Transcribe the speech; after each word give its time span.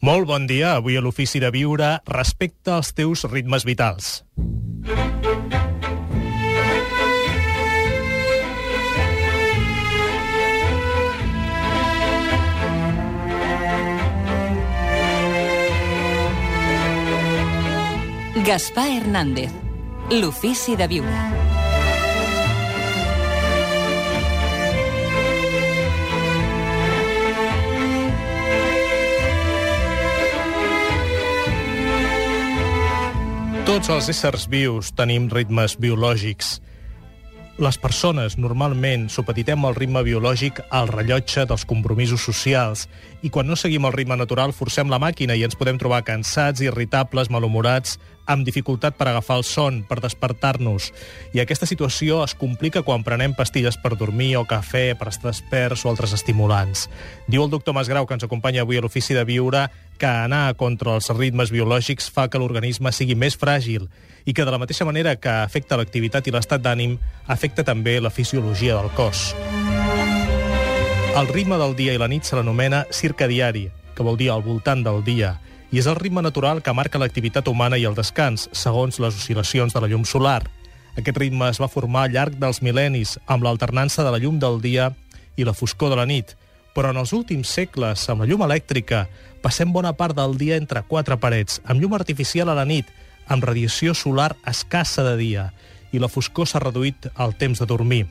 Molt 0.00 0.28
bon 0.30 0.46
dia. 0.46 0.76
Avui 0.78 0.96
a 0.96 1.02
l'Ofici 1.02 1.40
de 1.42 1.50
Viure, 1.50 1.98
respecte 2.06 2.70
als 2.70 2.92
teus 2.94 3.24
ritmes 3.26 3.66
vitals. 3.66 4.22
Gaspar 18.46 18.86
Hernández, 18.88 19.50
l'Ofici 20.14 20.78
de 20.78 20.86
Viure. 20.88 21.37
Tots 33.68 33.90
els 33.92 34.06
éssers 34.08 34.46
vius 34.48 34.88
tenim 34.96 35.26
ritmes 35.28 35.74
biològics. 35.76 36.54
Les 37.58 37.74
persones 37.74 38.36
normalment 38.38 39.08
supeditem 39.10 39.64
el 39.66 39.74
ritme 39.74 40.04
biològic 40.06 40.60
al 40.70 40.86
rellotge 40.92 41.42
dels 41.50 41.64
compromisos 41.66 42.22
socials 42.22 42.84
i 43.26 43.32
quan 43.34 43.48
no 43.50 43.56
seguim 43.58 43.88
el 43.88 43.96
ritme 43.96 44.14
natural 44.14 44.52
forcem 44.54 44.86
la 44.92 45.00
màquina 45.02 45.34
i 45.34 45.42
ens 45.42 45.58
podem 45.58 45.80
trobar 45.80 46.04
cansats, 46.06 46.62
irritables, 46.62 47.32
malhumorats, 47.34 47.96
amb 48.30 48.46
dificultat 48.46 48.94
per 48.94 49.08
agafar 49.10 49.40
el 49.40 49.44
son, 49.48 49.80
per 49.88 49.98
despertar-nos. 50.04 50.92
I 51.34 51.42
aquesta 51.42 51.66
situació 51.66 52.20
es 52.22 52.36
complica 52.38 52.84
quan 52.86 53.02
prenem 53.02 53.34
pastilles 53.34 53.80
per 53.82 53.96
dormir 53.98 54.36
o 54.38 54.44
cafè, 54.46 54.92
per 54.94 55.08
estar 55.10 55.32
desperts 55.32 55.82
o 55.82 55.90
altres 55.90 56.14
estimulants. 56.14 56.86
Diu 57.26 57.42
el 57.42 57.50
doctor 57.50 57.74
Masgrau, 57.74 58.06
que 58.06 58.14
ens 58.14 58.28
acompanya 58.28 58.62
avui 58.62 58.78
a 58.78 58.84
l'Ofici 58.84 59.18
de 59.18 59.26
Viure, 59.26 59.64
que 59.98 60.06
anar 60.06 60.54
contra 60.62 60.94
els 60.94 61.10
ritmes 61.10 61.50
biològics 61.50 62.06
fa 62.06 62.28
que 62.30 62.38
l'organisme 62.38 62.94
sigui 62.94 63.18
més 63.18 63.34
fràgil 63.34 63.90
i 64.28 64.34
que 64.36 64.44
de 64.44 64.52
la 64.52 64.60
mateixa 64.60 64.84
manera 64.84 65.14
que 65.16 65.32
afecta 65.32 65.78
l'activitat 65.80 66.26
i 66.28 66.32
l'estat 66.34 66.60
d'ànim, 66.60 66.98
afecta 67.32 67.64
també 67.64 67.96
la 67.96 68.12
fisiologia 68.12 68.76
del 68.76 68.90
cos. 68.92 69.32
El 71.16 71.30
ritme 71.32 71.56
del 71.56 71.72
dia 71.78 71.94
i 71.96 72.00
la 72.00 72.10
nit 72.12 72.28
se 72.28 72.36
l'anomena 72.36 72.82
circadiari, 72.92 73.70
que 73.96 74.04
vol 74.04 74.20
dir 74.20 74.28
al 74.30 74.44
voltant 74.44 74.84
del 74.84 75.00
dia, 75.06 75.38
i 75.72 75.80
és 75.80 75.88
el 75.88 75.96
ritme 75.96 76.20
natural 76.20 76.60
que 76.60 76.76
marca 76.76 77.00
l'activitat 77.00 77.48
humana 77.48 77.80
i 77.80 77.88
el 77.88 77.96
descans, 77.96 78.50
segons 78.52 79.00
les 79.00 79.16
oscil·lacions 79.16 79.72
de 79.72 79.80
la 79.80 79.88
llum 79.88 80.04
solar. 80.04 80.42
Aquest 81.00 81.16
ritme 81.16 81.48
es 81.48 81.62
va 81.62 81.72
formar 81.72 82.04
al 82.04 82.12
llarg 82.12 82.36
dels 82.36 82.60
mil·lennis, 82.60 83.16
amb 83.26 83.48
l'alternança 83.48 84.04
de 84.04 84.12
la 84.12 84.20
llum 84.20 84.36
del 84.38 84.60
dia 84.60 84.92
i 85.40 85.48
la 85.48 85.56
foscor 85.56 85.88
de 85.88 86.02
la 86.02 86.06
nit, 86.06 86.36
però 86.76 86.92
en 86.92 87.00
els 87.00 87.16
últims 87.16 87.48
segles, 87.48 88.04
amb 88.12 88.22
la 88.22 88.28
llum 88.28 88.44
elèctrica, 88.44 89.06
passem 89.40 89.72
bona 89.72 89.96
part 89.96 90.12
del 90.20 90.36
dia 90.36 90.60
entre 90.60 90.84
quatre 90.84 91.16
parets, 91.16 91.62
amb 91.64 91.80
llum 91.80 91.96
artificial 91.96 92.52
a 92.52 92.60
la 92.60 92.68
nit, 92.68 92.92
amb 93.28 93.44
radiació 93.44 93.94
solar 93.94 94.34
escassa 94.48 95.04
de 95.06 95.16
dia, 95.20 95.50
i 95.92 96.00
la 96.00 96.10
foscor 96.12 96.48
s'ha 96.48 96.62
reduït 96.62 97.08
al 97.16 97.34
temps 97.38 97.60
de 97.60 97.66
dormir. 97.68 98.06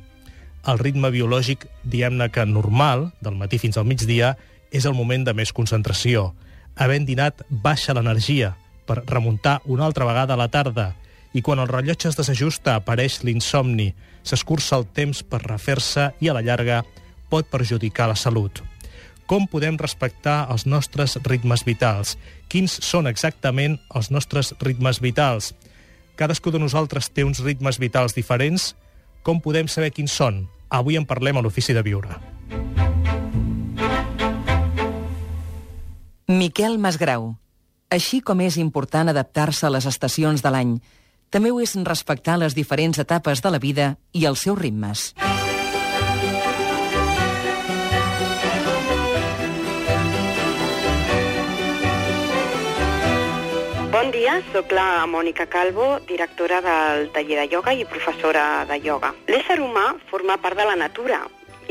El 0.68 0.80
ritme 0.80 1.12
biològic, 1.14 1.68
diguem-ne 1.84 2.30
que 2.34 2.46
normal, 2.46 3.12
del 3.22 3.38
matí 3.40 3.60
fins 3.62 3.78
al 3.78 3.86
migdia, 3.86 4.36
és 4.72 4.86
el 4.86 4.95
moment 4.98 5.23
de 5.26 5.34
més 5.34 5.54
concentració. 5.54 6.32
Havent 6.76 7.06
dinat, 7.08 7.44
baixa 7.50 7.95
l'energia 7.95 8.56
per 8.88 9.04
remuntar 9.06 9.60
una 9.66 9.86
altra 9.86 10.06
vegada 10.08 10.36
a 10.36 10.40
la 10.40 10.50
tarda, 10.52 10.94
i 11.34 11.42
quan 11.44 11.60
el 11.60 11.70
rellotge 11.70 12.10
es 12.10 12.18
desajusta 12.18 12.78
apareix 12.78 13.22
l'insomni, 13.23 13.92
s'escurça 14.23 14.78
el 14.80 14.88
temps 14.88 15.22
per 15.23 15.44
refer-se 15.44 16.12
i 16.23 16.30
a 16.30 16.36
la 16.38 16.44
llarga 16.44 16.82
pot 17.30 17.48
perjudicar 17.52 18.08
la 18.10 18.16
salut. 18.16 18.64
Com 19.28 19.44
podem 19.52 19.75
respectar 19.75 20.45
els 20.47 20.64
nostres 20.64 21.17
ritmes 21.28 21.66
vitals? 21.67 22.16
Quins 22.47 22.78
són 22.80 23.09
exactament 23.11 23.75
els 23.92 24.08
nostres 24.08 24.53
ritmes 24.64 25.02
vitals? 25.03 25.52
Cadascú 26.16 26.53
de 26.56 26.61
nosaltres 26.64 27.11
té 27.11 27.25
uns 27.28 27.44
ritmes 27.44 27.75
vitals 27.78 28.16
diferents. 28.16 28.72
Com 29.28 29.42
podem 29.44 29.67
saber 29.67 29.92
quins 29.92 30.15
són? 30.15 30.45
Avui 30.71 30.95
en 30.95 31.04
parlem 31.05 31.36
a 31.36 31.43
l'Ofici 31.43 31.76
de 31.76 31.83
Viure. 31.83 32.15
Miquel 36.32 36.80
Masgrau. 36.80 37.36
Així 37.92 38.21
com 38.23 38.39
és 38.44 38.55
important 38.59 39.11
adaptar-se 39.11 39.67
a 39.67 39.71
les 39.76 39.88
estacions 39.88 40.44
de 40.44 40.52
l'any, 40.52 40.73
també 41.30 41.52
ho 41.52 41.59
és 41.59 41.76
respectar 41.83 42.39
les 42.39 42.55
diferents 42.55 42.99
etapes 42.99 43.44
de 43.44 43.52
la 43.52 43.59
vida 43.59 43.98
i 44.15 44.23
els 44.26 44.48
seus 44.48 44.59
ritmes. 44.59 45.11
Bon 53.87 54.09
dia, 54.11 54.33
sóc 54.52 54.73
la 54.75 55.05
Mònica 55.08 55.45
Calvo, 55.48 55.86
directora 56.09 56.58
del 56.59 57.05
taller 57.15 57.37
de 57.39 57.45
ioga 57.53 57.71
i 57.71 57.86
professora 57.87 58.65
de 58.67 58.75
ioga. 58.83 59.14
L'ésser 59.31 59.61
humà 59.64 59.93
forma 60.09 60.36
part 60.43 60.59
de 60.59 60.65
la 60.67 60.75
natura 60.75 61.21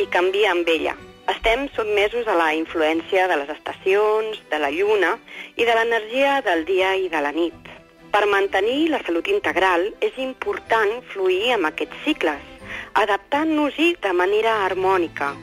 i 0.00 0.06
canvia 0.08 0.54
amb 0.54 0.68
ella. 0.72 0.94
Estem 1.28 1.66
sotmesos 1.76 2.24
a 2.24 2.36
la 2.38 2.54
influència 2.56 3.26
de 3.28 3.36
les 3.36 3.52
estacions, 3.52 4.40
de 4.48 4.60
la 4.62 4.70
lluna 4.72 5.10
i 5.60 5.66
de 5.68 5.74
l'energia 5.76 6.38
del 6.46 6.64
dia 6.64 6.94
i 6.96 7.10
de 7.12 7.20
la 7.20 7.34
nit. 7.36 7.68
Per 8.14 8.24
mantenir 8.32 8.88
la 8.94 9.02
salut 9.04 9.28
integral 9.28 9.84
és 10.00 10.16
important 10.16 10.96
fluir 11.12 11.52
amb 11.58 11.68
aquests 11.68 12.00
cicles, 12.06 12.40
adaptant-nos-hi 12.96 13.90
de 14.00 14.14
manera 14.16 14.62
harmònica, 14.64 15.34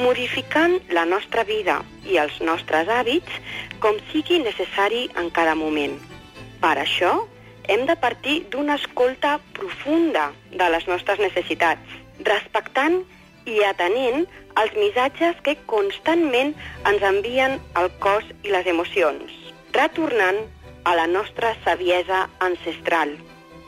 modificant 0.00 0.80
la 0.88 1.04
nostra 1.04 1.44
vida 1.44 1.82
i 2.08 2.16
els 2.16 2.40
nostres 2.40 2.88
hàbits 2.88 3.60
com 3.84 4.00
sigui 4.08 4.40
necessari 4.40 5.10
en 5.20 5.28
cada 5.28 5.52
moment. 5.54 6.13
Per 6.64 6.78
això, 6.80 7.10
hem 7.68 7.82
de 7.84 7.94
partir 8.00 8.34
d'una 8.52 8.78
escolta 8.80 9.34
profunda 9.56 10.30
de 10.60 10.68
les 10.72 10.86
nostres 10.88 11.18
necessitats, 11.20 11.96
respectant 12.24 13.02
i 13.44 13.58
atenent 13.68 14.22
els 14.62 14.78
missatges 14.78 15.42
que 15.44 15.58
constantment 15.72 16.54
ens 16.88 17.04
envien 17.04 17.58
el 17.80 17.90
cos 18.04 18.30
i 18.48 18.54
les 18.54 18.70
emocions, 18.72 19.34
retornant 19.76 20.40
a 20.88 20.94
la 20.96 21.04
nostra 21.10 21.50
saviesa 21.66 22.22
ancestral. 22.46 23.12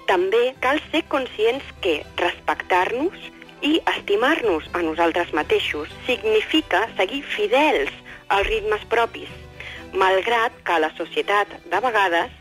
També 0.08 0.54
cal 0.64 0.80
ser 0.88 1.04
conscients 1.12 1.68
que 1.84 1.98
respectar-nos 2.22 3.28
i 3.60 3.74
estimar-nos 3.92 4.70
a 4.72 4.80
nosaltres 4.88 5.36
mateixos 5.36 5.92
significa 6.08 6.86
seguir 6.96 7.20
fidels 7.36 7.92
als 8.32 8.48
ritmes 8.48 8.88
propis, 8.88 9.28
malgrat 9.92 10.56
que 10.64 10.80
la 10.80 10.92
societat, 10.96 11.58
de 11.68 11.84
vegades, 11.90 12.32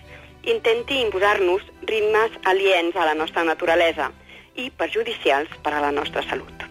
intenti 0.46 1.02
imposar-nos 1.02 1.64
ritmes 1.90 2.32
aliens 2.46 2.96
a 2.96 3.06
la 3.06 3.18
nostra 3.18 3.44
naturalesa 3.44 4.12
i 4.56 4.70
perjudicials 4.72 5.52
per 5.64 5.74
a 5.74 5.82
la 5.84 5.92
nostra 5.92 6.24
salut. 6.30 6.66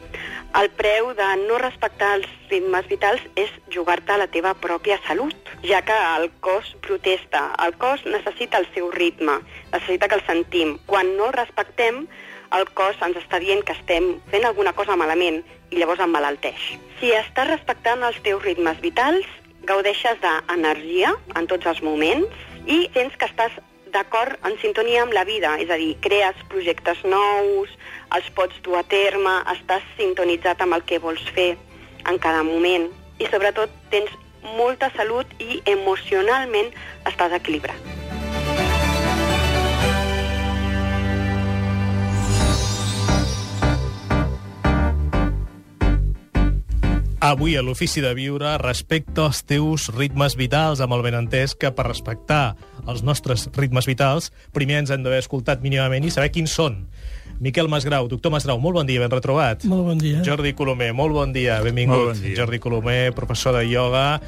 El 0.54 0.68
preu 0.78 1.08
de 1.18 1.26
no 1.48 1.56
respectar 1.58 2.12
els 2.20 2.28
ritmes 2.50 2.86
vitals 2.86 3.22
és 3.34 3.50
jugar-te 3.74 4.14
la 4.20 4.28
teva 4.30 4.52
pròpia 4.54 5.00
salut, 5.06 5.34
ja 5.66 5.80
que 5.82 5.96
el 6.14 6.28
cos 6.46 6.70
protesta, 6.86 7.48
el 7.64 7.74
cos 7.74 8.04
necessita 8.06 8.60
el 8.62 8.68
seu 8.76 8.92
ritme, 8.94 9.40
necessita 9.72 10.06
que 10.08 10.20
el 10.20 10.26
sentim. 10.28 10.76
Quan 10.86 11.16
no 11.16 11.26
el 11.32 11.34
respectem, 11.34 12.04
el 12.54 12.68
cos 12.78 13.02
ens 13.02 13.18
està 13.18 13.42
dient 13.42 13.64
que 13.66 13.74
estem 13.74 14.12
fent 14.30 14.46
alguna 14.46 14.72
cosa 14.78 14.94
malament 14.94 15.42
i 15.74 15.80
llavors 15.80 16.04
emmalalteix. 16.06 16.70
Si 17.00 17.10
estàs 17.10 17.50
respectant 17.50 18.06
els 18.06 18.22
teus 18.22 18.44
ritmes 18.46 18.78
vitals, 18.84 19.26
gaudeixes 19.66 20.20
d'energia 20.22 21.16
en 21.34 21.50
tots 21.50 21.66
els 21.66 21.82
moments, 21.82 22.30
i 22.66 22.88
sents 22.94 23.16
que 23.20 23.28
estàs 23.28 23.56
d'acord 23.94 24.34
en 24.48 24.56
sintonia 24.58 25.04
amb 25.04 25.14
la 25.14 25.24
vida, 25.24 25.54
és 25.62 25.70
a 25.70 25.78
dir, 25.78 25.94
crees 26.02 26.40
projectes 26.50 27.04
nous, 27.06 27.70
els 28.16 28.30
pots 28.34 28.58
dur 28.66 28.78
a 28.80 28.84
terme, 28.88 29.36
estàs 29.54 29.86
sintonitzat 29.98 30.64
amb 30.64 30.78
el 30.78 30.86
que 30.88 30.98
vols 30.98 31.22
fer 31.36 31.54
en 32.08 32.18
cada 32.18 32.42
moment 32.42 32.90
i 33.22 33.28
sobretot 33.30 33.70
tens 33.94 34.10
molta 34.58 34.90
salut 34.96 35.30
i 35.40 35.60
emocionalment 35.76 36.72
estàs 37.08 37.36
equilibrat. 37.38 37.93
Avui 47.24 47.54
a 47.56 47.62
l'Ofici 47.64 48.02
de 48.04 48.10
Viure 48.12 48.50
respecte 48.60 49.22
als 49.24 49.38
teus 49.48 49.86
ritmes 49.94 50.34
vitals, 50.36 50.82
amb 50.84 50.92
el 50.92 51.00
benentès 51.06 51.54
que 51.56 51.70
per 51.72 51.86
respectar 51.86 52.52
els 52.84 53.00
nostres 53.00 53.46
ritmes 53.56 53.88
vitals 53.88 54.28
primer 54.52 54.82
ens 54.82 54.92
hem 54.92 55.00
d'haver 55.00 55.22
escoltat 55.22 55.64
mínimament 55.64 56.04
i 56.04 56.12
saber 56.12 56.28
quins 56.34 56.52
són. 56.52 56.82
Miquel 57.40 57.70
Masgrau. 57.72 58.10
Doctor 58.12 58.34
Masgrau, 58.34 58.60
molt 58.60 58.76
bon 58.76 58.90
dia, 58.90 59.00
ben 59.00 59.08
retrobat. 59.08 59.64
Molt 59.64 59.88
bon 59.88 60.02
dia. 60.02 60.20
Jordi 60.26 60.52
Colomer, 60.52 60.90
molt 60.92 61.16
bon 61.16 61.32
dia, 61.32 61.62
benvingut. 61.64 61.96
Molt 61.96 62.12
bon 62.12 62.20
dia. 62.26 62.36
Jordi 62.42 62.60
Colomer, 62.60 63.14
professor 63.16 63.56
de 63.56 63.64
ioga, 63.72 64.20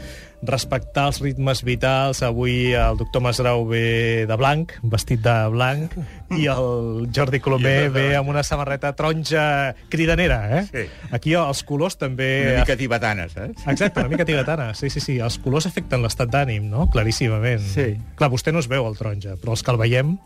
respectar 0.43 1.07
els 1.11 1.21
ritmes 1.23 1.63
vitals. 1.67 2.23
Avui 2.27 2.75
el 2.77 2.99
doctor 3.01 3.23
Masgrau 3.25 3.65
ve 3.69 4.27
de 4.29 4.37
blanc, 4.39 4.75
vestit 4.83 5.23
de 5.25 5.35
blanc, 5.53 5.97
i 6.37 6.49
el 6.53 7.07
Jordi 7.15 7.41
Colomer 7.41 7.77
I 7.87 7.93
ve 7.95 8.07
amb 8.19 8.33
una 8.33 8.45
samarreta 8.47 8.93
taronja 8.97 9.75
cridanera, 9.93 10.41
eh? 10.59 10.63
Sí. 10.71 10.87
Aquí 11.17 11.37
els 11.39 11.63
colors 11.67 11.99
també... 12.01 12.31
Una 12.53 12.65
mica 12.65 12.79
tibetana, 12.79 13.29
saps? 13.33 13.67
Exacte, 13.73 14.01
una 14.05 14.13
mica 14.13 14.29
tibetana. 14.29 14.73
Sí, 14.75 14.91
sí, 14.93 15.03
sí. 15.03 15.19
Els 15.23 15.39
colors 15.43 15.69
afecten 15.71 16.05
l'estat 16.05 16.33
d'ànim, 16.33 16.69
no? 16.71 16.89
Claríssimament. 16.93 17.63
Sí. 17.75 17.93
Clar, 18.19 18.33
vostè 18.33 18.55
no 18.55 18.63
es 18.65 18.71
veu 18.71 18.87
el 18.89 18.99
taronja, 18.99 19.39
però 19.41 19.57
els 19.57 19.65
que 19.65 19.75
el 19.75 19.81
veiem, 19.81 20.17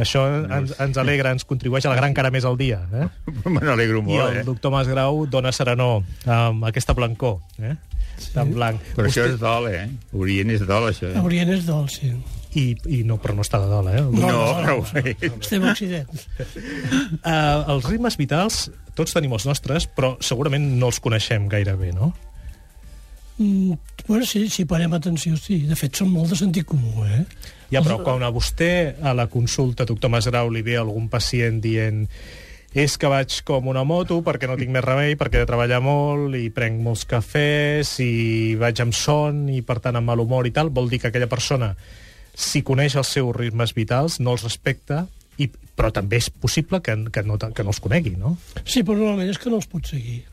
això 0.00 0.24
ens, 0.26 0.74
ens 0.82 0.98
alegra, 0.98 1.30
ens 1.34 1.46
contribueix 1.46 1.86
a 1.86 1.92
la 1.92 1.98
gran 2.00 2.14
cara 2.16 2.32
més 2.34 2.46
al 2.48 2.58
dia. 2.58 2.80
Eh? 2.92 3.06
Me 3.52 3.60
n'alegro 3.62 4.02
I 4.02 4.06
molt, 4.08 4.24
el 4.26 4.40
eh? 4.40 4.46
doctor 4.46 4.74
Masgrau 4.74 5.24
dona 5.30 5.52
serenor 5.54 6.02
amb 6.26 6.66
aquesta 6.66 6.96
blancor, 6.98 7.38
eh? 7.62 7.76
Tan 8.34 8.52
blanc. 8.54 8.80
Però 8.96 9.10
això 9.10 9.26
és 9.28 9.36
dol, 9.40 9.68
eh? 9.72 9.84
Orient 10.16 10.54
és 10.54 10.64
dol, 10.66 10.88
això. 10.90 11.10
Eh? 11.10 11.22
Orient 11.24 11.52
és 11.54 11.66
dolç, 11.68 12.00
sí. 12.00 12.12
I, 12.54 12.64
i 12.86 13.00
no, 13.06 13.16
però 13.18 13.34
no 13.34 13.42
està 13.42 13.58
de 13.62 13.66
dol, 13.70 13.88
eh? 13.90 13.98
El 13.98 14.12
No, 14.14 14.28
no, 14.28 14.44
no, 14.62 14.76
no. 14.76 14.76
no. 14.78 15.40
Estem 15.40 15.64
a 15.64 15.72
Occident. 15.72 16.12
Uh, 17.18 17.64
els 17.74 17.88
ritmes 17.90 18.18
vitals, 18.20 18.68
tots 18.94 19.16
tenim 19.16 19.34
els 19.34 19.48
nostres, 19.48 19.88
però 19.90 20.14
segurament 20.22 20.68
no 20.78 20.92
els 20.92 21.02
coneixem 21.02 21.48
gaire 21.50 21.74
bé, 21.80 21.90
no? 21.96 22.12
Mm, 23.38 23.74
bueno, 24.06 24.26
sí, 24.26 24.46
si 24.48 24.64
parem 24.70 24.94
atenció, 24.94 25.34
sí. 25.40 25.64
De 25.66 25.74
fet, 25.78 25.98
són 25.98 26.12
molt 26.14 26.30
de 26.30 26.38
sentit 26.38 26.68
comú, 26.70 27.02
eh? 27.08 27.24
Ja, 27.74 27.82
però 27.82 27.98
quan 28.06 28.22
a 28.22 28.30
vostè 28.30 28.94
a 29.02 29.14
la 29.18 29.26
consulta, 29.26 29.86
doctor 29.88 30.12
Masgrau, 30.12 30.52
li 30.54 30.62
ve 30.62 30.76
algun 30.78 31.08
pacient 31.10 31.58
dient 31.64 32.04
és 32.74 32.96
que 32.98 33.06
vaig 33.06 33.36
com 33.46 33.68
una 33.70 33.84
moto 33.86 34.18
perquè 34.26 34.48
no 34.50 34.56
tinc 34.58 34.72
més 34.74 34.82
remei, 34.82 35.14
perquè 35.14 35.38
he 35.38 35.44
de 35.44 35.48
treballar 35.48 35.78
molt 35.84 36.34
i 36.34 36.48
prenc 36.50 36.80
molts 36.82 37.04
cafès 37.06 37.94
i 38.02 38.56
vaig 38.58 38.82
amb 38.82 38.96
son 38.98 39.44
i, 39.48 39.60
per 39.62 39.78
tant, 39.84 39.94
amb 40.00 40.10
mal 40.10 40.22
humor 40.24 40.48
i 40.50 40.52
tal, 40.54 40.72
vol 40.74 40.90
dir 40.90 40.98
que 40.98 41.12
aquella 41.12 41.30
persona, 41.30 41.70
si 42.34 42.64
coneix 42.66 42.98
els 42.98 43.14
seus 43.14 43.30
ritmes 43.36 43.76
vitals, 43.78 44.18
no 44.18 44.34
els 44.34 44.42
respecta, 44.42 45.04
i, 45.38 45.46
però 45.78 45.92
també 45.94 46.18
és 46.18 46.30
possible 46.30 46.82
que, 46.82 46.98
que, 47.14 47.22
no, 47.22 47.38
que 47.38 47.62
no 47.62 47.70
els 47.70 47.82
conegui, 47.82 48.16
no? 48.18 48.34
Sí, 48.64 48.82
però 48.82 48.98
normalment 48.98 49.30
és 49.30 49.38
que 49.38 49.54
no 49.54 49.62
els 49.62 49.70
pot 49.70 49.86
seguir. 49.94 50.24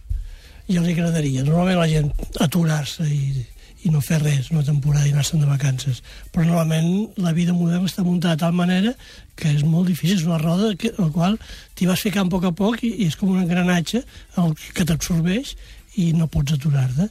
Ja 0.71 0.81
li 0.81 0.95
agradaria. 0.95 1.45
Normalment 1.45 1.77
la 1.77 1.89
gent 1.89 2.09
aturar-se 2.41 3.05
i, 3.05 3.45
i 3.83 3.89
no 3.89 4.01
fer 4.05 4.19
res 4.21 4.51
una 4.53 4.63
temporada 4.65 5.07
i 5.07 5.13
anar-se'n 5.13 5.41
de 5.41 5.49
vacances. 5.49 6.01
Però 6.33 6.45
normalment 6.45 7.17
la 7.21 7.33
vida 7.33 7.55
moderna 7.57 7.89
està 7.89 8.05
muntada 8.05 8.37
de 8.37 8.43
tal 8.43 8.55
manera 8.57 8.93
que 9.35 9.49
és 9.49 9.63
molt 9.65 9.89
difícil. 9.89 10.19
És 10.19 10.27
una 10.27 10.39
roda 10.41 10.73
que, 10.77 10.93
al 11.01 11.11
qual 11.15 11.37
t'hi 11.75 11.89
vas 11.89 12.03
ficant 12.03 12.29
a 12.29 12.33
poc 12.33 12.47
a 12.49 12.53
poc 12.55 12.83
i, 12.85 12.93
i 13.01 13.09
és 13.09 13.17
com 13.17 13.33
un 13.33 13.41
engranatge 13.41 14.03
el 14.41 14.55
que 14.75 14.85
t'absorbeix 14.85 15.55
i 16.01 16.11
no 16.17 16.29
pots 16.31 16.57
aturar-te. 16.57 17.09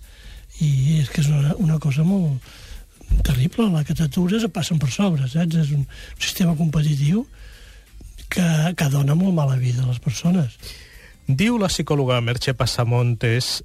I 0.60 1.00
és 1.00 1.10
que 1.10 1.24
és 1.24 1.30
una, 1.32 1.56
una 1.58 1.78
cosa 1.82 2.04
molt 2.06 2.38
terrible. 3.26 3.70
La 3.72 3.84
que 3.84 3.96
t'atures 3.96 4.46
passen 4.54 4.78
per 4.78 4.92
sobre, 4.94 5.28
saps? 5.28 5.58
És 5.64 5.74
un 5.74 5.86
sistema 6.18 6.54
competitiu 6.58 7.24
que, 8.30 8.46
que 8.76 8.92
dona 8.92 9.16
molt 9.18 9.34
mala 9.34 9.58
vida 9.58 9.82
a 9.82 9.90
les 9.90 9.98
persones. 10.02 10.54
Diu 11.26 11.58
la 11.58 11.70
psicòloga 11.70 12.20
Merche 12.24 12.54
Passamontes 12.58 13.60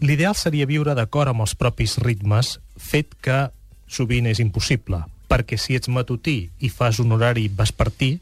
l'ideal 0.00 0.36
seria 0.38 0.68
viure 0.68 0.94
d'acord 0.94 1.32
amb 1.32 1.44
els 1.44 1.54
propis 1.58 1.98
ritmes, 2.02 2.56
fet 2.78 3.14
que 3.22 3.48
sovint 3.88 4.28
és 4.30 4.40
impossible, 4.42 5.02
perquè 5.28 5.58
si 5.58 5.76
ets 5.76 5.90
matutí 5.92 6.48
i 6.60 6.70
fas 6.70 7.00
un 7.02 7.12
horari 7.12 7.48
vespertí, 7.48 8.18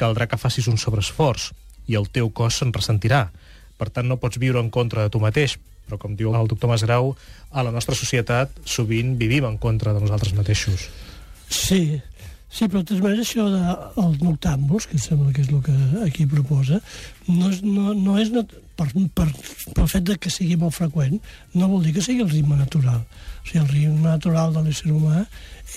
caldrà 0.00 0.26
que 0.26 0.40
facis 0.40 0.68
un 0.70 0.78
sobreesforç 0.80 1.50
i 1.90 1.98
el 1.98 2.08
teu 2.08 2.30
cos 2.30 2.60
se'n 2.60 2.72
ressentirà. 2.72 3.28
Per 3.76 3.88
tant, 3.90 4.08
no 4.08 4.20
pots 4.20 4.40
viure 4.40 4.60
en 4.62 4.70
contra 4.70 5.04
de 5.04 5.12
tu 5.12 5.20
mateix, 5.20 5.58
però 5.86 5.98
com 5.98 6.14
diu 6.16 6.32
el 6.36 6.48
doctor 6.48 6.70
Masgrau, 6.70 7.14
a 7.50 7.64
la 7.66 7.72
nostra 7.74 7.96
societat 7.98 8.52
sovint 8.64 9.16
vivim 9.18 9.46
en 9.48 9.58
contra 9.58 9.92
de 9.96 10.02
nosaltres 10.04 10.36
mateixos. 10.36 10.86
Sí, 11.50 11.98
sí, 12.50 12.66
però 12.66 12.82
de 12.82 12.90
totes 12.90 13.02
maneres 13.04 13.28
això 13.30 13.46
dels 13.48 14.18
noctàmbuls, 14.20 14.88
que 14.90 14.98
sembla 14.98 15.32
que 15.36 15.44
és 15.44 15.52
el 15.54 15.62
que 15.64 15.76
aquí 16.04 16.26
proposa, 16.28 16.80
no 17.28 17.48
és, 17.50 17.62
no, 17.62 17.94
no 17.94 18.18
és 18.20 18.32
nat 18.34 18.52
per, 18.76 18.88
per, 19.14 19.26
pel 19.76 19.88
fet 19.90 20.06
de 20.08 20.16
que 20.20 20.32
sigui 20.32 20.56
molt 20.60 20.76
freqüent, 20.76 21.18
no 21.54 21.70
vol 21.70 21.84
dir 21.84 21.94
que 21.96 22.04
sigui 22.04 22.24
el 22.24 22.32
ritme 22.32 22.58
natural. 22.58 23.02
O 23.40 23.48
sigui, 23.48 23.62
el 23.62 23.68
ritme 23.72 24.06
natural 24.08 24.54
de 24.56 24.64
l'ésser 24.66 24.92
humà 24.92 25.24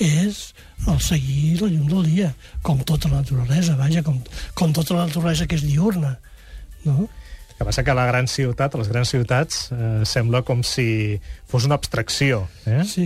és 0.04 0.46
el 0.90 1.02
seguir 1.04 1.60
la 1.62 1.70
llum 1.72 1.90
del 1.90 2.08
dia, 2.10 2.31
com 2.66 2.80
tota 2.88 3.12
la 3.12 3.22
naturalesa, 3.22 3.78
vaja, 3.80 4.04
com, 4.06 4.18
com 4.58 4.74
tota 4.75 4.98
la 4.98 5.08
naturalesa 5.10 5.48
que 5.50 5.60
és 5.60 5.66
diurna, 5.68 6.16
no? 6.88 7.06
El 7.54 7.60
que 7.60 7.68
passa 7.70 7.84
que 7.86 7.94
la 7.96 8.08
gran 8.10 8.28
ciutat, 8.28 8.74
les 8.80 8.90
grans 8.90 9.12
ciutats, 9.14 9.68
eh, 9.72 10.02
sembla 10.10 10.42
com 10.48 10.64
si 10.66 11.20
fos 11.48 11.68
una 11.68 11.78
abstracció. 11.78 12.48
Eh? 12.66 12.81
Sí, 12.90 13.06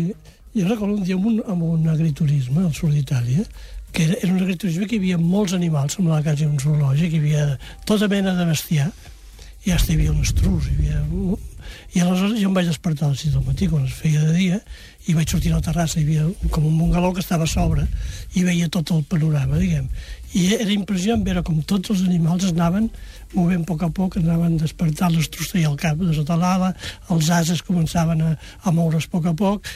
jo 0.58 0.68
recordo 0.68 0.96
un 0.96 1.04
dia 1.04 1.16
amb 1.16 1.28
un, 1.30 1.42
amb 1.46 1.64
un 1.64 1.90
agriturisme 1.92 2.64
al 2.66 2.74
sud 2.74 2.96
d'Itàlia, 2.96 3.46
que 3.94 4.04
era, 4.04 4.16
era 4.22 4.32
un 4.34 4.42
agriturisme 4.42 4.88
que 4.88 4.98
hi 4.98 5.02
havia 5.04 5.20
molts 5.22 5.54
animals, 5.58 5.98
semblava 5.98 6.24
quasi 6.26 6.48
un 6.48 6.58
zoològic, 6.62 7.14
hi 7.14 7.22
havia 7.22 7.46
tota 7.86 8.10
mena 8.12 8.34
de 8.38 8.48
bestiar, 8.50 8.90
i 9.66 9.72
hi 9.72 9.76
havia 9.76 10.12
un 10.16 10.24
estrus, 10.26 10.70
hi 10.70 10.76
havia... 10.78 11.38
I 11.96 12.02
aleshores 12.04 12.40
jo 12.40 12.50
em 12.50 12.56
vaig 12.56 12.68
despertar 12.68 13.08
a 13.08 13.14
les 13.14 13.22
6 13.26 13.34
del 13.36 13.44
matí, 13.48 13.68
quan 13.72 13.86
es 13.88 13.96
feia 13.96 14.22
de 14.24 14.34
dia, 14.36 14.58
i 15.08 15.16
vaig 15.16 15.30
sortir 15.32 15.52
a 15.54 15.58
la 15.58 15.64
terrassa, 15.64 16.00
hi 16.00 16.06
havia 16.06 16.52
com 16.52 16.66
un 16.68 16.78
bungaló 16.78 17.14
que 17.16 17.24
estava 17.24 17.48
a 17.48 17.52
sobre, 17.52 17.86
i 18.36 18.44
veia 18.48 18.68
tot 18.72 18.92
el 18.96 19.04
panorama, 19.08 19.60
diguem. 19.60 19.88
I 20.36 20.46
era 20.58 20.72
impressionant 20.74 21.24
veure 21.26 21.44
com 21.48 21.62
tots 21.64 21.94
els 21.96 22.04
animals 22.08 22.50
anaven 22.52 22.90
movent 23.34 23.64
a 23.66 23.68
poc 23.68 23.84
a 23.88 23.90
poc, 23.94 24.18
anaven 24.20 24.58
despertant 24.62 25.16
l'estrus 25.16 25.54
i 25.58 25.66
el 25.68 25.78
cap 25.80 26.00
de 26.00 26.14
sota 26.16 26.38
l'ala, 26.40 26.74
els 27.14 27.32
ases 27.34 27.64
començaven 27.66 28.22
a, 28.24 28.36
a 28.64 28.76
moure's 28.76 29.10
a 29.10 29.14
poc 29.16 29.28
a 29.32 29.36
poc, 29.38 29.68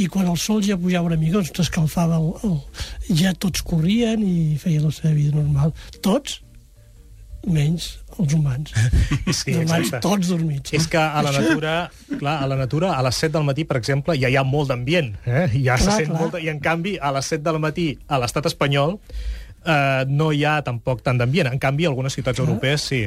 i 0.00 0.06
quan 0.06 0.28
el 0.30 0.38
sol 0.38 0.62
ja 0.66 0.78
pujava 0.80 1.10
una 1.10 1.18
mica, 1.20 1.38
doncs 1.38 1.54
t'escalfava 1.56 2.20
el, 2.20 2.30
el... 2.46 2.60
ja 3.22 3.34
tots 3.34 3.64
corrien 3.66 4.22
i 4.26 4.56
feien 4.60 4.86
la 4.86 4.94
seva 4.94 5.16
vida 5.16 5.36
normal. 5.36 5.74
Tots, 6.04 6.40
menys 7.46 7.94
els 8.20 8.34
humans. 8.36 8.72
Sí, 9.30 9.54
els 9.54 9.64
humans 9.64 9.86
exacte. 9.86 10.02
tots 10.04 10.28
dormits. 10.28 10.74
És 10.76 10.86
que 10.90 11.00
a 11.00 11.22
la 11.24 11.32
natura, 11.32 11.74
clar, 12.18 12.36
a 12.42 12.48
la 12.50 12.58
natura, 12.58 12.94
a 12.96 13.04
les 13.06 13.20
7 13.22 13.32
del 13.38 13.46
matí, 13.48 13.64
per 13.68 13.78
exemple, 13.80 14.16
ja 14.20 14.28
hi 14.28 14.36
ha 14.36 14.44
molt 14.44 14.72
d'ambient, 14.72 15.14
eh? 15.24 15.46
Ja 15.64 15.78
se 15.80 15.88
Clar, 15.88 15.98
sent 16.02 16.10
clar. 16.12 16.20
molt, 16.20 16.40
i 16.42 16.50
en 16.52 16.60
canvi, 16.60 16.96
a 17.00 17.12
les 17.16 17.30
7 17.32 17.44
del 17.46 17.60
matí, 17.62 17.86
a 18.08 18.20
l'estat 18.20 18.50
espanyol, 18.50 18.98
eh, 19.64 20.04
no 20.08 20.30
hi 20.32 20.44
ha 20.44 20.60
tampoc 20.66 21.02
tant 21.02 21.18
d'ambient. 21.20 21.50
En 21.52 21.58
canvi, 21.62 21.86
algunes 21.86 22.14
ciutats 22.14 22.38
europees 22.38 22.80
sí. 22.90 23.04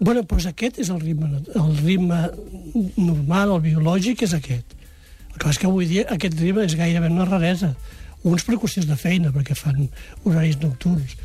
Bueno, 0.00 0.22
doncs 0.24 0.46
aquest 0.48 0.78
és 0.80 0.88
el 0.90 1.00
ritme, 1.00 1.28
el 1.54 1.76
ritme 1.82 2.22
normal, 2.96 3.52
el 3.58 3.60
biològic, 3.66 4.22
és 4.26 4.32
aquest. 4.36 4.74
El 5.34 5.38
que 5.42 5.50
és 5.50 5.58
que 5.60 5.66
avui 5.68 5.86
dia 5.90 6.06
aquest 6.14 6.38
ritme 6.40 6.64
és 6.64 6.76
gairebé 6.78 7.10
una 7.12 7.26
raresa. 7.28 7.74
Uns 8.24 8.44
per 8.46 8.56
qüestions 8.56 8.86
de 8.88 8.96
feina, 8.96 9.32
perquè 9.34 9.52
fan 9.58 9.88
horaris 10.24 10.56
nocturns, 10.62 11.16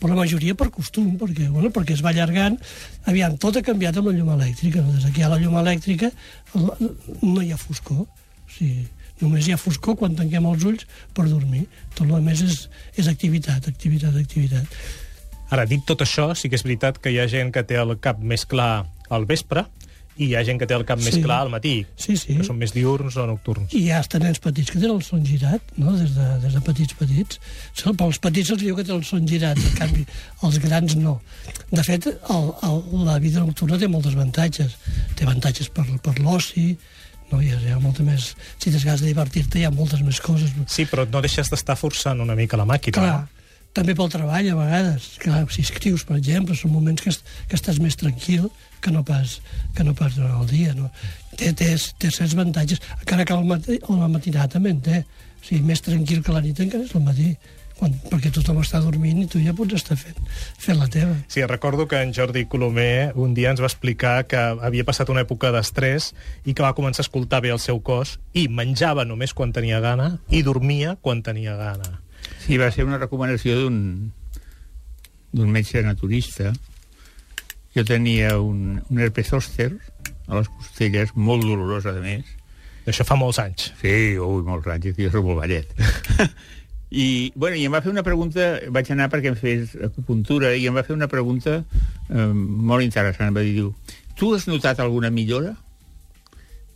però 0.00 0.14
la 0.14 0.22
majoria 0.22 0.54
per 0.56 0.70
costum, 0.72 1.14
perquè, 1.20 1.50
bueno, 1.52 1.68
perquè 1.72 1.92
es 1.96 2.02
va 2.04 2.10
allargant. 2.14 2.56
Aviam, 3.04 3.36
tot 3.40 3.56
ha 3.56 3.62
canviat 3.64 3.96
amb 4.00 4.08
la 4.10 4.16
llum 4.16 4.32
elèctrica. 4.36 4.80
No? 4.84 4.92
Des 4.96 5.04
que 5.12 5.20
hi 5.20 5.24
ha 5.26 5.32
la 5.32 5.38
llum 5.40 5.56
elèctrica 5.60 6.10
el- 6.54 6.94
no 7.22 7.42
hi 7.42 7.52
ha 7.52 7.56
foscor. 7.60 8.06
O 8.06 8.50
sigui, 8.56 8.86
només 9.20 9.46
hi 9.48 9.52
ha 9.54 9.60
foscor 9.60 9.96
quan 9.96 10.16
tanquem 10.18 10.46
els 10.50 10.64
ulls 10.68 10.86
per 11.16 11.28
dormir. 11.30 11.66
Tot 11.94 12.06
el 12.10 12.22
més 12.22 12.42
és, 12.44 12.66
és 12.96 13.08
activitat, 13.08 13.68
activitat, 13.68 14.16
activitat. 14.16 14.66
Ara, 15.50 15.64
dit 15.70 15.84
tot 15.86 16.02
això, 16.02 16.32
sí 16.34 16.48
que 16.50 16.58
és 16.58 16.64
veritat 16.66 16.98
que 16.98 17.12
hi 17.14 17.20
ha 17.22 17.28
gent 17.30 17.52
que 17.54 17.62
té 17.62 17.76
el 17.78 17.96
cap 18.02 18.18
més 18.20 18.44
clar 18.50 18.86
al 19.14 19.26
vespre 19.30 19.62
i 20.16 20.30
hi 20.30 20.34
ha 20.34 20.40
gent 20.48 20.56
que 20.58 20.66
té 20.66 20.72
el 20.74 20.84
cap 20.88 20.96
més 20.98 21.12
Sí. 21.14 21.20
clar 21.22 21.42
al 21.44 21.50
matí, 21.52 21.84
Sí, 22.00 22.16
sí. 22.16 22.34
que 22.38 22.42
són 22.44 22.56
més 22.56 22.72
diurns 22.72 23.18
o 23.20 23.26
nocturns. 23.28 23.68
I 23.76 23.82
hi 23.84 23.90
ha 23.92 23.98
hasta 24.00 24.18
nens 24.18 24.38
petits 24.40 24.70
que 24.72 24.78
tenen 24.80 24.96
el 24.96 25.02
son 25.04 25.22
girat, 25.28 25.60
no? 25.76 25.92
des, 25.92 26.14
de, 26.16 26.28
des 26.40 26.54
de 26.56 26.60
petits 26.64 26.94
petits. 26.96 27.38
Però 27.76 27.92
els 28.08 28.18
petits 28.18 28.48
se'ls 28.48 28.62
diu 28.62 28.74
que 28.74 28.82
tenen 28.82 29.02
el 29.02 29.04
son 29.04 29.28
girat, 29.28 29.60
en 29.60 29.76
canvi 29.76 30.06
els 30.42 30.58
grans 30.64 30.96
no. 30.96 31.20
De 31.70 31.84
fet, 31.84 32.06
el, 32.08 32.48
el, 32.64 32.80
la 33.04 33.18
vida 33.20 33.44
nocturna 33.44 33.76
té 33.78 33.86
molts 33.92 34.08
avantatges. 34.08 34.78
Té 35.14 35.28
avantatges 35.28 35.68
per, 35.68 35.84
per 36.02 36.16
l'oci, 36.18 36.78
no? 37.30 37.40
hi, 37.40 37.52
ha, 37.52 37.60
hi 37.62 37.72
ha 37.74 37.80
molta 37.82 38.04
més... 38.06 38.34
Si 38.56 38.70
tens 38.70 38.84
ganes 38.84 39.02
de 39.04 39.10
divertir-te, 39.10 39.60
hi 39.60 39.66
ha 39.68 39.72
moltes 39.74 40.02
més 40.06 40.20
coses. 40.24 40.52
Sí, 40.72 40.86
però 40.90 41.06
no 41.10 41.22
deixes 41.24 41.50
d'estar 41.52 41.78
forçant 41.80 42.22
una 42.24 42.36
mica 42.38 42.58
la 42.60 42.68
màquina. 42.68 42.98
Clar, 42.98 43.16
no? 43.24 43.36
també 43.76 43.96
pel 43.96 44.10
treball, 44.12 44.48
a 44.52 44.56
vegades. 44.58 45.10
Clar, 45.22 45.42
si 45.52 45.66
escrius, 45.66 46.06
per 46.08 46.18
exemple, 46.20 46.56
són 46.56 46.72
moments 46.74 47.04
que, 47.04 47.12
est 47.12 47.26
que 47.50 47.58
estàs 47.58 47.80
més 47.82 47.98
tranquil 48.00 48.48
que 48.80 48.92
no 48.94 49.02
pas, 49.04 49.40
que 49.76 49.84
no 49.84 49.94
pas 49.98 50.16
durant 50.16 50.40
el 50.40 50.48
dia. 50.50 50.74
No? 50.78 50.90
Té, 51.36 51.52
té, 51.52 51.74
té 52.00 52.12
certs 52.14 52.36
avantatges, 52.36 52.80
encara 53.00 53.26
que 53.28 53.36
al 53.36 53.44
matí, 53.48 53.80
al 53.84 54.08
matinà 54.12 54.48
també 54.52 54.72
en 54.72 54.82
té. 54.84 55.02
O 55.36 55.44
sigui, 55.46 55.62
més 55.68 55.84
tranquil 55.84 56.22
que 56.24 56.34
la 56.34 56.42
nit 56.44 56.60
encara 56.64 56.86
és 56.86 56.94
el 56.96 57.04
matí, 57.06 57.34
quan, 57.78 57.94
perquè 58.10 58.32
tothom 58.34 58.60
està 58.62 58.80
dormint 58.84 59.22
i 59.22 59.26
tu 59.30 59.40
ja 59.42 59.54
pots 59.56 59.76
estar 59.78 59.96
fent, 60.00 60.18
fent 60.58 60.78
la 60.80 60.88
teva. 60.92 61.14
Sí, 61.32 61.44
recordo 61.44 61.86
que 61.88 62.00
en 62.02 62.14
Jordi 62.16 62.46
Colomer 62.50 63.12
un 63.14 63.34
dia 63.36 63.52
ens 63.52 63.62
va 63.62 63.70
explicar 63.70 64.26
que 64.30 64.40
havia 64.40 64.86
passat 64.88 65.12
una 65.12 65.24
època 65.26 65.52
d'estrès 65.54 66.12
i 66.44 66.54
que 66.54 66.64
va 66.64 66.74
començar 66.78 67.04
a 67.04 67.08
escoltar 67.08 67.42
bé 67.44 67.52
el 67.54 67.62
seu 67.62 67.82
cos 67.84 68.18
i 68.32 68.48
menjava 68.48 69.04
només 69.04 69.34
quan 69.36 69.52
tenia 69.56 69.80
gana 69.84 70.16
i 70.28 70.42
dormia 70.46 70.96
quan 71.00 71.22
tenia 71.26 71.56
gana. 71.60 72.00
Sí, 72.42 72.56
va 72.58 72.70
ser 72.72 72.88
una 72.88 73.00
recomanació 73.02 73.60
d'un 73.60 73.82
d'un 75.36 75.50
metge 75.52 75.82
naturista 75.84 76.54
jo 77.76 77.84
tenia 77.84 78.38
un, 78.40 78.80
un 78.88 79.00
herpes 79.04 79.28
zòster 79.34 79.68
a 80.26 80.38
les 80.38 80.48
costelles, 80.48 81.12
molt 81.14 81.44
dolorós, 81.44 81.84
a 81.86 81.92
més. 82.00 82.24
Això 82.88 83.04
fa 83.04 83.18
molts 83.20 83.38
anys. 83.42 83.68
Sí, 83.82 84.16
ui, 84.16 84.44
molts 84.46 84.68
anys, 84.72 84.94
jo 84.96 85.10
soc 85.12 85.26
molt 85.26 85.42
ballet. 85.42 85.74
I, 86.90 87.32
bueno, 87.34 87.56
i 87.58 87.64
em 87.66 87.74
va 87.74 87.82
fer 87.82 87.90
una 87.90 88.04
pregunta, 88.06 88.60
vaig 88.70 88.90
anar 88.94 89.08
perquè 89.10 89.32
em 89.32 89.38
fes 89.38 89.74
acupuntura, 89.88 90.52
i 90.54 90.68
em 90.70 90.76
va 90.76 90.84
fer 90.86 90.94
una 90.94 91.08
pregunta 91.10 91.58
eh, 91.58 92.28
molt 92.32 92.86
interessant. 92.86 93.32
Em 93.32 93.36
va 93.36 93.42
dir, 93.42 93.56
diu, 93.58 93.72
tu 94.18 94.32
has 94.36 94.46
notat 94.46 94.80
alguna 94.80 95.10
millora? 95.10 95.56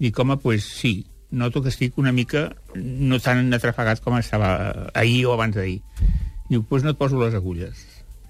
I 0.00 0.10
com 0.16 0.32
a, 0.34 0.38
pues 0.40 0.66
sí, 0.66 1.04
noto 1.30 1.62
que 1.62 1.70
estic 1.70 1.98
una 2.00 2.10
mica 2.12 2.48
no 2.74 3.20
tan 3.22 3.52
atrafegat 3.54 4.02
com 4.02 4.18
estava 4.18 4.90
ahir 4.98 5.26
o 5.28 5.34
abans 5.36 5.54
d'ahir. 5.54 5.78
Diu, 6.48 6.58
doncs 6.58 6.68
pues 6.68 6.82
no 6.82 6.94
et 6.94 6.98
poso 6.98 7.20
les 7.20 7.36
agulles. 7.38 7.84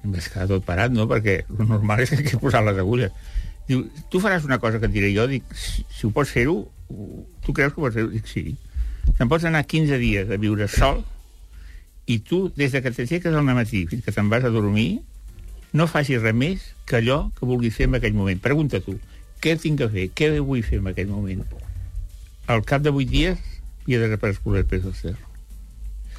Em 0.04 0.12
vaig 0.12 0.26
quedar 0.28 0.48
tot 0.50 0.66
parat, 0.66 0.92
no?, 0.92 1.06
perquè 1.08 1.40
el 1.48 1.68
normal 1.68 2.04
és 2.04 2.12
que 2.12 2.26
he 2.26 2.40
posat 2.40 2.66
les 2.66 2.80
agulles. 2.82 3.14
Diu, 3.70 3.86
tu 4.12 4.20
faràs 4.20 4.44
una 4.44 4.58
cosa 4.60 4.80
que 4.82 4.90
et 4.90 4.92
diré 4.92 5.14
jo? 5.14 5.24
Dic, 5.30 5.48
si, 5.56 5.86
si 5.88 6.04
ho 6.04 6.12
pots 6.12 6.32
fer-ho, 6.34 6.58
tu 7.46 7.56
creus 7.56 7.72
que 7.72 7.80
ho 7.80 7.86
pots 7.86 7.96
fer-ho? 7.96 8.12
Dic, 8.12 8.28
sí. 8.28 8.52
Te'n 9.16 9.30
pots 9.32 9.46
anar 9.48 9.64
15 9.64 9.96
dies 10.02 10.28
a 10.28 10.36
viure 10.40 10.68
sol 10.68 11.00
i 12.10 12.18
tu, 12.26 12.48
des 12.58 12.74
de 12.74 12.82
que 12.82 12.92
t'aixeques 12.96 13.34
al 13.36 13.46
matí 13.46 13.84
fins 13.90 14.04
que 14.04 14.14
te'n 14.14 14.28
vas 14.32 14.44
a 14.44 14.52
dormir, 14.52 15.00
no 15.72 15.86
facis 15.86 16.22
res 16.22 16.34
més 16.34 16.66
que 16.88 16.98
allò 16.98 17.22
que 17.38 17.46
vulguis 17.46 17.76
fer 17.76 17.86
en 17.86 17.96
aquell 18.00 18.16
moment. 18.16 18.42
Pregunta 18.42 18.82
tu, 18.82 18.96
què 19.40 19.56
tinc 19.60 19.80
que 19.80 19.88
fer? 19.92 20.10
Què 20.16 20.32
vull 20.40 20.64
fer 20.66 20.80
en 20.82 20.90
aquell 20.90 21.10
moment? 21.10 21.44
Al 22.50 22.64
cap 22.66 22.82
de 22.82 22.90
8 22.90 23.10
dies 23.10 23.50
havia 23.84 24.00
desaparegut 24.06 24.56
l'herpes 24.56 24.82
zoster. 24.86 25.16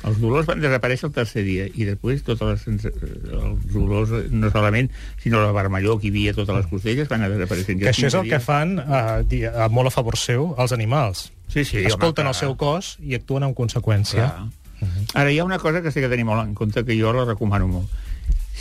Els 0.01 0.17
dolors 0.17 0.47
van 0.49 0.61
desaparèixer 0.63 1.05
el 1.11 1.13
tercer 1.13 1.43
dia 1.45 1.67
i 1.77 1.85
després 1.85 2.23
tots 2.25 2.41
els, 2.41 2.63
els 2.65 3.67
dolors, 3.69 4.15
no 4.33 4.49
solament, 4.49 4.89
sinó 5.21 5.43
la 5.43 5.51
vermellor 5.53 5.99
que 6.01 6.09
hi 6.09 6.13
havia 6.15 6.33
totes 6.33 6.57
les 6.57 6.71
costelles 6.71 7.11
van 7.11 7.27
desaparèixer. 7.27 7.77
Que 7.83 7.91
això 7.91 8.07
és 8.09 8.17
el 8.17 8.31
que 8.31 8.39
fan 8.41 8.79
eh, 8.81 9.51
molt 9.69 9.91
a 9.91 9.93
favor 9.93 10.17
seu 10.17 10.55
els 10.57 10.73
animals. 10.73 11.27
Sí, 11.51 11.67
sí. 11.67 11.83
Escolten 11.85 12.25
home, 12.25 12.33
el 12.33 12.39
seu 12.39 12.57
cos 12.57 12.95
i 13.03 13.13
actuen 13.19 13.45
en 13.45 13.53
conseqüència. 13.53 14.25
Clar. 14.25 14.49
Uh 14.81 14.87
-huh. 14.87 15.05
Ara, 15.13 15.31
hi 15.31 15.39
ha 15.39 15.45
una 15.45 15.59
cosa 15.59 15.81
que 15.81 15.91
sé 15.91 16.01
que 16.01 16.09
tenim 16.09 16.27
molt 16.27 16.47
en 16.47 16.53
compte, 16.55 16.83
que 16.85 16.99
jo 16.99 17.13
la 17.13 17.25
recomano 17.25 17.67
molt 17.67 17.89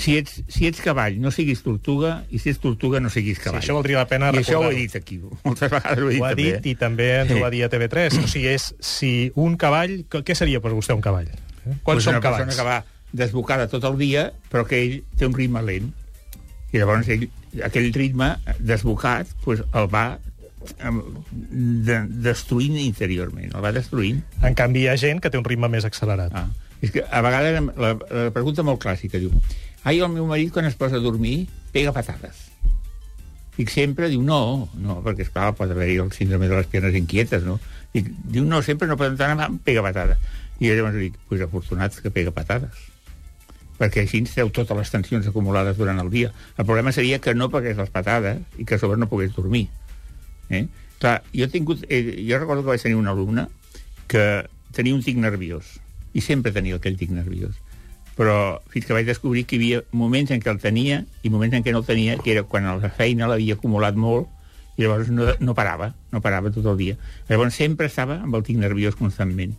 si 0.00 0.16
ets, 0.16 0.40
si 0.48 0.66
ets 0.68 0.80
cavall, 0.80 1.18
no 1.20 1.32
siguis 1.34 1.60
tortuga, 1.64 2.22
i 2.32 2.38
si 2.40 2.52
ets 2.52 2.60
tortuga, 2.62 3.02
no 3.04 3.10
siguis 3.12 3.40
cavall. 3.42 3.60
Sí, 3.60 3.68
això 3.68 3.76
valdria 3.76 4.00
la 4.00 4.06
pena 4.08 4.30
I 4.32 4.40
això 4.40 4.60
ho 4.62 4.70
he 4.70 4.78
dit 4.78 4.94
aquí, 4.96 5.18
moltes 5.44 5.68
vegades 5.72 6.00
ho 6.00 6.08
he 6.08 6.14
dit, 6.14 6.22
ho 6.22 6.28
ha 6.28 6.34
dit 6.38 6.54
també. 6.56 6.70
i 6.70 6.78
també 6.80 7.08
ens 7.18 7.34
ho 7.34 7.40
va 7.42 7.50
dir 7.52 7.64
a 7.66 7.70
TV3. 7.72 8.16
O 8.22 8.30
sigui, 8.30 8.48
és, 8.54 8.70
si 8.80 9.12
un 9.40 9.58
cavall... 9.60 9.98
Què 10.08 10.36
seria 10.38 10.62
per 10.64 10.72
vostè 10.76 10.96
un 10.96 11.04
cavall? 11.04 11.28
Eh? 11.28 11.36
Quants 11.66 11.84
pues 11.84 12.06
són 12.06 12.16
una 12.16 12.24
cavalls? 12.24 12.46
persona 12.46 12.56
que 12.56 12.68
va 12.70 12.78
desbocada 13.12 13.68
tot 13.68 13.84
el 13.90 13.98
dia, 14.00 14.30
però 14.48 14.64
que 14.64 14.80
ell 14.80 14.96
té 15.20 15.28
un 15.28 15.36
ritme 15.36 15.62
lent. 15.66 15.92
I 16.70 16.80
llavors 16.80 17.10
ell, 17.10 17.26
aquell 17.66 17.92
ritme 17.92 18.32
desbocat 18.56 19.28
pues, 19.44 19.64
el 19.74 19.90
va 19.92 20.06
de, 20.60 21.96
destruint 22.24 22.76
interiorment, 22.80 23.50
el 23.54 23.64
va 23.64 23.72
destruint. 23.72 24.20
En 24.44 24.56
canvi, 24.58 24.84
hi 24.84 24.90
ha 24.92 24.98
gent 25.00 25.22
que 25.22 25.32
té 25.32 25.40
un 25.40 25.46
ritme 25.46 25.70
més 25.72 25.86
accelerat. 25.88 26.34
Ah. 26.36 26.48
És 26.80 26.92
que 26.94 27.04
a 27.04 27.20
vegades 27.24 27.58
la, 27.76 27.94
la 27.96 28.30
pregunta 28.32 28.64
molt 28.64 28.80
clàssica 28.80 29.20
diu 29.20 29.32
Ai, 29.84 29.98
el 29.98 30.10
meu 30.12 30.26
marit, 30.28 30.50
quan 30.52 30.66
es 30.68 30.76
posa 30.76 30.98
a 30.98 31.00
dormir, 31.00 31.46
pega 31.72 31.92
patades. 31.96 32.36
Dic 33.56 33.70
sempre, 33.72 34.10
diu, 34.12 34.20
no, 34.20 34.68
no, 34.76 34.98
perquè, 35.04 35.24
esclar, 35.24 35.54
pot 35.56 35.72
haver-hi 35.72 35.96
el 36.02 36.12
síndrome 36.12 36.50
de 36.50 36.58
les 36.58 36.68
piernes 36.68 36.96
inquietes, 36.98 37.46
no? 37.48 37.56
Dic, 37.94 38.10
diu, 38.28 38.44
no, 38.44 38.60
sempre 38.64 38.88
no 38.88 38.98
poden 39.00 39.16
anar 39.24 39.48
amb 39.48 39.64
pega 39.64 39.84
patades. 39.84 40.20
I 40.60 40.68
llavors 40.68 41.00
dic, 41.00 41.16
pues 41.30 41.40
afortunats 41.40 42.04
que 42.04 42.12
pega 42.12 42.32
patades 42.36 42.88
perquè 43.80 44.04
així 44.04 44.20
treu 44.28 44.50
totes 44.52 44.76
les 44.76 44.90
tensions 44.92 45.28
acumulades 45.30 45.78
durant 45.78 45.96
el 46.02 46.10
dia. 46.12 46.34
El 46.58 46.66
problema 46.68 46.92
seria 46.92 47.18
que 47.24 47.32
no 47.34 47.48
pagués 47.48 47.78
les 47.80 47.88
patades 47.88 48.42
i 48.60 48.66
que 48.68 48.76
a 48.76 48.82
sobre 48.82 49.00
no 49.00 49.08
pogués 49.08 49.32
dormir. 49.32 49.70
Eh? 50.50 50.66
Clar, 51.00 51.21
jo, 51.33 51.47
he 51.47 51.49
tingut, 51.49 51.87
eh, 51.88 52.21
jo 52.26 52.38
recordo 52.38 52.62
que 52.62 52.75
vaig 52.75 52.83
tenir 52.83 52.99
un 52.99 53.09
alumne 53.09 53.49
que 54.11 54.45
tenia 54.76 54.95
un 54.95 55.02
tic 55.07 55.16
nerviós 55.16 55.78
i 56.12 56.21
sempre 56.21 56.52
tenia 56.52 56.76
aquell 56.76 56.99
tic 56.99 57.14
nerviós 57.14 57.57
però 58.21 58.61
fins 58.69 58.85
que 58.85 58.92
vaig 58.92 59.07
descobrir 59.09 59.47
que 59.49 59.57
hi 59.57 59.61
havia 59.61 59.78
moments 59.97 60.28
en 60.35 60.42
què 60.45 60.50
el 60.52 60.59
tenia 60.61 60.99
i 61.25 61.30
moments 61.33 61.54
en 61.57 61.64
què 61.64 61.73
no 61.73 61.80
el 61.80 61.87
tenia, 61.88 62.19
que 62.21 62.35
era 62.35 62.42
quan 62.45 62.66
la 62.69 62.90
feina 62.92 63.28
l'havia 63.30 63.57
acumulat 63.57 63.97
molt 63.97 64.28
i 64.76 64.85
llavors 64.85 65.09
no, 65.09 65.30
no 65.40 65.54
parava, 65.57 65.95
no 66.12 66.21
parava 66.21 66.52
tot 66.52 66.66
el 66.69 66.76
dia. 66.76 66.99
Llavors 67.30 67.57
sempre 67.57 67.88
estava 67.88 68.19
amb 68.21 68.37
el 68.37 68.45
tic 68.45 68.59
nerviós 68.61 68.99
constantment. 68.99 69.54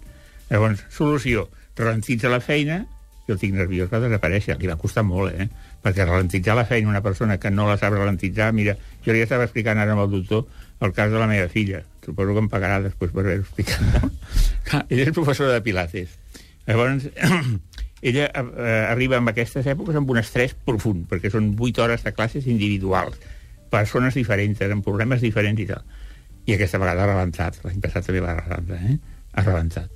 Llavors, 0.52 0.84
solució, 0.94 1.48
ralentitza 1.78 2.30
la 2.30 2.38
feina 2.38 2.84
el 3.30 3.40
tic 3.42 3.54
nerviós 3.54 3.92
va 3.92 4.02
desaparèixer. 4.04 4.58
Li 4.60 4.70
va 4.70 4.78
costar 4.82 5.04
molt, 5.06 5.36
eh? 5.38 5.48
Perquè 5.82 6.06
ralentitzar 6.08 6.56
la 6.58 6.66
feina 6.70 6.90
una 6.90 7.04
persona 7.06 7.38
que 7.40 7.52
no 7.54 7.68
la 7.70 7.78
sap 7.78 7.94
ralentitzar... 7.94 8.52
Mira, 8.58 8.76
jo 9.06 9.14
li 9.14 9.22
estava 9.22 9.46
explicant 9.48 9.80
ara 9.82 9.94
amb 9.96 10.06
el 10.06 10.12
doctor 10.18 10.48
el 10.82 10.94
cas 10.98 11.12
de 11.12 11.20
la 11.22 11.28
meva 11.30 11.48
filla. 11.50 11.84
Suposo 12.06 12.34
que 12.34 12.42
em 12.42 12.50
pagarà 12.50 12.82
després 12.82 13.14
per 13.14 13.24
haver-ho 13.24 13.46
explicat. 13.46 13.86
No? 14.02 14.10
Ella 14.90 15.06
és 15.06 15.14
professora 15.14 15.54
de 15.54 15.62
Pilates. 15.66 16.18
Llavors, 16.66 17.08
ella 18.02 18.28
eh, 18.30 18.86
arriba 18.90 19.18
en 19.18 19.30
aquestes 19.30 19.66
èpoques 19.70 19.98
amb 19.98 20.10
un 20.14 20.20
estrès 20.22 20.54
profund, 20.66 21.08
perquè 21.10 21.32
són 21.34 21.52
8 21.58 21.84
hores 21.84 22.06
de 22.06 22.14
classes 22.18 22.48
individuals, 22.50 23.18
persones 23.74 24.18
diferents, 24.18 24.62
amb 24.66 24.86
problemes 24.86 25.22
diferents 25.26 25.62
i 25.62 25.68
tal. 25.70 25.86
I 26.50 26.56
aquesta 26.58 26.82
vegada 26.82 27.06
ha 27.06 27.10
rebentat, 27.12 27.60
l'any 27.66 27.82
passat 27.82 28.08
també 28.10 28.22
va 28.26 28.38
rebentar, 28.40 28.82
eh? 28.90 28.98
Ha 29.34 29.46
rebentat. 29.46 29.90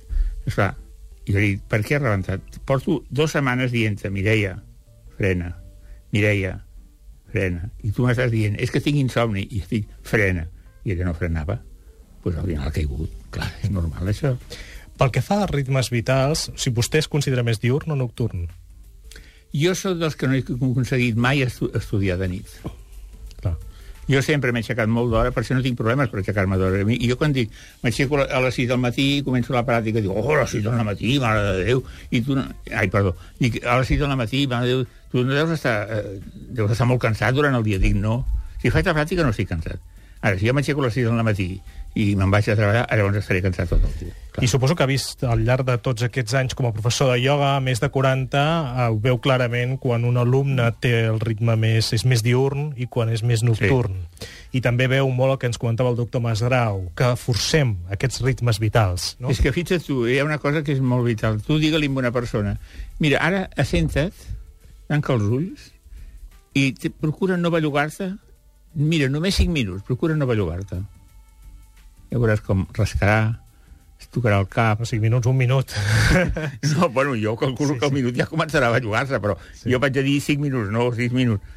Esclar, 0.46 0.72
i 1.26 1.34
jo 1.34 1.42
dic, 1.42 1.62
per 1.70 1.82
què 1.82 1.96
ha 1.96 2.02
rebentat? 2.02 2.60
Porto 2.66 3.00
dues 3.10 3.34
setmanes 3.34 3.72
dient-te, 3.74 4.10
Mireia, 4.14 4.54
frena, 5.18 5.50
Mireia, 6.14 6.52
frena. 7.32 7.70
I 7.82 7.90
tu 7.94 8.06
m'estàs 8.06 8.30
dient, 8.30 8.54
és 8.62 8.70
que 8.70 8.82
tinc 8.82 9.00
insomni, 9.00 9.46
i 9.50 9.62
estic, 9.64 9.88
frena. 10.06 10.46
I 10.86 10.94
ella 10.94 11.08
no 11.08 11.16
frenava. 11.18 11.58
Doncs 11.58 12.22
pues 12.22 12.38
al 12.38 12.46
final 12.46 12.68
ha 12.68 12.74
caigut. 12.74 13.10
Clar, 13.34 13.48
és 13.62 13.70
normal, 13.74 14.06
això. 14.10 14.36
Pel 14.96 15.12
que 15.12 15.22
fa 15.22 15.42
a 15.44 15.48
ritmes 15.50 15.90
vitals, 15.92 16.48
si 16.56 16.72
vostè 16.74 17.02
es 17.02 17.10
considera 17.10 17.44
més 17.46 17.60
diurn 17.62 17.92
o 17.92 17.98
nocturn? 17.98 18.46
Jo 19.56 19.74
sóc 19.78 19.98
dels 20.00 20.16
que 20.18 20.28
no 20.30 20.36
he 20.36 20.42
aconseguit 20.42 21.18
mai 21.20 21.42
estu 21.44 21.68
estudiar 21.74 22.18
de 22.22 22.30
nit. 22.32 22.54
Clar. 23.42 23.56
Jo 24.06 24.20
sempre 24.22 24.52
m'he 24.54 24.62
aixecat 24.62 24.90
molt 24.90 25.10
d'hora, 25.10 25.32
per 25.34 25.42
això 25.42 25.56
no 25.56 25.64
tinc 25.64 25.78
problemes 25.78 26.10
per 26.12 26.20
aixecar-me 26.20 26.58
d'hora. 26.60 26.84
I 26.94 27.08
jo 27.10 27.16
quan 27.18 27.34
dic, 27.34 27.50
m'aixeco 27.82 28.20
a 28.22 28.42
les 28.44 28.58
6 28.60 28.68
del 28.70 28.78
matí, 28.82 29.06
començo 29.26 29.56
la 29.56 29.64
pràctica, 29.66 30.02
dic, 30.02 30.12
oh, 30.12 30.22
a 30.36 30.44
les 30.44 30.54
6 30.54 30.66
del 30.68 30.84
matí, 30.86 31.16
mare 31.22 31.42
de 31.42 31.64
Déu, 31.66 31.82
i 32.10 32.22
tu 32.22 32.38
no... 32.38 32.46
Ai, 32.70 32.86
perdó, 32.92 33.16
dic, 33.42 33.58
a 33.64 33.80
les 33.80 33.90
6 33.90 34.04
del 34.04 34.14
matí, 34.20 34.44
mare 34.50 34.68
de 34.68 34.76
Déu, 34.76 34.86
tu 35.10 35.26
no 35.26 35.34
deus 35.34 35.56
estar, 35.56 35.76
eh, 35.90 36.20
deus 36.54 36.70
estar 36.70 36.86
molt 36.86 37.02
cansat 37.02 37.34
durant 37.34 37.58
el 37.58 37.66
dia. 37.66 37.82
Dic, 37.82 37.98
no, 37.98 38.20
si 38.62 38.70
faig 38.70 38.86
la 38.86 38.94
pràctica 38.94 39.26
no 39.26 39.34
estic 39.34 39.50
cansat. 39.50 39.82
Ara, 40.22 40.38
si 40.38 40.46
jo 40.48 40.54
m'aixeco 40.54 40.82
a 40.82 40.86
les 40.86 40.96
6 41.00 41.10
del 41.10 41.26
matí 41.26 41.50
i 41.96 42.10
me'n 42.12 42.28
vaig 42.28 42.44
a 42.52 42.54
treballar, 42.58 42.84
llavors 42.92 43.16
estaré 43.22 43.40
cansat 43.40 43.70
tot 43.72 43.84
el 43.88 43.92
dia. 43.96 44.14
Clar. 44.34 44.42
I 44.44 44.48
suposo 44.52 44.74
que 44.76 44.84
ha 44.84 44.88
vist 44.90 45.22
al 45.24 45.46
llarg 45.46 45.64
de 45.64 45.78
tots 45.80 46.04
aquests 46.04 46.34
anys 46.36 46.56
com 46.56 46.66
a 46.68 46.72
professor 46.76 47.08
de 47.08 47.22
ioga, 47.22 47.54
més 47.64 47.80
de 47.80 47.88
40, 47.88 48.40
eh, 48.42 48.88
ho 48.92 48.98
veu 49.00 49.16
clarament 49.24 49.78
quan 49.80 50.04
un 50.04 50.18
alumne 50.20 50.66
té 50.84 50.92
el 51.08 51.22
ritme 51.22 51.54
més, 51.56 51.88
és 51.96 52.04
més 52.04 52.20
diurn 52.26 52.74
i 52.76 52.84
quan 52.92 53.08
és 53.14 53.22
més 53.24 53.40
nocturn. 53.46 53.94
Sí. 54.20 54.28
I 54.60 54.62
també 54.66 54.90
veu 54.92 55.08
molt 55.08 55.32
el 55.32 55.38
que 55.40 55.48
ens 55.48 55.56
comentava 55.62 55.94
el 55.94 55.96
doctor 55.96 56.20
Masgrau, 56.20 56.82
que 57.00 57.14
forcem 57.16 57.72
aquests 57.96 58.20
ritmes 58.26 58.60
vitals. 58.60 59.14
No? 59.16 59.32
És 59.32 59.40
que 59.40 59.54
fixa't 59.56 59.86
tu, 59.86 60.02
hi 60.04 60.18
ha 60.20 60.26
una 60.28 60.36
cosa 60.42 60.60
que 60.66 60.76
és 60.76 60.82
molt 60.84 61.06
vital. 61.08 61.40
Tu 61.46 61.56
digue-li 61.62 61.88
a 61.88 61.94
una 62.02 62.12
persona, 62.12 62.58
mira, 63.00 63.22
ara 63.24 63.46
assenta't, 63.56 64.12
tanca 64.92 65.16
els 65.16 65.24
ulls 65.24 65.64
i 66.52 66.74
te, 66.76 66.92
procura 66.92 67.40
no 67.40 67.48
bellugar-te. 67.54 68.10
Mira, 68.76 69.08
només 69.08 69.40
5 69.40 69.56
minuts, 69.56 69.86
procura 69.88 70.12
no 70.20 70.28
bellugar-te 70.28 70.82
ja 72.16 72.22
veuràs 72.22 72.40
com 72.40 72.64
rascarà, 72.76 73.36
es 74.00 74.08
tocarà 74.12 74.40
el 74.40 74.48
cap... 74.48 74.80
O 74.80 74.88
5 74.88 75.02
minuts, 75.02 75.28
un 75.28 75.36
minut. 75.36 75.72
no, 76.72 76.88
bueno, 76.88 77.14
jo 77.20 77.36
calculo 77.36 77.74
sí, 77.74 77.80
que 77.80 77.90
el 77.90 77.92
minut 77.92 78.16
ja 78.16 78.28
començarà 78.30 78.70
a 78.70 78.76
bellugar-se, 78.76 79.20
però 79.20 79.36
sí. 79.52 79.68
jo 79.72 79.80
vaig 79.82 79.98
a 80.00 80.04
dir 80.06 80.16
5 80.24 80.40
minuts, 80.40 80.72
no 80.72 80.88
6 80.94 81.12
minuts. 81.16 81.54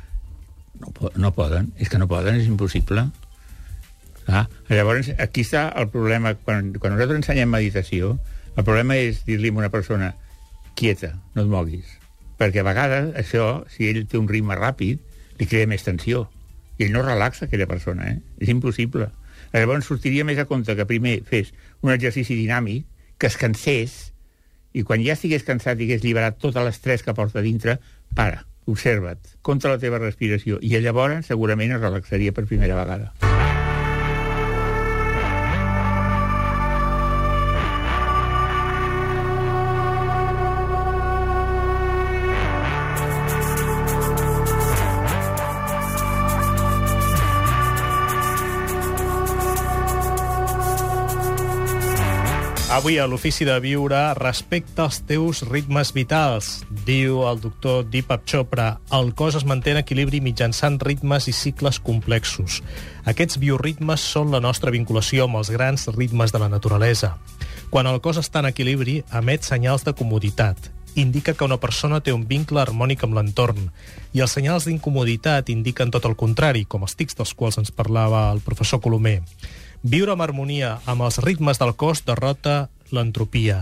No, 0.80 1.12
no 1.16 1.32
poden, 1.36 1.72
és 1.80 1.92
que 1.92 2.00
no 2.00 2.08
poden, 2.12 2.40
és 2.40 2.48
impossible. 2.48 3.08
Ah, 4.30 4.46
llavors, 4.70 5.10
aquí 5.18 5.44
està 5.48 5.70
el 5.80 5.90
problema. 5.92 6.36
Quan, 6.46 6.74
quan 6.78 6.94
nosaltres 6.94 7.24
ensenyem 7.24 7.50
meditació, 7.50 8.18
el 8.56 8.68
problema 8.68 9.00
és 9.00 9.24
dir-li 9.28 9.52
a 9.52 9.58
una 9.64 9.72
persona 9.74 10.12
quieta, 10.80 11.16
no 11.36 11.44
et 11.46 11.52
moguis. 11.52 11.96
Perquè 12.40 12.62
a 12.62 12.68
vegades 12.68 13.14
això, 13.20 13.64
si 13.72 13.90
ell 13.90 14.04
té 14.08 14.20
un 14.20 14.28
ritme 14.32 14.56
ràpid, 14.60 15.02
li 15.40 15.48
crea 15.48 15.68
més 15.68 15.88
tensió. 15.88 16.28
I 16.80 16.88
ell 16.88 16.94
no 16.96 17.04
relaxa 17.04 17.48
aquella 17.48 17.68
persona, 17.68 18.12
eh? 18.12 18.20
És 18.40 18.52
impossible. 18.54 19.10
Llavors 19.54 19.90
sortiria 19.90 20.26
més 20.28 20.40
a 20.40 20.46
compte 20.50 20.76
que 20.78 20.88
primer 20.90 21.20
fes 21.30 21.54
un 21.82 21.94
exercici 21.94 22.38
dinàmic, 22.38 22.86
que 23.20 23.28
es 23.28 23.38
cansés, 23.40 23.98
i 24.74 24.84
quan 24.86 25.02
ja 25.06 25.16
estigués 25.18 25.48
cansat 25.48 25.80
i 25.80 25.88
hagués 25.88 26.06
lliberat 26.06 26.38
tot 26.42 26.60
l'estrès 26.60 27.04
que 27.04 27.16
porta 27.18 27.44
dintre, 27.46 27.80
para, 28.16 28.46
observa't, 28.70 29.36
contra 29.42 29.74
la 29.74 29.82
teva 29.82 30.02
respiració, 30.02 30.62
i 30.62 30.78
llavors 30.78 31.34
segurament 31.34 31.76
es 31.76 31.82
relaxaria 31.82 32.36
per 32.36 32.46
primera 32.46 32.78
vegada. 32.78 33.29
Avui 52.70 53.00
a 53.00 53.08
l'Ofici 53.10 53.48
de 53.50 53.56
Viure 53.64 53.98
respecta 54.14 54.84
els 54.86 55.00
teus 55.10 55.40
ritmes 55.50 55.90
vitals. 55.90 56.50
Diu 56.86 57.24
el 57.26 57.40
doctor 57.42 57.88
Deepak 57.90 58.28
Chopra, 58.30 58.68
el 58.94 59.10
cos 59.18 59.40
es 59.40 59.46
manté 59.50 59.74
en 59.74 59.80
equilibri 59.80 60.20
mitjançant 60.22 60.78
ritmes 60.86 61.26
i 61.26 61.34
cicles 61.34 61.80
complexos. 61.82 62.60
Aquests 63.10 63.40
bioritmes 63.42 64.04
són 64.14 64.30
la 64.30 64.42
nostra 64.46 64.70
vinculació 64.70 65.26
amb 65.26 65.40
els 65.40 65.50
grans 65.50 65.88
ritmes 65.96 66.30
de 66.30 66.44
la 66.44 66.50
naturalesa. 66.54 67.16
Quan 67.74 67.90
el 67.90 67.98
cos 68.06 68.22
està 68.22 68.44
en 68.44 68.52
equilibri, 68.52 69.00
emet 69.18 69.50
senyals 69.50 69.82
de 69.88 69.96
comoditat. 69.98 70.70
Indica 70.94 71.34
que 71.34 71.50
una 71.50 71.58
persona 71.58 72.04
té 72.06 72.14
un 72.14 72.28
vincle 72.30 72.62
harmònic 72.62 73.02
amb 73.02 73.18
l'entorn. 73.18 73.72
I 74.14 74.22
els 74.22 74.38
senyals 74.38 74.70
d'incomoditat 74.70 75.50
indiquen 75.50 75.90
tot 75.90 76.06
el 76.06 76.14
contrari, 76.14 76.68
com 76.70 76.86
els 76.86 76.94
tics 76.94 77.18
dels 77.18 77.34
quals 77.34 77.58
ens 77.58 77.74
parlava 77.74 78.28
el 78.30 78.46
professor 78.46 78.78
Colomer. 78.78 79.24
Viure 79.84 80.12
amb 80.12 80.22
harmonia 80.26 80.74
amb 80.92 81.06
els 81.08 81.20
ritmes 81.24 81.60
del 81.62 81.72
cos 81.80 82.02
derrota 82.08 82.68
l'entropia, 82.92 83.62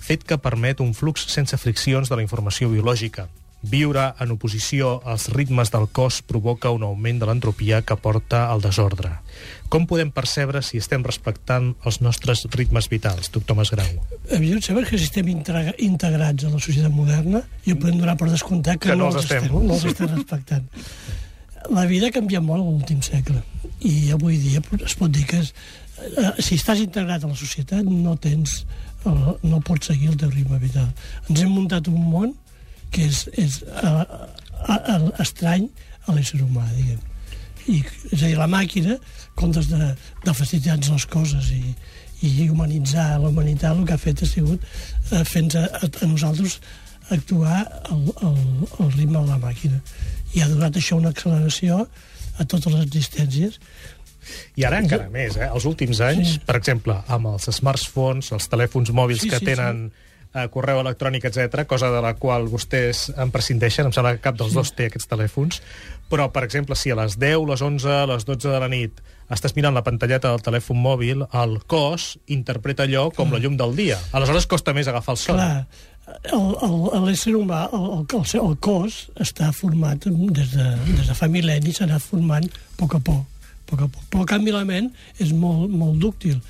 fet 0.00 0.22
que 0.24 0.38
permet 0.40 0.80
un 0.80 0.94
flux 0.96 1.26
sense 1.28 1.56
friccions 1.60 2.08
de 2.08 2.16
la 2.16 2.24
informació 2.24 2.70
biològica. 2.72 3.26
Viure 3.68 4.04
en 4.22 4.30
oposició 4.30 5.00
als 5.04 5.26
ritmes 5.34 5.72
del 5.74 5.88
cos 5.90 6.20
provoca 6.22 6.70
un 6.70 6.84
augment 6.86 7.18
de 7.18 7.26
l'entropia 7.26 7.80
que 7.82 7.96
porta 7.98 8.44
al 8.52 8.62
desordre. 8.62 9.10
Com 9.68 9.84
podem 9.90 10.12
percebre 10.14 10.62
si 10.62 10.78
estem 10.78 11.02
respectant 11.04 11.72
els 11.84 11.98
nostres 12.00 12.46
ritmes 12.54 12.86
vitals, 12.88 13.28
doctor 13.34 13.58
Masgrau? 13.58 13.98
A 14.32 14.38
mi 14.38 14.52
em 14.54 14.62
sembla 14.62 14.86
que 14.86 14.96
si 14.96 15.10
estem 15.10 15.28
integra- 15.34 15.74
integrats 15.82 16.46
a 16.46 16.52
la 16.54 16.62
societat 16.62 16.94
moderna, 16.94 17.42
ja 17.66 17.74
podem 17.74 17.98
donar 17.98 18.16
per 18.16 18.30
descomptat 18.30 18.78
que, 18.78 18.88
Que 18.92 18.96
no 18.96 19.04
no, 19.04 19.10
els 19.10 19.16
els 19.20 19.24
estem, 19.26 19.44
estem. 19.50 19.66
no 19.66 19.74
els 19.74 19.84
estem 19.84 20.14
respectant. 20.14 20.68
La 21.74 21.84
vida 21.84 22.06
ha 22.08 22.14
canviat 22.14 22.40
molt 22.46 22.62
en 22.62 22.70
l'últim 22.70 23.02
segle 23.02 23.42
i 23.86 24.10
avui 24.14 24.38
dia 24.42 24.62
es 24.84 24.96
pot 24.98 25.12
dir 25.12 25.26
que 25.28 25.42
és, 25.42 25.52
eh, 26.02 26.32
si 26.42 26.56
estàs 26.58 26.80
integrat 26.82 27.24
a 27.24 27.30
la 27.30 27.38
societat 27.38 27.86
no 27.86 28.16
tens 28.16 28.64
eh, 29.06 29.32
no 29.42 29.60
pots 29.60 29.92
seguir 29.92 30.10
el 30.12 30.18
teu 30.20 30.30
ritme 30.30 30.58
vital. 30.62 30.88
Ens 31.28 31.42
hem 31.42 31.52
muntat 31.54 31.88
un 31.88 32.00
món 32.10 32.34
que 32.90 33.06
és, 33.06 33.26
és 33.38 33.60
eh, 33.62 34.02
eh, 34.74 35.06
estrany 35.22 35.68
a 36.06 36.16
l'ésser 36.16 36.40
humà, 36.42 36.66
diguem. 36.74 37.00
I, 37.68 37.82
és 38.14 38.22
a 38.22 38.26
dir, 38.26 38.36
la 38.38 38.48
màquina, 38.48 38.96
comptes 39.36 39.68
de, 39.70 39.92
de 40.24 40.34
facilitar-nos 40.34 40.90
les 40.94 41.06
coses 41.12 41.50
i, 41.52 41.74
i 42.24 42.48
humanitzar 42.48 43.18
la 43.20 43.28
humanitat, 43.28 43.76
el 43.76 43.86
que 43.86 43.94
ha 43.94 44.00
fet 44.00 44.24
ha 44.24 44.28
sigut 44.28 44.64
eh, 44.64 45.24
fer-nos 45.28 45.58
a, 45.60 45.66
a, 45.82 45.90
a 46.02 46.10
nosaltres 46.10 46.58
actuar 47.14 47.60
al, 47.88 48.04
al, 48.24 48.38
al 48.80 48.92
ritme 48.92 49.20
de 49.20 49.26
la 49.28 49.40
màquina. 49.42 49.80
I 50.34 50.42
ha 50.42 50.48
donat 50.50 50.76
això 50.76 50.98
una 50.98 51.12
acceleració 51.14 51.84
a 52.38 52.44
totes 52.46 52.72
les 52.72 52.84
existències 52.86 53.58
I 54.58 54.64
ara 54.68 54.78
encara 54.82 55.06
més, 55.08 55.38
eh? 55.40 55.46
Els 55.48 55.64
últims 55.64 56.00
anys, 56.04 56.34
Sí. 56.34 56.40
per 56.44 56.56
exemple, 56.58 56.98
amb 57.08 57.30
els 57.30 57.48
smartphones, 57.54 58.32
els 58.32 58.48
telèfons 58.52 58.90
mòbils 58.92 59.22
Sí, 59.22 59.30
que 59.30 59.38
sí, 59.38 59.46
tenen 59.46 59.90
eh, 60.34 60.48
correu 60.52 60.80
electrònic, 60.82 61.24
etc, 61.24 61.64
cosa 61.66 61.88
de 61.90 62.02
la 62.04 62.12
qual 62.20 62.44
vostès 62.52 63.06
en 63.16 63.30
prescindeixen, 63.32 63.86
em 63.88 63.92
sembla 63.96 64.12
que 64.18 64.20
cap 64.26 64.36
dels 64.36 64.52
dos 64.52 64.74
té 64.76 64.90
aquests 64.90 65.08
telèfons, 65.08 65.62
però, 66.10 66.26
per 66.32 66.42
exemple, 66.44 66.76
si 66.76 66.90
a 66.92 66.96
les 66.98 67.16
10, 67.18 67.46
les 67.48 67.62
11, 67.64 67.88
a 68.02 68.06
les 68.10 68.26
12 68.28 68.48
de 68.52 68.60
la 68.60 68.68
nit 68.68 69.00
estàs 69.30 69.56
mirant 69.56 69.74
la 69.74 69.84
pantalleta 69.84 70.28
del 70.28 70.44
telèfon 70.44 70.76
mòbil, 70.76 71.24
el 71.32 71.58
cos 71.66 72.18
interpreta 72.26 72.84
allò 72.84 73.08
com 73.14 73.32
la 73.32 73.38
llum 73.40 73.56
del 73.56 73.74
dia. 73.76 73.98
Aleshores 74.12 74.46
costa 74.46 74.72
més 74.76 74.88
agafar 74.88 75.16
el 75.16 75.20
son. 75.24 75.36
Clar, 75.36 75.66
l'ésser 77.06 77.34
humà, 77.36 77.64
el, 77.72 77.84
el, 77.98 78.04
el, 78.18 78.36
el 78.42 78.56
cos 78.64 79.00
està 79.20 79.50
format 79.52 80.08
des 80.08 80.54
de, 80.54 80.68
des 80.88 81.08
de 81.08 81.16
fa 81.16 81.28
mil·lennis, 81.30 81.82
anat 81.84 82.04
formant 82.04 82.46
a 82.48 82.78
poc 82.80 82.96
a 82.98 83.00
poc, 83.00 83.24
a 83.24 83.70
poc 83.70 83.84
a 83.84 83.88
poc. 83.88 84.04
Però, 84.10 84.24
en 84.24 84.30
canvi, 84.34 84.54
la 84.54 84.64
ment 84.68 84.90
és 85.20 85.32
molt, 85.32 85.70
molt 85.70 85.98
dúctil. 86.02 86.40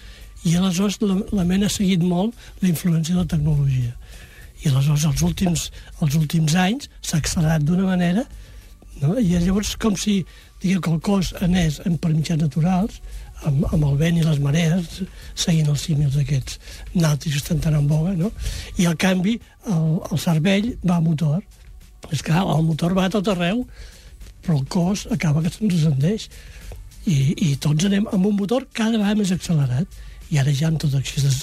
I 0.46 0.56
aleshores 0.56 1.00
la, 1.02 1.18
la 1.34 1.46
ment 1.46 1.66
ha 1.66 1.72
seguit 1.72 2.02
molt 2.02 2.36
la 2.62 2.70
influència 2.70 3.14
de 3.14 3.22
la 3.24 3.30
tecnologia. 3.30 3.94
I 4.62 4.70
aleshores 4.70 5.06
els 5.10 5.22
últims, 5.26 5.68
els 6.02 6.18
últims 6.18 6.54
anys 6.58 6.90
s'ha 7.00 7.18
accelerat 7.18 7.64
d'una 7.66 7.86
manera 7.88 8.24
no? 9.02 9.16
i 9.18 9.38
llavors 9.38 9.74
com 9.80 9.96
si 9.98 10.20
diguem 10.62 10.82
que 10.82 10.92
el 10.94 11.02
cos 11.04 11.32
anés 11.44 11.78
en 11.86 11.98
per 12.02 12.10
mitjans 12.14 12.42
naturals 12.42 12.98
amb, 13.46 13.64
amb 13.72 13.84
el 13.90 13.96
vent 14.00 14.18
i 14.18 14.24
les 14.26 14.40
marees 14.42 15.02
seguint 15.34 15.70
els 15.72 15.84
símils 15.86 16.18
aquests 16.20 16.58
nàutics 16.94 17.36
que 17.36 17.42
estan 17.42 17.62
tan 17.64 17.78
en 17.78 17.86
boga 17.90 18.14
no? 18.18 18.32
i 18.78 18.88
al 18.88 18.98
canvi 19.00 19.38
el, 19.66 19.86
el 20.10 20.22
cervell 20.22 20.72
va 20.84 20.98
a 20.98 21.04
motor 21.04 21.40
és 22.14 22.22
clar, 22.22 22.44
el 22.46 22.66
motor 22.66 22.94
va 22.96 23.08
a 23.08 23.14
tot 23.14 23.30
arreu 23.34 23.64
però 24.44 24.58
el 24.58 24.66
cos 24.70 25.06
acaba 25.14 25.42
que 25.44 25.52
se'ns 25.52 25.74
descendeix 25.74 26.28
i, 27.08 27.18
i 27.50 27.54
tots 27.62 27.88
anem 27.88 28.06
amb 28.12 28.30
un 28.30 28.36
motor 28.36 28.68
cada 28.72 28.96
vegada 28.98 29.18
més 29.20 29.32
accelerat 29.34 29.98
i 30.28 30.38
ara 30.40 30.52
ja 30.52 30.68
amb 30.68 30.80
totes 30.80 30.98
aquestes 30.98 31.36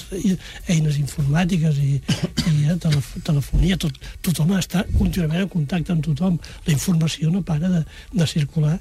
eines 0.72 0.98
informàtiques 1.00 1.78
i, 1.82 1.96
i 1.98 2.68
eh, 2.70 2.76
telef 2.82 3.08
telefonia, 3.26 3.78
tot, 3.82 3.96
tothom 4.22 4.52
està 4.58 4.84
contínuament 4.92 5.42
en 5.42 5.50
contacte 5.50 5.94
amb 5.94 6.04
tothom. 6.06 6.36
La 6.66 6.74
informació 6.74 7.32
no 7.32 7.42
para 7.46 7.70
de, 7.72 7.82
de 8.14 8.28
circular. 8.30 8.76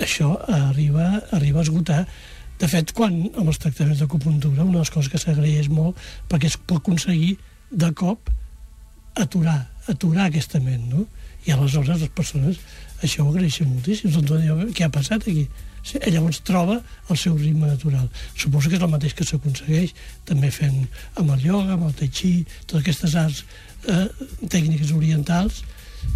Això 0.00 0.34
arriba, 0.50 1.22
arriba 1.32 1.60
a 1.60 1.66
esgotar. 1.66 2.04
De 2.58 2.68
fet, 2.70 2.92
quan 2.94 3.16
amb 3.34 3.50
els 3.50 3.60
tractaments 3.62 4.00
d'acupuntura, 4.02 4.62
una 4.62 4.78
de 4.78 4.84
les 4.84 4.94
coses 4.94 5.10
que 5.10 5.20
s'agraeix 5.20 5.68
molt 5.70 5.98
perquè 6.30 6.50
es 6.50 6.56
pot 6.58 6.82
aconseguir 6.82 7.36
de 7.70 7.90
cop 7.98 8.30
aturar, 9.18 9.60
aturar 9.90 10.28
aquesta 10.28 10.60
ment, 10.62 10.88
no? 10.90 11.06
I 11.44 11.52
aleshores 11.52 12.00
les 12.00 12.10
persones 12.14 12.58
això 13.04 13.24
ho 13.24 13.30
agraeixen 13.30 13.68
moltíssim. 13.68 14.10
Doncs 14.14 14.74
què 14.76 14.86
ha 14.86 14.92
passat 14.92 15.26
aquí? 15.28 15.46
Sí, 15.84 15.98
llavors 16.08 16.40
troba 16.48 16.78
el 17.12 17.18
seu 17.20 17.36
ritme 17.36 17.68
natural. 17.68 18.06
Suposo 18.32 18.70
que 18.72 18.78
és 18.78 18.84
el 18.84 18.92
mateix 18.92 19.12
que 19.18 19.26
s'aconsegueix 19.28 19.92
també 20.24 20.48
fent 20.54 20.86
amb 21.20 21.34
el 21.34 21.44
ioga, 21.44 21.76
amb 21.76 21.90
el 21.90 21.96
tai 21.98 22.08
chi, 22.08 22.32
totes 22.64 22.80
aquestes 22.80 23.16
arts 23.20 23.42
eh, 23.92 24.06
tècniques 24.48 24.94
orientals 24.96 25.60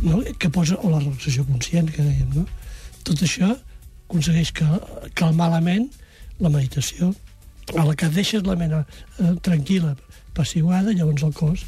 no? 0.01 0.23
que 0.41 0.49
posa, 0.49 0.79
o 0.81 0.95
la 0.95 1.03
relaxació 1.03 1.45
conscient 1.51 1.93
que 1.93 2.07
dèiem, 2.07 2.33
no? 2.39 2.47
Tot 3.05 3.21
això 3.27 3.53
aconsegueix 4.09 4.53
que, 4.57 4.67
calmar 5.15 5.51
la 5.53 5.61
ment, 5.61 5.89
la 6.41 6.51
meditació, 6.53 7.13
a 7.77 7.85
la 7.85 7.95
que 7.99 8.09
deixes 8.09 8.45
la 8.47 8.57
ment 8.57 8.73
eh, 8.81 8.85
tranquil·la, 9.45 9.95
passiuada, 10.37 10.95
llavors 10.95 11.25
el 11.27 11.35
cos 11.37 11.65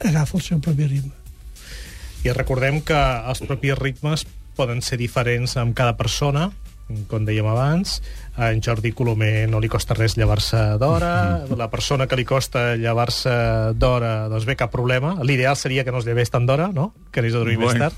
agafa 0.00 0.38
el 0.38 0.44
seu 0.44 0.60
propi 0.62 0.88
ritme. 0.88 1.12
I 2.22 2.32
recordem 2.32 2.80
que 2.86 2.96
els 3.28 3.42
propis 3.42 3.76
ritmes 3.78 4.24
poden 4.56 4.80
ser 4.84 4.98
diferents 5.00 5.56
amb 5.58 5.74
cada 5.76 5.96
persona, 5.98 6.50
com 7.08 7.24
dèiem 7.24 7.46
abans, 7.46 8.00
a 8.36 8.50
en 8.52 8.62
Jordi 8.64 8.92
Colomer 8.96 9.46
no 9.50 9.58
li 9.60 9.68
costa 9.68 9.92
res 9.94 10.14
llevar-se 10.16 10.56
d'hora, 10.80 11.44
la 11.56 11.68
persona 11.70 12.06
que 12.08 12.16
li 12.16 12.24
costa 12.24 12.76
llevar-se 12.80 13.32
d'hora, 13.76 14.28
doncs 14.32 14.46
bé, 14.48 14.56
cap 14.56 14.70
problema. 14.72 15.16
L'ideal 15.22 15.56
seria 15.56 15.84
que 15.84 15.92
no 15.92 15.98
es 16.00 16.06
llevés 16.08 16.30
tant 16.32 16.46
d'hora, 16.48 16.70
no? 16.72 16.94
Que 17.12 17.20
anés 17.20 17.34
a 17.34 17.42
dormir 17.42 17.58
més 17.60 17.76
tard. 17.78 17.94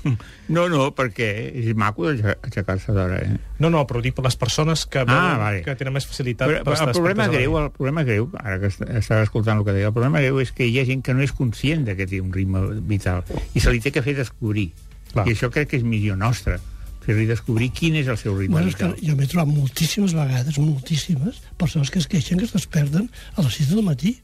No, 0.51 0.67
no, 0.69 0.89
perquè 0.95 1.29
és 1.55 1.71
maco 1.75 2.09
aixecar-se 2.11 2.91
d'hora, 2.95 3.21
eh? 3.23 3.37
No, 3.63 3.69
no, 3.71 3.85
però 3.87 4.01
dic 4.03 4.15
per 4.17 4.25
les 4.27 4.35
persones 4.35 4.85
que, 4.85 4.99
Ah, 4.99 5.05
veuen 5.07 5.39
vale. 5.39 5.61
que 5.63 5.75
tenen 5.79 5.93
més 5.93 6.05
facilitat 6.05 6.49
Però, 6.49 6.63
per 6.63 6.73
estar 6.73 6.89
el 6.89 6.93
problema 6.99 7.27
greu, 7.31 7.57
el 7.59 7.71
problema 7.71 8.03
greu, 8.03 8.29
ara 8.43 8.59
que 8.59 8.67
est- 8.67 8.81
estava 8.89 9.23
escoltant 9.23 9.59
el 9.59 9.65
que 9.65 9.71
deia, 9.73 9.87
el 9.87 9.93
problema 9.93 10.19
greu 10.19 10.39
és 10.41 10.51
que 10.51 10.67
hi 10.67 10.79
ha 10.79 10.85
gent 10.85 11.01
que 11.03 11.13
no 11.13 11.21
és 11.23 11.31
conscient 11.31 11.85
de 11.85 11.95
que 11.95 12.05
té 12.07 12.19
un 12.21 12.33
ritme 12.33 12.59
vital 12.83 13.23
i 13.53 13.59
se 13.59 13.71
li 13.71 13.79
té 13.79 13.91
que 13.91 14.01
fer 14.03 14.15
descobrir. 14.17 14.71
Clar. 15.13 15.27
I 15.29 15.31
això 15.31 15.47
crec 15.49 15.69
que 15.69 15.77
és 15.77 15.83
missió 15.87 16.15
nostra, 16.19 16.59
fer-li 17.05 17.25
descobrir 17.29 17.69
quin 17.71 17.95
és 18.01 18.07
el 18.11 18.17
seu 18.17 18.35
ritme 18.37 18.57
Bueno, 18.57 18.67
vital. 18.73 18.95
jo 19.01 19.15
m'he 19.15 19.27
trobat 19.29 19.51
moltíssimes 19.53 20.13
vegades, 20.17 20.57
moltíssimes, 20.57 21.41
persones 21.57 21.91
que 21.93 21.99
es 22.01 22.07
queixen 22.11 22.39
que 22.41 22.45
es 22.49 22.53
desperten 22.53 23.09
a 23.35 23.41
les 23.45 23.53
6 23.61 23.69
del 23.75 23.83
matí. 23.85 24.17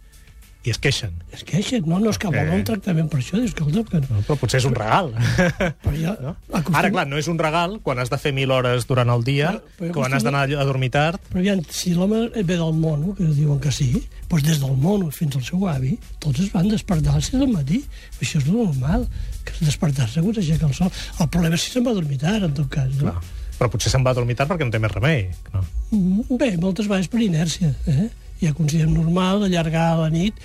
I 0.63 0.69
es 0.69 0.78
queixen. 0.78 1.10
Es 1.34 1.41
queixen, 1.43 1.82
no, 1.89 1.97
no 2.00 2.12
és 2.12 2.19
que 2.21 2.28
Eh. 2.30 2.41
un 2.54 2.63
tractament 2.63 3.08
per 3.10 3.17
això, 3.19 3.34
dius, 3.39 3.50
escolta, 3.50 3.82
que 3.89 3.97
no. 4.02 4.19
Però 4.28 4.36
potser 4.38 4.60
és 4.60 4.65
un 4.69 4.76
regal. 4.76 5.08
Però 5.84 5.93
ja, 5.97 6.15
No? 6.21 6.36
acostum- 6.54 6.76
Ara, 6.78 6.91
clar, 6.91 7.08
no 7.08 7.17
és 7.17 7.28
un 7.28 7.39
regal 7.39 7.80
quan 7.82 7.97
has 7.97 8.12
de 8.12 8.17
fer 8.21 8.32
mil 8.32 8.52
hores 8.52 8.86
durant 8.86 9.10
el 9.10 9.24
dia, 9.24 9.56
Però- 9.56 9.63
però 9.80 9.91
quan 9.95 10.13
has 10.13 10.21
acostuma- 10.21 10.45
d'anar 10.45 10.62
a 10.62 10.65
dormir 10.69 10.91
tard. 10.91 11.19
Però 11.32 11.39
aviam, 11.41 11.63
si 11.69 11.95
l'home 11.95 12.28
ve 12.30 12.43
del 12.58 12.74
mono, 12.78 13.15
que 13.15 13.24
diuen 13.26 13.60
que 13.60 13.71
sí, 13.71 14.04
doncs 14.30 14.43
des 14.43 14.60
del 14.62 14.78
mono 14.78 15.10
fins 15.10 15.36
al 15.36 15.43
seu 15.43 15.67
avi, 15.67 15.97
tots 16.19 16.39
es 16.39 16.52
van 16.54 16.67
despertar 16.69 17.13
a 17.13 17.15
les 17.15 17.26
6 17.32 17.39
del 17.41 17.50
matí. 17.52 17.84
Això 18.21 18.38
és 18.38 18.45
normal, 18.45 19.08
que 19.43 19.54
despertar-se 19.65 20.21
quan 20.21 20.36
s'aixeca 20.36 20.67
el 20.67 20.74
sol. 20.76 20.91
El 21.19 21.28
problema 21.28 21.56
és 21.56 21.62
si 21.63 21.71
se'n 21.71 21.84
va 21.86 21.89
a 21.89 21.93
dormir 21.97 22.19
tard, 22.19 22.43
en 22.43 22.54
tot 22.54 22.69
cas. 22.69 22.88
No? 23.02 23.10
Clar. 23.10 23.21
Però 23.58 23.69
potser 23.69 23.91
se'n 23.91 24.06
va 24.06 24.12
a 24.12 24.13
dormir 24.13 24.36
tard 24.36 24.50
perquè 24.50 24.65
no 24.65 24.71
té 24.71 24.80
més 24.80 24.91
remei. 24.93 25.30
No? 25.54 25.65
Mm, 25.91 26.38
Bé, 26.38 26.56
moltes 26.58 26.86
vegades 26.88 27.08
per 27.10 27.19
inèrcia. 27.21 27.74
Eh? 27.88 28.10
Ja 28.41 28.54
considerem 28.58 28.93
normal 28.95 29.43
allargar 29.45 29.91
la 29.99 30.10
nit, 30.10 30.41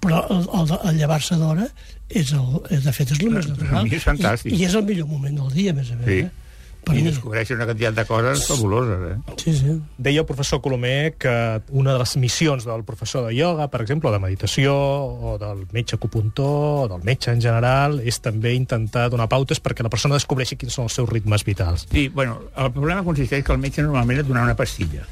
però 0.00 0.22
el, 0.32 0.46
el, 0.48 0.74
el 0.90 0.98
llevar-se 1.02 1.36
d'hora 1.36 1.68
és 2.08 2.32
el, 2.32 2.58
de 2.70 2.92
fet 2.96 3.12
és 3.12 3.20
el 3.20 3.30
més 3.34 3.48
natural. 3.50 3.86
és 3.92 4.04
fantàstic. 4.06 4.52
I, 4.54 4.62
I 4.62 4.66
és 4.70 4.74
el 4.78 4.84
millor 4.88 5.08
moment 5.10 5.36
del 5.44 5.52
dia, 5.52 5.72
a 5.74 5.76
més 5.76 5.92
a 5.92 6.00
més. 6.00 6.08
Sí. 6.08 6.24
Eh? 6.24 6.42
Per 6.86 6.94
I 6.94 7.00
mi. 7.02 7.08
descobreixen 7.10 7.56
una 7.58 7.64
quantitat 7.66 7.96
de 7.96 8.02
coses 8.06 8.44
fabuloses, 8.46 9.00
eh? 9.10 9.34
Sí, 9.42 9.56
sí. 9.58 9.72
Deia 9.98 10.20
el 10.22 10.26
professor 10.28 10.60
Colomer 10.62 11.16
que 11.18 11.32
una 11.74 11.96
de 11.96 11.98
les 11.98 12.12
missions 12.22 12.62
del 12.62 12.84
professor 12.86 13.26
de 13.26 13.32
ioga, 13.34 13.66
per 13.72 13.80
exemple, 13.82 14.06
o 14.06 14.12
de 14.14 14.20
meditació, 14.22 14.76
o 14.78 15.34
del 15.42 15.64
metge 15.74 15.98
acupuntor, 15.98 16.84
o 16.84 16.88
del 16.92 17.02
metge 17.02 17.34
en 17.34 17.42
general, 17.42 17.98
és 18.06 18.20
també 18.22 18.54
intentar 18.54 19.08
donar 19.10 19.26
pautes 19.26 19.58
perquè 19.58 19.82
la 19.82 19.90
persona 19.90 20.14
descobreixi 20.14 20.54
quins 20.60 20.78
són 20.78 20.86
els 20.86 20.94
seus 20.94 21.10
ritmes 21.10 21.42
vitals. 21.44 21.88
Sí, 21.90 22.06
bueno, 22.06 22.38
el 22.54 22.70
problema 22.70 23.02
consisteix 23.02 23.42
que 23.42 23.52
el 23.52 23.58
metge 23.66 23.82
normalment 23.82 24.22
et 24.22 24.30
donarà 24.30 24.46
una 24.52 24.54
pastilla. 24.62 25.02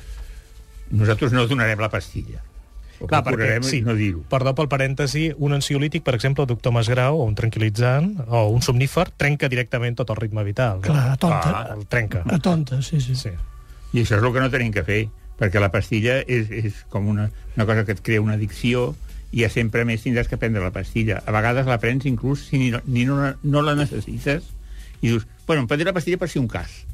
Nosaltres 0.94 1.32
no 1.34 1.46
donarem 1.50 1.80
la 1.82 1.90
pastilla. 1.90 2.42
Ho 3.00 3.08
Clar, 3.10 3.24
perquè, 3.26 3.58
sí, 3.66 3.80
no 3.82 3.96
dir-ho. 3.98 4.20
perdó 4.30 4.52
pel 4.54 4.68
parèntesi, 4.70 5.32
un 5.42 5.52
ansiolític, 5.56 6.04
per 6.06 6.14
exemple, 6.14 6.44
el 6.44 6.48
doctor 6.52 6.72
Masgrau, 6.72 7.18
o 7.20 7.24
un 7.26 7.34
tranquil·litzant, 7.34 8.12
o 8.28 8.44
un 8.54 8.62
somnífer, 8.62 9.08
trenca 9.18 9.48
directament 9.50 9.96
tot 9.98 10.10
el 10.14 10.16
ritme 10.22 10.44
vital. 10.46 10.76
no? 10.78 10.86
Clar, 10.86 11.08
a 11.10 11.16
tonta. 11.16 11.50
Ah, 11.50 11.74
El 11.74 11.86
trenca. 11.90 12.22
A 12.24 12.38
tonta, 12.38 12.80
sí, 12.82 13.00
sí. 13.00 13.16
Sí. 13.18 13.30
I 13.92 14.02
això 14.04 14.16
és 14.18 14.22
el 14.22 14.32
que 14.32 14.40
no 14.40 14.50
tenim 14.50 14.72
que 14.72 14.84
fer, 14.86 15.00
perquè 15.38 15.60
la 15.60 15.72
pastilla 15.74 16.20
és, 16.22 16.48
és 16.50 16.84
com 16.88 17.08
una, 17.10 17.28
una 17.56 17.66
cosa 17.66 17.84
que 17.84 17.92
et 17.98 18.00
crea 18.06 18.22
una 18.22 18.34
addicció 18.38 18.94
i 19.34 19.42
ja 19.42 19.50
sempre 19.50 19.82
més 19.84 20.02
tindràs 20.06 20.28
que 20.30 20.38
prendre 20.38 20.62
la 20.62 20.70
pastilla. 20.70 21.18
A 21.26 21.34
vegades 21.34 21.66
la 21.66 21.80
prens 21.82 22.06
inclús 22.06 22.46
si 22.46 22.58
ni, 22.62 22.70
ni 22.86 23.04
no, 23.04 23.18
no 23.42 23.62
la 23.66 23.74
necessites 23.74 24.46
i 25.02 25.08
dius, 25.10 25.26
bueno, 25.46 25.62
em 25.62 25.68
prendré 25.68 25.84
la 25.90 25.92
pastilla 25.96 26.18
per 26.22 26.30
si 26.30 26.38
un 26.38 26.46
cas. 26.48 26.84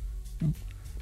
No? 0.40 0.48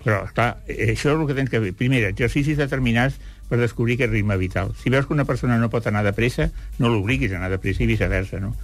Però, 0.09 0.23
clar, 0.33 0.62
eh, 0.64 0.94
això 0.94 1.11
és 1.12 1.18
el 1.21 1.27
que 1.29 1.35
tens 1.37 1.51
que 1.53 1.61
fer. 1.61 1.75
Primer, 1.77 1.99
exercicis 2.09 2.57
determinats 2.57 3.18
per 3.49 3.59
descobrir 3.61 3.99
aquest 3.99 4.14
ritme 4.14 4.38
vital. 4.40 4.71
Si 4.81 4.88
veus 4.88 5.05
que 5.05 5.12
una 5.12 5.27
persona 5.29 5.59
no 5.61 5.68
pot 5.68 5.85
anar 5.90 6.01
de 6.07 6.14
pressa, 6.16 6.47
no 6.79 6.88
l'obliguis 6.88 7.35
a 7.35 7.37
anar 7.37 7.51
de 7.53 7.59
pressa 7.61 7.85
i 7.85 7.88
viceversa, 7.90 8.40
no? 8.40 8.55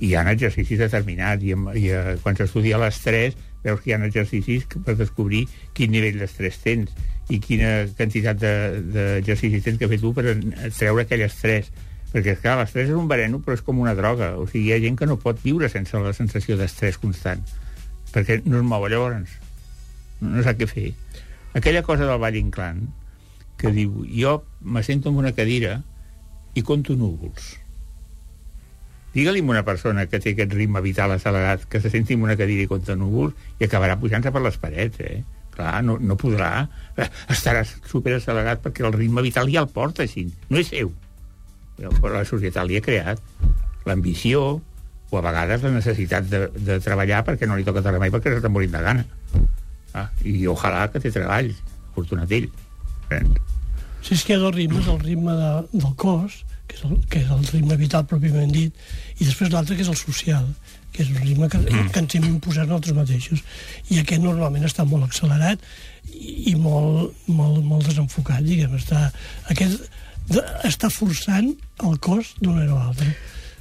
Hi 0.00 0.14
ha 0.16 0.22
exercicis 0.32 0.80
determinats, 0.80 1.44
i, 1.44 1.52
i 1.52 1.84
uh, 1.92 2.14
quan 2.24 2.40
s'estudia 2.40 2.80
l'estrès, 2.80 3.36
veus 3.62 3.82
que 3.82 3.92
hi 3.92 3.94
ha 3.98 4.00
exercicis 4.08 4.64
per 4.72 4.96
descobrir 4.96 5.44
quin 5.76 5.92
nivell 5.92 6.16
d'estrès 6.22 6.56
tens 6.64 6.96
i 7.28 7.36
quina 7.44 7.84
quantitat 7.92 8.40
de- 8.40 8.80
d'exercicis 8.96 9.60
de, 9.60 9.64
tens 9.68 9.78
que 9.78 9.92
fer 9.92 10.00
tu 10.00 10.14
per 10.16 10.24
treure 10.32 11.04
aquell 11.04 11.28
estrès. 11.28 11.68
Perquè, 12.16 12.38
clar, 12.40 12.56
l'estrès 12.62 12.88
és 12.88 12.96
un 12.96 13.12
veneno, 13.12 13.44
però 13.44 13.60
és 13.60 13.62
com 13.68 13.84
una 13.84 13.92
droga. 13.94 14.38
O 14.40 14.48
sigui, 14.48 14.70
hi 14.70 14.72
ha 14.78 14.82
gent 14.88 14.96
que 14.96 15.06
no 15.06 15.20
pot 15.20 15.44
viure 15.44 15.68
sense 15.68 16.00
la 16.00 16.16
sensació 16.16 16.56
d'estrès 16.56 16.96
constant, 16.96 17.44
perquè 18.16 18.40
no 18.48 18.64
es 18.64 18.68
mou 18.72 18.88
llavors. 18.88 19.41
No, 20.22 20.42
sap 20.46 20.60
què 20.60 20.68
fer. 20.70 20.90
Aquella 21.58 21.82
cosa 21.84 22.06
del 22.08 22.20
Valle 22.22 22.40
Inclán, 22.40 22.86
que 23.60 23.72
diu, 23.74 24.04
jo 24.08 24.38
me 24.62 24.82
sento 24.86 25.10
en 25.10 25.18
una 25.20 25.34
cadira 25.36 25.80
i 26.54 26.62
conto 26.62 26.96
núvols. 26.96 27.58
Digue-li 29.12 29.42
a 29.44 29.50
una 29.50 29.64
persona 29.64 30.06
que 30.08 30.20
té 30.22 30.32
aquest 30.32 30.54
ritme 30.56 30.80
vital 30.80 31.12
accelerat 31.12 31.66
que 31.68 31.82
se 31.84 31.90
senti 31.92 32.16
en 32.16 32.24
una 32.24 32.36
cadira 32.40 32.64
i 32.64 32.70
conta 32.70 32.96
núvols 32.96 33.36
i 33.60 33.66
acabarà 33.68 33.98
pujant-se 34.00 34.32
per 34.32 34.40
les 34.44 34.56
parets, 34.60 35.00
eh? 35.04 35.20
Clar, 35.52 35.82
no, 35.84 35.98
no 36.00 36.16
podrà. 36.16 36.64
Estarà 37.34 37.66
superaccelerat 37.68 38.62
perquè 38.64 38.86
el 38.88 38.96
ritme 38.96 39.24
vital 39.24 39.52
ja 39.52 39.66
el 39.66 39.68
porta 39.74 40.06
així. 40.06 40.24
No 40.48 40.60
és 40.62 40.72
seu. 40.72 40.94
Però 41.76 42.12
la 42.14 42.24
societat 42.28 42.64
li 42.68 42.78
ha 42.78 42.84
creat 42.84 43.20
l'ambició 43.84 44.62
o 45.12 45.18
a 45.18 45.24
vegades 45.24 45.64
la 45.66 45.74
necessitat 45.74 46.28
de, 46.30 46.46
de 46.56 46.78
treballar 46.80 47.20
perquè 47.26 47.44
no 47.48 47.58
li 47.58 47.66
toca 47.68 47.82
treballar 47.84 48.06
mai 48.06 48.14
perquè 48.14 48.32
s'està 48.32 48.48
morint 48.48 48.72
de 48.72 48.80
gana. 48.86 49.04
Ah, 49.94 50.08
I 50.24 50.46
ojalà 50.50 50.86
que 50.92 51.02
té 51.02 51.12
treball, 51.12 51.52
afortunat 51.92 52.32
ell. 52.32 52.48
Si 54.02 54.16
és 54.16 54.24
que 54.24 54.34
hi 54.34 54.36
ha 54.38 54.42
dos 54.42 54.54
ritmes, 54.54 54.88
el 54.88 55.00
ritme 55.02 55.34
de, 55.38 55.50
del 55.74 55.94
cos, 56.00 56.42
que 56.66 56.78
és, 56.78 56.84
el, 56.88 56.94
que 57.10 57.20
és 57.22 57.32
el 57.34 57.42
ritme 57.52 57.76
vital 57.78 58.06
pròpiament 58.08 58.54
dit, 58.54 58.86
i 59.18 59.26
després 59.26 59.52
l'altre 59.52 59.76
que 59.76 59.84
és 59.84 59.90
el 59.92 59.98
social, 60.00 60.46
que 60.92 61.04
és 61.04 61.10
un 61.12 61.20
ritme 61.22 61.48
que, 61.52 61.60
que 61.64 62.00
ens 62.02 62.16
hem 62.16 62.26
imposat 62.28 62.68
nosaltres 62.68 62.96
mateixos. 62.96 63.44
I 63.92 64.00
aquest 64.02 64.24
normalment 64.24 64.66
està 64.68 64.84
molt 64.88 65.06
accelerat 65.08 65.62
i, 66.12 66.52
i 66.52 66.56
molt, 66.56 67.14
molt, 67.28 67.62
molt 67.64 67.88
desenfocat, 67.88 68.42
diguem. 68.44 68.74
Està, 68.80 69.06
aquest 69.52 69.86
de, 70.30 70.42
està 70.68 70.90
forçant 70.92 71.52
el 71.82 71.96
cos 72.04 72.34
d'una 72.40 72.60
manera 72.60 72.76
o 72.76 72.82
altra. 72.90 73.08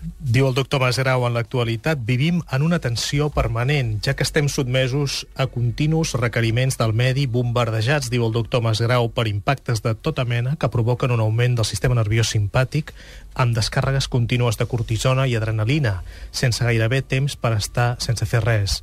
Diu 0.01 0.47
el 0.47 0.55
doctor 0.57 0.81
Masgrau, 0.81 1.27
en 1.27 1.35
l'actualitat 1.35 1.99
vivim 2.05 2.39
en 2.53 2.63
una 2.65 2.79
tensió 2.81 3.27
permanent, 3.33 3.99
ja 4.05 4.15
que 4.17 4.25
estem 4.25 4.47
sotmesos 4.49 5.27
a 5.35 5.45
continus 5.49 6.15
requeriments 6.17 6.79
del 6.79 6.93
medi 6.97 7.27
bombardejats, 7.29 8.09
diu 8.09 8.25
el 8.25 8.33
doctor 8.33 8.63
Masgrau, 8.65 9.11
per 9.13 9.27
impactes 9.29 9.83
de 9.85 9.93
tota 9.93 10.25
mena 10.25 10.55
que 10.57 10.71
provoquen 10.73 11.13
un 11.13 11.21
augment 11.21 11.59
del 11.59 11.69
sistema 11.69 11.97
nerviós 11.97 12.33
simpàtic 12.33 12.95
amb 13.35 13.53
descàrregues 13.57 14.09
contínues 14.09 14.57
de 14.57 14.69
cortisona 14.69 15.27
i 15.29 15.37
adrenalina, 15.37 15.99
sense 16.31 16.65
gairebé 16.65 17.01
temps 17.01 17.37
per 17.37 17.53
estar 17.57 17.95
sense 18.01 18.25
fer 18.25 18.41
res. 18.45 18.81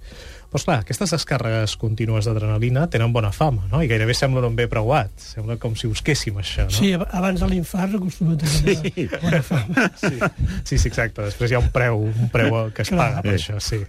Però, 0.49 0.57
esclar, 0.63 0.79
aquestes 0.81 1.11
descàrregues 1.13 1.75
contínues 1.77 2.25
d'adrenalina 2.25 2.87
tenen 2.89 3.13
bona 3.13 3.29
fama, 3.37 3.67
no? 3.69 3.83
I 3.85 3.89
gairebé 3.91 4.15
semblen 4.17 4.47
un 4.49 4.55
bé 4.57 4.65
preuat. 4.71 5.11
Sembla 5.21 5.59
com 5.61 5.75
si 5.77 5.91
busquéssim 5.91 6.39
això, 6.41 6.65
no? 6.65 6.73
Sí, 6.73 6.95
ab- 6.97 7.05
abans 7.13 7.43
de 7.43 7.49
l'infart 7.51 7.99
acostuma 7.99 8.33
a 8.33 8.39
tenir 8.41 8.79
sí. 8.81 9.05
bona 9.21 9.43
fama. 9.45 9.91
sí, 10.01 10.79
sí, 10.79 10.89
exacte. 10.89 11.21
Després 11.27 11.53
hi 11.53 11.59
ha 11.59 11.61
un 11.61 11.69
preu, 11.75 12.01
un 12.09 12.31
preu 12.33 12.57
que 12.73 12.87
es 12.87 12.89
Clar. 12.95 13.11
paga 13.19 13.27
per 13.27 13.35
això, 13.37 13.59
sí. 13.61 13.83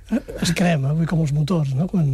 Es 0.43 0.51
crema, 0.51 0.91
vull 0.97 1.07
com 1.07 1.23
els 1.23 1.31
motors, 1.37 1.71
no? 1.79 1.87
Quan, 1.87 2.11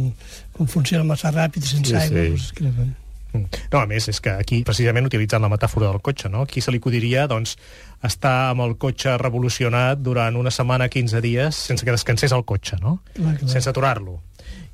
quan 0.54 0.70
funciona 0.70 1.02
massa 1.02 1.34
ràpid 1.34 1.66
i 1.66 1.72
sense 1.74 1.90
Sí, 1.90 1.98
aigua, 2.04 2.28
sí. 2.38 2.38
es 2.46 2.52
cremen. 2.54 2.94
Mm. 3.34 3.50
No, 3.72 3.80
a 3.82 3.86
més, 3.90 4.06
és 4.08 4.22
que 4.22 4.30
aquí, 4.30 4.62
precisament 4.64 5.04
utilitzant 5.10 5.42
la 5.42 5.50
metàfora 5.52 5.90
del 5.90 5.98
cotxe, 6.00 6.30
no? 6.32 6.46
aquí 6.46 6.62
se 6.62 6.70
li 6.72 6.78
acudiria 6.78 7.26
doncs, 7.28 7.56
estar 8.04 8.50
amb 8.50 8.62
el 8.66 8.76
cotxe 8.78 9.16
revolucionat 9.18 10.02
durant 10.04 10.36
una 10.36 10.52
setmana, 10.52 10.88
15 10.92 11.20
dies, 11.24 11.56
sense 11.70 11.84
que 11.84 11.94
descansés 11.94 12.32
el 12.36 12.44
cotxe, 12.44 12.76
no? 12.82 13.00
Clar, 13.14 13.36
clar. 13.38 13.50
sense 13.50 13.70
aturar-lo. 13.70 14.20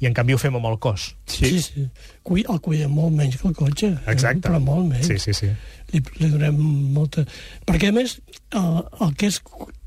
I 0.02 0.08
en 0.08 0.14
canvi 0.16 0.34
ho 0.34 0.38
fem 0.40 0.56
amb 0.58 0.66
el 0.66 0.78
cos. 0.82 1.12
Sí, 1.30 1.46
sí. 1.46 1.60
sí. 1.62 1.84
Cui, 2.26 2.42
el 2.50 2.58
cuidem 2.60 2.90
molt 2.90 3.14
menys 3.14 3.38
que 3.38 3.46
el 3.48 3.54
cotxe. 3.54 3.92
eh? 3.94 4.10
Exacte. 4.12 4.42
Però 4.48 4.58
molt 4.60 4.88
menys. 4.90 5.06
Sí, 5.06 5.18
sí, 5.22 5.32
sí. 5.32 5.52
Li, 5.92 6.02
li 6.18 6.30
donem 6.32 6.58
molta... 6.96 7.22
Perquè, 7.68 7.92
a 7.92 7.94
més, 7.94 8.16
el, 8.58 8.82
el 9.06 9.14
que 9.14 9.30
és 9.30 9.38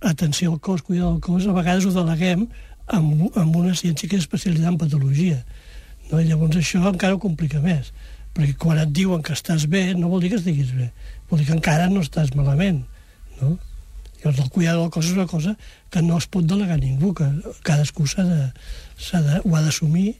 atenció 0.07 0.53
al 0.53 0.61
cos, 0.63 0.85
cuidar 0.87 1.09
del 1.11 1.19
cos, 1.25 1.45
a 1.45 1.53
vegades 1.57 1.85
ho 1.85 1.91
deleguem 1.93 2.47
amb, 2.87 3.27
amb 3.35 3.59
una 3.59 3.75
ciència 3.75 4.07
que 4.09 4.15
és 4.15 4.23
especialitzada 4.23 4.71
en 4.71 4.79
patologia. 4.81 5.41
No? 6.09 6.21
I 6.21 6.29
llavors 6.29 6.57
això 6.61 6.81
encara 6.89 7.17
ho 7.17 7.21
complica 7.21 7.59
més. 7.59 7.91
Perquè 8.35 8.55
quan 8.59 8.79
et 8.81 8.91
diuen 8.95 9.21
que 9.23 9.35
estàs 9.35 9.67
bé, 9.71 9.89
no 9.99 10.09
vol 10.11 10.23
dir 10.23 10.31
que 10.33 10.39
estiguis 10.39 10.71
bé. 10.75 10.89
Vol 11.29 11.43
dir 11.43 11.49
que 11.51 11.57
encara 11.59 11.91
no 11.91 12.01
estàs 12.03 12.31
malament. 12.39 12.85
No? 13.41 13.55
Llavors, 14.19 14.39
el 14.41 14.49
cuidar 14.49 14.75
del 14.77 14.89
cos 14.89 15.05
és 15.05 15.13
una 15.13 15.27
cosa 15.29 15.55
que 15.93 16.01
no 16.01 16.17
es 16.17 16.25
pot 16.31 16.45
delegar 16.49 16.79
a 16.79 16.81
ningú, 16.81 17.13
que 17.13 17.27
cadascú 17.67 18.07
s'ha 18.09 18.25
de, 18.25 18.45
s'ha 18.97 19.21
de, 19.21 19.41
ho 19.43 19.55
ha 19.55 19.61
d'assumir 19.61 20.15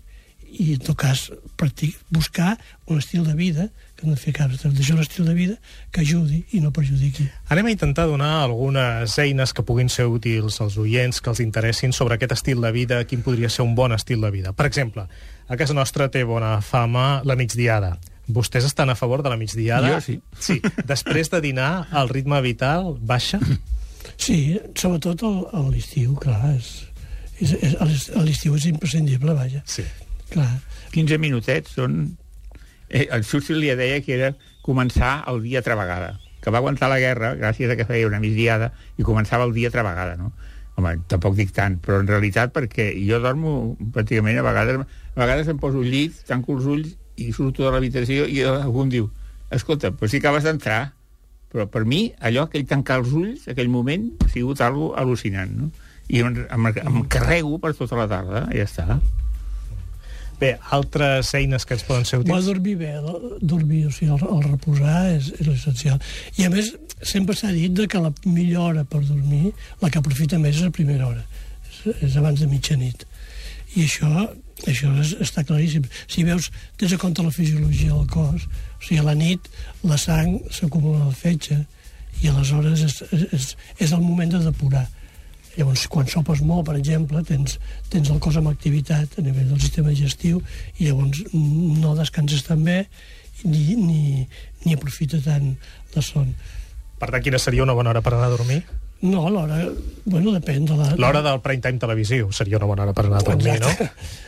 i, 0.55 0.75
en 0.75 0.83
tot 0.85 0.97
cas, 0.99 1.25
practic, 1.59 1.97
buscar 2.13 2.55
un 2.85 2.99
estil 3.01 3.25
de 3.25 3.33
vida, 3.35 3.67
que 3.95 4.07
no 4.07 4.15
fer 4.19 4.33
cap 4.35 4.51
d'això 4.51 4.95
un 4.95 5.03
estil 5.03 5.27
de 5.27 5.33
vida 5.35 5.55
que 5.91 6.03
ajudi 6.03 6.43
i 6.53 6.61
no 6.63 6.71
perjudiqui. 6.75 7.27
Anem 7.51 7.69
a 7.71 7.73
intentar 7.73 8.07
donar 8.07 8.31
algunes 8.43 9.17
eines 9.19 9.55
que 9.55 9.65
puguin 9.65 9.89
ser 9.89 10.07
útils 10.11 10.59
als 10.61 10.77
oients, 10.77 11.21
que 11.21 11.31
els 11.31 11.41
interessin 11.43 11.95
sobre 11.95 12.15
aquest 12.15 12.35
estil 12.37 12.61
de 12.63 12.71
vida, 12.75 13.03
quin 13.09 13.23
podria 13.25 13.49
ser 13.49 13.65
un 13.65 13.75
bon 13.75 13.95
estil 13.95 14.21
de 14.21 14.31
vida. 14.31 14.53
Per 14.53 14.67
exemple, 14.67 15.07
a 15.47 15.57
casa 15.57 15.75
nostra 15.77 16.11
té 16.11 16.23
bona 16.23 16.59
fama 16.61 17.23
la 17.25 17.35
migdiada. 17.39 17.95
Vostès 18.27 18.65
estan 18.65 18.89
a 18.89 18.95
favor 18.95 19.21
de 19.23 19.29
la 19.29 19.37
migdiada? 19.37 19.91
Jo 19.93 20.01
sí. 20.01 20.19
Sí. 20.39 20.59
Després 20.89 21.29
de 21.29 21.41
dinar, 21.41 21.87
el 21.93 22.09
ritme 22.09 22.39
vital 22.41 22.95
baixa? 23.01 23.39
Sí, 24.17 24.59
sobretot 24.77 25.21
el- 25.27 25.45
a 25.53 25.61
l'estiu, 25.69 26.15
clar, 26.21 26.55
és, 26.55 26.87
és, 27.41 27.53
és, 27.61 27.75
a 28.15 28.23
l'estiu 28.23 28.55
és 28.55 28.65
imprescindible, 28.69 29.33
vaja. 29.37 29.61
Sí. 29.65 29.83
Clar, 30.31 30.49
15 30.93 31.17
minutets 31.21 31.73
són... 31.77 32.15
Eh, 32.89 33.07
el 33.11 33.23
Churchill 33.25 33.59
li 33.59 33.71
deia 33.75 34.01
que 34.05 34.13
era 34.15 34.31
començar 34.65 35.23
el 35.29 35.41
dia 35.43 35.59
altra 35.61 35.75
vegada, 35.77 36.19
que 36.41 36.53
va 36.53 36.59
aguantar 36.61 36.89
la 36.89 36.99
guerra 37.01 37.33
gràcies 37.37 37.69
a 37.69 37.75
que 37.77 37.85
feia 37.89 38.07
una 38.07 38.19
migdiada 38.21 38.71
i 38.97 39.03
començava 39.05 39.45
el 39.45 39.53
dia 39.53 39.69
altra 39.69 39.83
vegada, 39.85 40.15
no? 40.17 40.31
Home, 40.77 40.91
tampoc 41.09 41.35
dic 41.37 41.53
tant, 41.55 41.77
però 41.81 42.01
en 42.01 42.07
realitat 42.09 42.51
perquè 42.53 42.89
jo 43.07 43.17
dormo 43.23 43.75
pràcticament 43.95 44.37
a 44.41 44.43
vegades, 44.45 44.81
a 45.15 45.19
vegades 45.21 45.47
em 45.49 45.57
poso 45.61 45.79
al 45.81 45.89
llit, 45.89 46.17
tanco 46.27 46.57
els 46.57 46.65
ulls 46.67 46.93
i 47.17 47.31
surto 47.33 47.65
de 47.65 47.71
l'habitació 47.73 48.27
i 48.27 48.41
algú 48.47 48.85
em 48.85 48.93
diu 48.93 49.09
escolta, 49.53 49.91
però 49.95 50.09
si 50.11 50.21
acabes 50.21 50.45
d'entrar 50.47 50.91
però 51.51 51.67
per 51.71 51.85
mi 51.87 52.09
allò, 52.19 52.47
aquell 52.49 52.65
tancar 52.67 52.99
els 53.01 53.13
ulls 53.15 53.45
aquell 53.51 53.69
moment, 53.71 54.09
ha 54.25 54.31
sigut 54.33 54.61
algo 54.65 54.91
al·lucinant 54.99 55.53
no? 55.55 55.69
i 56.11 56.19
em, 56.21 56.41
em, 56.43 56.71
em 56.83 56.97
carrego 57.11 57.59
per 57.61 57.73
tota 57.77 57.97
la 57.99 58.09
tarda, 58.11 58.47
i 58.51 58.59
ja 58.59 58.67
està 58.67 58.99
Bé, 60.39 60.57
altres 60.75 61.29
eines 61.37 61.63
que 61.63 61.77
ens 61.77 61.85
poden 61.87 62.03
ser 62.03 62.17
Bo 62.19 62.25
útils? 62.25 62.49
dormir 62.49 62.75
bé, 62.75 62.91
dormir, 63.39 63.85
o 63.87 63.91
sigui, 63.95 64.11
el, 64.11 64.23
el 64.35 64.41
reposar 64.43 65.05
és, 65.13 65.29
és 65.39 65.47
l'essencial. 65.47 66.01
I 66.35 66.47
a 66.47 66.49
més, 66.51 66.73
sempre 66.99 67.37
s'ha 67.39 67.53
dit 67.55 67.71
de 67.71 67.87
que 67.87 68.01
la 68.03 68.11
millor 68.25 68.73
hora 68.73 68.83
per 68.83 68.99
dormir, 69.07 69.53
la 69.79 69.91
que 69.91 70.01
aprofita 70.01 70.39
més 70.41 70.57
és 70.57 70.67
la 70.67 70.73
primera 70.75 71.07
hora, 71.07 71.23
és, 71.69 71.79
és 72.09 72.17
abans 72.19 72.43
de 72.43 72.49
mitjanit. 72.51 73.07
I 73.77 73.85
això, 73.87 74.27
això 74.63 74.91
és, 75.01 75.15
està 75.21 75.43
claríssim. 75.43 75.85
Si 76.07 76.23
veus, 76.27 76.49
tens 76.79 76.95
en 76.95 77.01
compte 77.01 77.23
la 77.23 77.33
fisiologia 77.35 77.93
del 77.93 78.07
cos, 78.11 78.45
o 78.47 78.83
sigui, 78.83 79.01
a 79.01 79.07
la 79.09 79.15
nit 79.17 79.49
la 79.83 79.97
sang 79.99 80.37
s'acumula 80.53 81.03
a 81.03 81.09
la 81.09 81.17
fetge 81.17 81.59
i 82.23 82.29
aleshores 82.31 82.85
és, 82.85 83.01
és, 83.35 83.49
és 83.83 83.91
el 83.91 84.03
moment 84.03 84.31
de 84.31 84.43
depurar. 84.45 84.85
Llavors, 85.55 85.85
quan 85.91 86.07
sopes 86.11 86.41
molt, 86.43 86.65
per 86.67 86.75
exemple, 86.75 87.21
tens, 87.27 87.59
tens 87.91 88.09
el 88.11 88.19
cos 88.23 88.39
amb 88.39 88.51
activitat 88.51 89.19
a 89.19 89.23
nivell 89.23 89.53
del 89.53 89.61
sistema 89.63 89.91
digestiu 89.91 90.41
i 90.79 90.89
llavors 90.89 91.21
no 91.33 91.95
descanses 91.95 92.43
tan 92.47 92.63
bé 92.63 92.81
ni, 93.43 93.75
ni, 93.79 94.25
ni 94.65 94.75
aprofita 94.75 95.21
tant 95.23 95.53
la 95.95 96.03
son. 96.03 96.33
Per 96.99 97.11
tant, 97.11 97.23
quina 97.23 97.39
seria 97.39 97.63
una 97.63 97.75
bona 97.75 97.91
hora 97.91 98.03
per 98.03 98.15
anar 98.15 98.31
a 98.31 98.35
dormir? 98.35 98.63
No, 99.05 99.27
l'hora... 99.29 99.59
Bueno, 100.05 100.31
depèn 100.35 100.67
de 100.69 100.75
la... 100.77 100.91
L'hora 101.01 101.23
del 101.25 101.39
prime 101.41 101.63
time 101.63 101.81
televisiu 101.81 102.27
seria 102.35 102.59
una 102.59 102.67
bona 102.69 102.83
hora 102.85 102.93
per 102.93 103.07
anar 103.07 103.23
a 103.23 103.25
dormir, 103.25 103.55
no? 103.63 103.71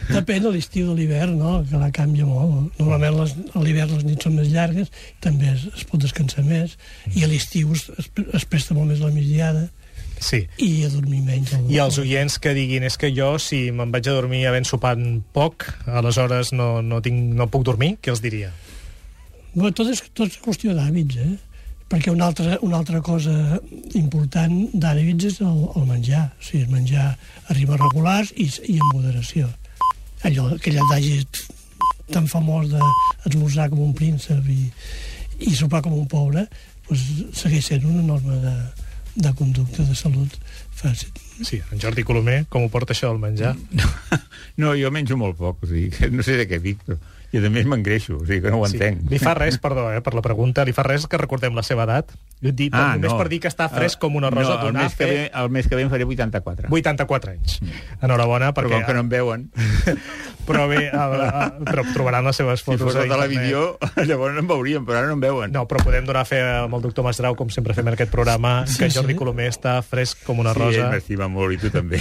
Depèn 0.09 0.47
de 0.47 0.51
l'estiu 0.55 0.87
de 0.89 0.95
l'hivern, 0.97 1.35
no? 1.37 1.59
que 1.69 1.77
la 1.77 1.91
canvia 1.93 2.25
molt. 2.25 2.71
Normalment 2.79 3.19
les, 3.19 3.35
a 3.53 3.61
l'hivern 3.61 3.93
les 3.93 4.07
nits 4.07 4.25
són 4.25 4.39
més 4.39 4.49
llargues, 4.49 4.89
també 5.21 5.51
es, 5.53 5.67
es 5.77 5.85
pot 5.85 6.01
descansar 6.01 6.45
més, 6.47 6.73
i 7.13 7.21
a 7.21 7.29
l'estiu 7.29 7.75
es, 7.77 7.87
es, 8.01 8.09
es 8.39 8.47
presta 8.49 8.77
molt 8.77 8.89
més 8.89 9.03
la 9.05 9.13
migdiada 9.13 9.67
Sí. 10.17 10.39
i 10.57 10.81
a 10.85 10.89
dormir 10.89 11.21
menys. 11.21 11.51
I 11.69 11.77
els 11.77 11.99
oients 12.01 12.39
que 12.41 12.55
diguin 12.57 12.85
és 12.87 12.97
que 12.97 13.11
jo, 13.13 13.35
si 13.41 13.67
me'n 13.69 13.91
vaig 13.93 14.07
a 14.09 14.15
dormir 14.17 14.47
havent 14.49 14.65
sopat 14.65 14.97
poc, 15.35 15.67
aleshores 15.85 16.55
no, 16.57 16.81
no, 16.81 17.03
tinc, 17.05 17.35
no 17.37 17.45
puc 17.53 17.67
dormir, 17.67 17.95
què 18.01 18.09
els 18.13 18.23
diria? 18.23 18.49
Bueno, 19.53 19.71
tot, 19.77 19.89
és, 19.93 20.01
tot 20.17 20.29
és 20.29 20.39
qüestió 20.41 20.73
d'hàbits, 20.77 21.21
eh? 21.21 21.35
Perquè 21.87 22.11
una 22.11 22.25
altra, 22.27 22.57
una 22.67 22.81
altra 22.81 22.99
cosa 23.01 23.59
important 23.95 24.57
d'hàbits 24.73 25.29
és 25.29 25.37
el, 25.41 25.61
el 25.79 25.85
menjar. 25.87 26.25
O 26.35 26.43
sigui, 26.43 26.65
el 26.65 26.73
menjar 26.73 27.05
a 27.13 27.55
ritmes 27.55 27.79
regulars 27.79 28.33
i, 28.35 28.49
i 28.67 28.75
en 28.75 28.89
moderació. 28.91 29.47
Allò, 30.27 30.49
aquell 30.57 30.81
adagi 30.83 31.21
tan 32.11 32.27
famós 32.27 32.71
d'esmorzar 32.71 33.69
com 33.71 33.85
un 33.85 33.93
príncep 33.95 34.45
i, 34.51 34.67
i 35.47 35.55
sopar 35.55 35.83
com 35.85 35.95
un 35.95 36.07
pobre, 36.11 36.47
doncs 36.87 37.39
segueix 37.39 37.71
sent 37.71 37.87
una 37.87 38.03
norma 38.03 38.37
de, 38.43 38.55
de 39.17 39.33
conducta 39.35 39.83
de 39.83 39.95
salut 39.95 40.37
fàcil. 40.77 41.11
Sí, 41.43 41.59
en 41.71 41.81
Jordi 41.81 42.05
Colomer, 42.07 42.43
com 42.49 42.65
ho 42.65 42.71
porta 42.73 42.95
això 42.95 43.11
del 43.11 43.21
menjar? 43.21 43.55
No, 44.57 44.71
jo 44.73 44.89
menjo 44.89 45.13
molt 45.19 45.37
poc, 45.37 45.59
o 45.61 45.67
sigui, 45.69 45.91
que 45.93 46.07
no 46.09 46.23
sé 46.25 46.39
de 46.39 46.47
què 46.49 46.57
dic, 46.63 46.79
però... 46.87 46.97
I 47.35 47.41
a 47.43 47.49
més 47.51 47.65
m'engreixo, 47.67 48.17
o 48.21 48.25
sigui 48.25 48.41
que 48.41 48.51
no 48.51 48.61
ho 48.61 48.67
Sí. 48.67 48.77
entenc. 48.77 49.09
Li 49.11 49.19
fa 49.19 49.33
res, 49.35 49.57
perdó, 49.59 49.91
eh, 49.91 49.99
per 50.01 50.13
la 50.15 50.21
pregunta, 50.21 50.63
li 50.65 50.71
fa 50.73 50.83
res 50.83 51.07
que 51.07 51.17
recordem 51.17 51.53
la 51.55 51.63
seva 51.63 51.83
edat? 51.83 52.11
Dit, 52.41 52.73
ah, 52.73 52.93
només 52.95 53.13
per 53.17 53.27
dir 53.29 53.39
que 53.41 53.49
està 53.49 53.67
fresc 53.69 53.99
com 53.99 54.15
una 54.15 54.29
rosa 54.29 54.55
no, 54.61 54.67
el 54.67 54.73
mes, 54.73 54.95
que 54.95 55.05
ve, 55.05 55.31
el 55.33 55.49
mes 55.49 55.67
que 55.67 55.75
ve 55.75 55.81
em 55.81 55.89
faré 55.89 56.05
84. 56.05 56.69
84 56.71 57.31
anys. 57.31 57.59
Enhorabona, 58.01 58.53
Però 58.53 58.67
perquè... 58.69 58.77
com 58.79 58.85
que 58.85 58.93
no 58.93 58.99
em 59.01 59.09
veuen, 59.09 59.49
Però 60.47 60.63
bé, 60.69 60.85
el, 60.87 61.13
el, 61.19 61.65
però 61.67 61.83
trobaran 61.91 62.23
les 62.23 62.37
seves 62.39 62.61
si 62.61 62.65
fotos 62.69 62.85
fos 62.87 62.95
la 62.95 63.01
a 63.01 63.03
internet. 63.03 63.33
televisió, 63.33 63.77
llavors 64.07 64.37
em 64.39 64.47
veurien, 64.47 64.85
però 64.87 65.01
ara 65.01 65.07
no 65.09 65.17
em 65.17 65.23
veuen. 65.25 65.51
No, 65.51 65.65
però 65.67 65.81
podem 65.83 66.05
donar 66.07 66.23
fe 66.29 66.39
amb 66.39 66.73
el 66.77 66.85
doctor 66.85 67.03
Masdrau, 67.03 67.35
com 67.35 67.49
sempre 67.51 67.73
fem 67.75 67.85
en 67.89 67.97
aquest 67.97 68.13
programa, 68.13 68.61
Sí, 68.65 68.77
que 68.79 68.87
Jordi 68.89 69.11
sí. 69.11 69.17
Colomer 69.19 69.49
està 69.51 69.81
fresc 69.83 70.21
com 70.23 70.39
una 70.39 70.53
sí, 70.55 70.61
ell 70.61 70.65
rosa 70.69 70.85
m'estima 70.93 71.27
molt, 71.27 71.51
i 71.51 71.59
tu 71.59 71.67
també. 71.73 71.99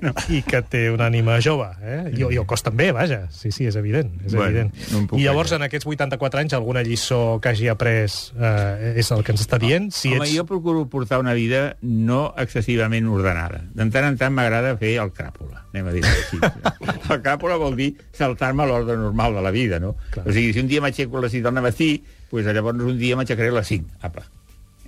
no. 0.00 0.14
i 0.32 0.40
que 0.48 0.62
té 0.62 0.86
una 0.94 1.10
ànima 1.12 1.36
jove. 1.44 1.68
Eh? 1.82 1.98
I, 2.16 2.22
I 2.24 2.38
el 2.40 2.46
cos 2.48 2.64
també, 2.64 2.88
vaja. 2.96 3.26
Sí, 3.34 3.52
sí, 3.52 3.66
és 3.68 3.76
evident. 3.76 4.14
És 4.24 4.32
Bueno, 4.32 4.46
evident. 4.46 4.53
No 4.62 5.00
em 5.00 5.06
puc 5.10 5.20
I 5.20 5.26
llavors, 5.26 5.52
en 5.56 5.64
aquests 5.66 5.86
84 5.90 6.42
anys, 6.42 6.54
alguna 6.56 6.82
lliçó 6.86 7.38
que 7.42 7.50
hagi 7.50 7.68
après 7.72 8.06
eh, 8.06 8.94
és 9.02 9.10
el 9.14 9.24
que 9.26 9.34
ens 9.34 9.44
està 9.44 9.58
dient? 9.62 9.90
Si 9.94 10.12
Home, 10.12 10.28
ets... 10.28 10.34
jo 10.36 10.46
procuro 10.48 10.84
portar 10.92 11.18
una 11.22 11.34
vida 11.36 11.64
no 11.82 12.20
excessivament 12.40 13.08
ordenada. 13.10 13.64
De 13.74 13.88
tant 13.94 14.08
en 14.08 14.18
tant 14.20 14.34
m'agrada 14.36 14.76
fer 14.80 14.94
el 15.02 15.12
cràpula, 15.16 15.64
anem 15.72 15.90
a 15.90 15.96
dir 15.96 16.04
així. 16.08 16.40
el 17.14 17.20
cràpula 17.24 17.58
vol 17.60 17.76
dir 17.80 17.90
saltar-me 18.14 18.68
l'ordre 18.70 18.96
normal 19.00 19.36
de 19.40 19.44
la 19.44 19.52
vida, 19.54 19.82
no? 19.82 19.94
Clar. 20.14 20.28
O 20.28 20.36
sigui, 20.36 20.54
si 20.54 20.62
un 20.62 20.70
dia 20.70 20.84
m'aixeco 20.84 21.18
a 21.18 21.26
les 21.26 21.36
6 21.36 21.44
del 21.48 21.60
matí, 21.64 21.90
pues, 22.30 22.46
llavors 22.46 22.82
un 22.82 22.98
dia 22.98 23.18
m'aixecaré 23.18 23.52
a 23.52 23.58
les 23.58 23.74
5, 23.74 24.00
apa. 24.06 24.24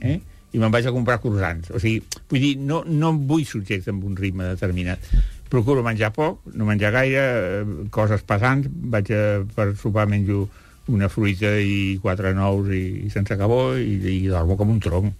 Eh? 0.01 0.19
I 0.55 0.61
me'n 0.63 0.73
vaig 0.73 0.87
a 0.89 0.93
comprar 0.95 1.19
croissants. 1.21 1.73
O 1.75 1.81
sigui, 1.83 2.03
vull 2.31 2.43
dir, 2.43 2.53
no, 2.63 2.83
no 2.87 3.13
em 3.13 3.25
vull 3.29 3.45
subjecte 3.49 3.93
amb 3.93 4.05
un 4.09 4.17
ritme 4.19 4.47
determinat. 4.55 5.03
Procuro 5.53 5.83
menjar 5.87 6.13
poc, 6.15 6.41
no 6.59 6.67
menjar 6.67 6.93
gaire, 6.95 7.25
eh, 7.63 7.89
coses 7.95 8.25
pesants, 8.27 8.67
vaig 8.93 9.13
a, 9.15 9.25
per 9.55 9.73
sopar 9.79 10.09
menjo 10.11 10.49
una 10.91 11.09
fruita 11.11 11.51
i 11.59 11.99
quatre 12.03 12.33
nous 12.35 12.71
i, 12.71 12.83
i 13.07 13.11
sense 13.11 13.35
cabó 13.39 13.75
i, 13.79 13.99
i 14.13 14.27
dormo 14.31 14.57
com 14.59 14.71
un 14.75 14.81
tronc. 14.83 15.13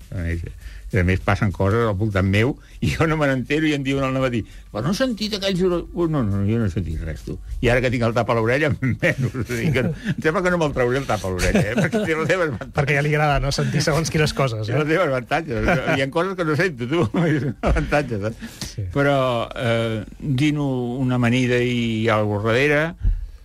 I 0.95 1.01
a 1.01 1.03
més 1.05 1.19
passen 1.19 1.51
coses 1.51 1.83
al 1.89 1.97
voltant 1.99 2.29
meu 2.31 2.53
i 2.81 2.93
jo 2.93 3.09
no 3.11 3.17
me 3.19 3.27
n'entero 3.27 3.67
i 3.67 3.73
em 3.75 3.83
diuen 3.83 4.05
al 4.07 4.15
matí 4.23 4.45
però 4.71 4.85
no 4.85 4.93
has 4.93 5.01
sentit 5.01 5.33
aquell 5.35 5.57
soroll? 5.59 5.83
Oh, 5.99 6.07
no, 6.07 6.21
no, 6.23 6.45
jo 6.47 6.61
no 6.61 6.67
he 6.69 6.71
sentit 6.71 7.01
res, 7.03 7.25
tu. 7.27 7.35
I 7.65 7.71
ara 7.73 7.81
que 7.83 7.91
tinc 7.91 8.05
el 8.07 8.13
tap 8.15 8.29
a 8.31 8.37
l'orella, 8.39 8.69
menys. 8.83 9.25
O 9.35 9.43
sigui 9.49 9.73
que 9.75 9.83
no, 9.87 9.91
em 10.13 10.21
sembla 10.23 10.43
que 10.45 10.53
no 10.53 10.59
me'l 10.61 10.75
trauré 10.77 11.01
el 11.01 11.07
tap 11.09 11.25
a 11.27 11.31
l'orella, 11.33 11.63
eh? 11.73 11.75
perquè 11.81 12.03
té 12.05 12.15
les 12.21 12.33
avantatges. 12.37 12.73
Perquè 12.77 12.97
ja 12.99 13.03
li 13.07 13.15
agrada 13.17 13.41
no 13.43 13.51
sentir 13.57 13.81
segons 13.83 14.13
quines 14.13 14.35
coses. 14.37 14.67
Té 14.69 14.77
les 14.77 14.85
Eh? 14.85 14.91
seves 14.93 15.09
avantatges. 15.09 15.71
Hi 15.97 16.05
ha 16.05 16.11
coses 16.13 16.37
que 16.39 16.45
no 16.47 16.57
sento, 16.61 16.87
tu. 16.93 17.03
Avantatges, 17.73 18.29
eh? 18.31 18.51
Sí. 18.69 18.85
Però 18.95 19.17
eh, 19.57 20.05
dino 20.21 20.69
una 21.01 21.17
amanida 21.19 21.59
i 21.65 22.07
alguna 22.13 22.45
darrere, 22.53 22.83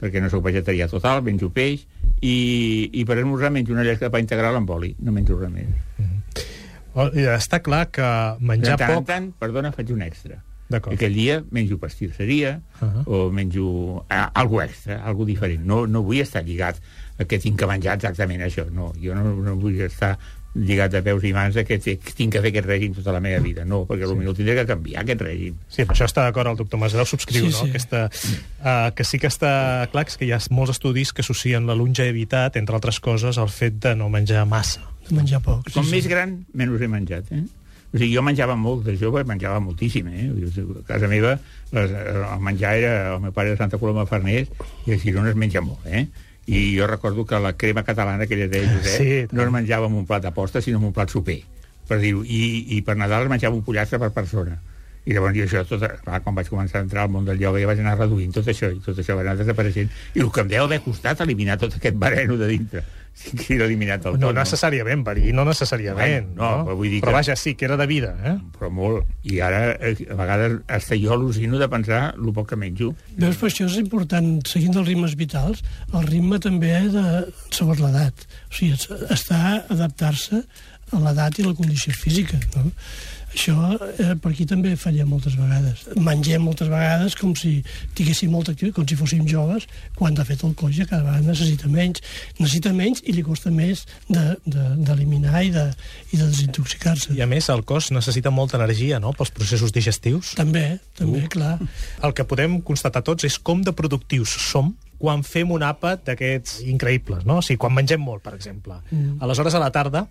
perquè 0.03 0.19
no 0.21 0.29
sóc 0.29 0.43
vegetarià 0.45 0.89
total, 0.91 1.23
menjo 1.25 1.49
peix, 1.55 1.87
i, 2.21 2.89
i 2.91 3.05
per 3.07 3.17
esmorzar 3.23 3.49
menjo 3.55 3.73
una 3.73 3.87
llesca 3.87 4.09
de 4.09 4.13
pa 4.13 4.19
integral 4.21 4.59
amb 4.59 4.69
oli, 4.75 4.91
no 4.99 5.15
menjo 5.15 5.39
res 5.39 5.49
més. 5.55 5.71
Oh, 6.01 6.03
i 6.03 6.20
Està 6.95 7.61
clar 7.63 7.85
que 7.93 8.07
De 8.39 8.47
menjar 8.53 8.77
tant 8.81 8.95
poc... 8.97 9.05
tant, 9.07 9.29
perdona, 9.39 9.71
faig 9.75 9.93
un 9.95 10.01
extra. 10.05 10.41
D'acord. 10.71 10.95
Aquell 10.95 11.15
dia 11.15 11.41
menjo 11.51 11.77
pastisseria 11.79 12.61
uh. 12.79 12.85
-huh. 12.85 13.03
o 13.05 13.31
menjo 13.31 14.05
eh, 14.09 14.27
algo 14.33 14.61
extra, 14.61 15.01
algo 15.03 15.25
diferent. 15.25 15.65
No, 15.65 15.85
no 15.87 16.03
vull 16.03 16.21
estar 16.21 16.43
lligat 16.43 16.79
a 17.19 17.25
que 17.25 17.39
tinc 17.39 17.59
que 17.59 17.67
menjar 17.67 17.95
exactament 17.95 18.41
això. 18.41 18.69
No, 18.71 18.93
jo 18.95 19.15
no, 19.15 19.35
no 19.35 19.55
vull 19.55 19.81
estar 19.81 20.17
lligat 20.53 20.91
de 20.91 21.01
peus 21.01 21.23
i 21.23 21.31
mans 21.33 21.55
que 21.67 21.77
tinc 21.79 22.33
que 22.33 22.41
fer 22.43 22.51
aquest 22.51 22.67
règim 22.67 22.95
tota 22.95 23.13
la 23.15 23.21
meva 23.23 23.39
vida. 23.43 23.63
No, 23.65 23.85
perquè 23.87 24.07
potser 24.07 24.27
el 24.27 24.35
tindré 24.35 24.55
que 24.59 24.65
canviar, 24.67 25.03
aquest 25.03 25.23
règim. 25.23 25.55
Sí, 25.71 25.85
amb 25.85 25.93
això 25.95 26.07
està 26.09 26.25
d'acord 26.27 26.51
el 26.51 26.59
doctor 26.59 26.79
Masdeu, 26.79 27.05
subscriu, 27.07 27.47
Sí, 27.47 27.51
no? 27.51 27.57
sí. 27.57 27.69
Aquesta, 27.69 28.09
uh, 28.59 28.91
que 28.95 29.03
sí 29.07 29.19
que 29.19 29.31
està 29.31 29.87
clar 29.91 30.05
que 30.05 30.11
és 30.11 30.17
que 30.19 30.27
hi 30.27 30.33
ha 30.35 30.41
molts 30.51 30.75
estudis 30.75 31.13
que 31.13 31.23
associen 31.23 31.67
la 31.67 31.75
longevitat, 31.75 32.59
entre 32.59 32.75
altres 32.75 32.99
coses, 32.99 33.37
al 33.37 33.49
fet 33.49 33.79
de 33.79 33.95
no 33.95 34.09
menjar 34.09 34.45
massa. 34.45 34.90
Menjar 35.11 35.41
poc. 35.43 35.67
Com 35.73 35.87
més 35.91 36.07
gran, 36.07 36.37
menys 36.57 36.81
he 36.81 36.89
menjat, 36.91 37.31
eh? 37.35 37.43
O 37.91 37.99
sigui, 37.99 38.13
jo 38.15 38.21
menjava 38.23 38.55
molt 38.55 38.85
de 38.87 38.95
jove, 38.95 39.25
menjava 39.27 39.59
moltíssim, 39.59 40.07
eh? 40.07 40.29
Dir, 40.31 40.65
A 40.79 40.83
casa 40.87 41.09
meva 41.11 41.33
les, 41.75 41.91
el 41.91 42.43
menjar 42.43 42.75
era... 42.79 42.91
El 43.15 43.23
meu 43.25 43.33
pare 43.35 43.51
de 43.51 43.59
Santa 43.59 43.79
Coloma 43.81 44.05
Farners 44.07 44.47
i 44.87 44.95
a 44.95 44.99
Girona 45.01 45.33
es 45.33 45.39
menja 45.39 45.63
molt, 45.65 45.83
eh? 45.87 46.05
I 46.47 46.61
jo 46.77 46.87
recordo 46.87 47.25
que 47.25 47.39
la 47.39 47.53
crema 47.57 47.83
catalana 47.83 48.27
que 48.27 48.35
ella 48.35 48.47
deia 48.47 48.71
Josep, 48.71 48.95
Sí, 48.95 49.35
no 49.35 49.43
es 49.43 49.51
menjava 49.51 49.91
amb 49.91 49.99
un 49.99 50.07
plat 50.07 50.23
de 50.23 50.31
posta, 50.35 50.61
sinó 50.63 50.79
amb 50.79 50.89
un 50.89 50.95
plat 50.95 51.11
soper, 51.11 51.41
per 51.87 51.99
dir-ho. 51.99 52.23
I, 52.23 52.41
I 52.77 52.81
per 52.87 52.95
Nadal 52.97 53.27
es 53.27 53.33
menjava 53.33 53.59
un 53.59 53.63
pollastre 53.67 53.99
per 53.99 54.09
persona. 54.15 54.57
I 55.05 55.15
llavors 55.15 55.35
jo 55.35 55.45
això, 55.47 55.61
tot, 55.65 55.83
clar, 56.05 56.19
quan 56.23 56.35
vaig 56.37 56.49
començar 56.51 56.79
a 56.79 56.85
entrar 56.85 57.03
al 57.07 57.13
món 57.13 57.25
del 57.25 57.39
ioga, 57.41 57.59
ja 57.59 57.69
vaig 57.69 57.79
anar 57.81 57.97
reduint 57.97 58.33
tot 58.35 58.47
això, 58.47 58.69
i 58.69 58.81
tot 58.85 58.99
això 59.01 59.15
va 59.17 59.23
anar 59.25 59.35
desapareixent. 59.39 59.91
I 60.15 60.23
el 60.23 60.31
que 60.31 60.43
em 60.45 60.51
deu 60.51 60.65
haver 60.67 60.81
costat 60.85 61.23
eliminar 61.25 61.57
tot 61.61 61.75
aquest 61.77 61.97
bareno 61.97 62.37
de 62.37 62.49
dintre. 62.51 62.83
Sí 63.13 63.35
que 63.37 63.53
era 63.55 63.65
eliminat 63.65 64.01
del 64.03 64.15
No 64.17 64.27
tot. 64.31 64.37
necessàriament, 64.39 65.03
verí, 65.05 65.31
no 65.35 65.43
necessàriament. 65.45 66.31
Bueno, 66.33 66.41
no, 66.41 66.65
però 66.65 66.75
vull 66.79 66.89
dir 66.89 67.01
però 67.03 67.11
que- 67.11 67.17
vaja, 67.19 67.35
sí, 67.35 67.53
que 67.55 67.65
era 67.65 67.77
de 67.77 67.85
vida, 67.85 68.15
eh? 68.25 68.37
però 68.57 68.69
molt. 68.71 69.05
I 69.23 69.39
ara, 69.41 69.73
eh, 69.79 70.07
a 70.09 70.15
vegades, 70.15 70.59
hasta 70.67 70.95
jo 70.97 71.13
al·lucino 71.13 71.59
de 71.59 71.67
pensar 71.69 72.15
el 72.17 72.33
poc 72.33 72.49
que 72.49 72.55
menjo. 72.55 72.95
Veus, 73.17 73.37
per 73.37 73.49
això 73.51 73.67
és 73.67 73.77
important, 73.77 74.41
seguint 74.47 74.75
els 74.75 74.87
ritmes 74.87 75.15
vitals, 75.15 75.61
el 75.93 76.07
ritme 76.07 76.39
també 76.39 76.73
de, 76.89 77.05
segons 77.51 77.79
l'edat. 77.83 78.25
O 78.49 78.53
sigui, 78.55 78.73
es- 78.73 78.89
està 79.11 79.41
a 79.51 79.65
adaptar-se 79.69 80.41
a 80.91 80.99
l'edat 80.99 81.37
i 81.39 81.43
la 81.43 81.53
condició 81.53 81.93
física, 81.93 82.39
no? 82.55 82.71
Això 83.31 83.55
eh, 83.77 84.13
per 84.19 84.31
aquí 84.33 84.45
també 84.47 84.73
fallem 84.79 85.07
moltes 85.11 85.37
vegades. 85.39 85.85
Mengem 85.95 86.43
moltes 86.43 86.67
vegades 86.71 87.15
com 87.19 87.33
si 87.37 87.53
tinguéssim 87.97 88.31
molta 88.33 88.51
activitat, 88.51 88.75
com 88.75 88.87
si 88.87 88.97
fóssim 88.99 89.23
joves, 89.29 89.67
quan 89.97 90.17
de 90.17 90.25
fet 90.27 90.43
el 90.47 90.53
cos 90.59 90.75
ja 90.75 90.87
cada 90.89 91.05
vegada 91.05 91.23
necessita 91.31 91.71
menys. 91.71 92.03
Necessita 92.39 92.73
menys 92.75 93.03
i 93.05 93.15
li 93.15 93.23
costa 93.25 93.53
més 93.53 93.85
d'eliminar 94.09 95.33
de, 95.37 95.41
de, 95.41 95.47
i 95.47 95.55
de, 95.55 95.65
i 96.11 96.21
de 96.21 96.27
desintoxicar-se. 96.27 97.15
I 97.15 97.23
a 97.23 97.29
més, 97.29 97.49
el 97.53 97.63
cos 97.67 97.91
necessita 97.95 98.33
molta 98.33 98.59
energia, 98.59 98.99
no?, 99.03 99.15
pels 99.17 99.33
processos 99.35 99.73
digestius. 99.75 100.35
També, 100.39 100.79
també, 100.99 101.25
clar. 101.31 101.57
El 102.03 102.15
que 102.17 102.27
podem 102.27 102.59
constatar 102.65 103.03
tots 103.05 103.27
és 103.27 103.39
com 103.39 103.63
de 103.63 103.75
productius 103.75 104.35
som 104.51 104.75
quan 105.01 105.23
fem 105.25 105.49
un 105.49 105.63
àpat 105.65 106.03
d'aquests 106.11 106.59
increïbles, 106.69 107.25
no? 107.25 107.39
O 107.41 107.45
sigui, 107.45 107.57
quan 107.63 107.73
mengem 107.73 108.01
molt, 108.05 108.21
per 108.21 108.35
exemple. 108.37 108.77
Mm. 108.91 109.17
Aleshores, 109.25 109.55
a 109.57 109.61
la 109.63 109.71
tarda, 109.73 110.05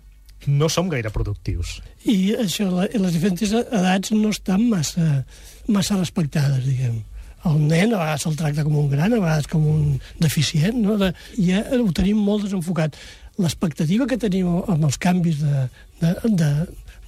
no 0.47 0.69
som 0.69 0.89
gaire 0.89 1.11
productius. 1.13 1.79
I 2.09 2.33
això, 2.41 2.67
les 2.71 3.13
diferents 3.13 3.55
edats 3.61 4.13
no 4.15 4.31
estan 4.33 4.67
massa, 4.69 5.23
massa 5.67 5.99
respectades, 5.99 6.63
diguem. 6.65 7.01
El 7.49 7.57
nen 7.57 7.95
a 7.95 8.01
vegades 8.03 8.25
se'l 8.25 8.37
tracta 8.37 8.65
com 8.65 8.75
un 8.83 8.89
gran, 8.91 9.13
a 9.13 9.21
vegades 9.21 9.49
com 9.49 9.65
un 9.65 9.97
deficient, 10.21 10.77
no? 10.77 10.97
De, 11.01 11.09
ja 11.41 11.63
ho 11.77 11.89
tenim 11.97 12.21
molt 12.21 12.45
desenfocat. 12.45 12.97
L'expectativa 13.41 14.05
que 14.09 14.19
tenim 14.21 14.49
amb 14.61 14.85
els 14.85 14.99
canvis 15.01 15.39
de, 15.41 15.65
de, 16.03 16.11
de, 16.37 16.51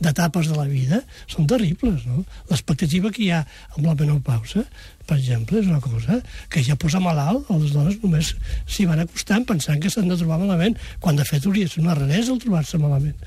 d'etapes 0.04 0.50
de 0.50 0.58
la 0.58 0.66
vida 0.70 1.04
són 1.30 1.48
terribles, 1.50 2.08
no? 2.10 2.24
L'expectativa 2.50 3.12
que 3.14 3.24
hi 3.26 3.32
ha 3.36 3.44
amb 3.76 3.86
la 3.86 3.96
menopausa, 4.00 4.66
per 5.08 5.18
exemple, 5.18 5.60
és 5.60 5.68
una 5.68 5.82
cosa 5.84 6.20
que 6.50 6.64
ja 6.64 6.78
posa 6.80 7.02
malalt, 7.04 7.50
a 7.50 7.58
les 7.60 7.74
dones 7.76 7.98
només 8.04 8.34
s'hi 8.66 8.86
van 8.90 9.04
acostant 9.04 9.46
pensant 9.50 9.82
que 9.84 9.92
s'han 9.92 10.12
de 10.12 10.20
trobar 10.20 10.40
malament, 10.42 10.78
quan 11.04 11.20
de 11.20 11.26
fet 11.28 11.46
hauria 11.48 11.68
de 11.68 11.74
ser 11.74 11.84
una 11.84 11.98
raresa 11.98 12.32
el 12.34 12.42
trobar-se 12.44 12.80
malament. 12.82 13.18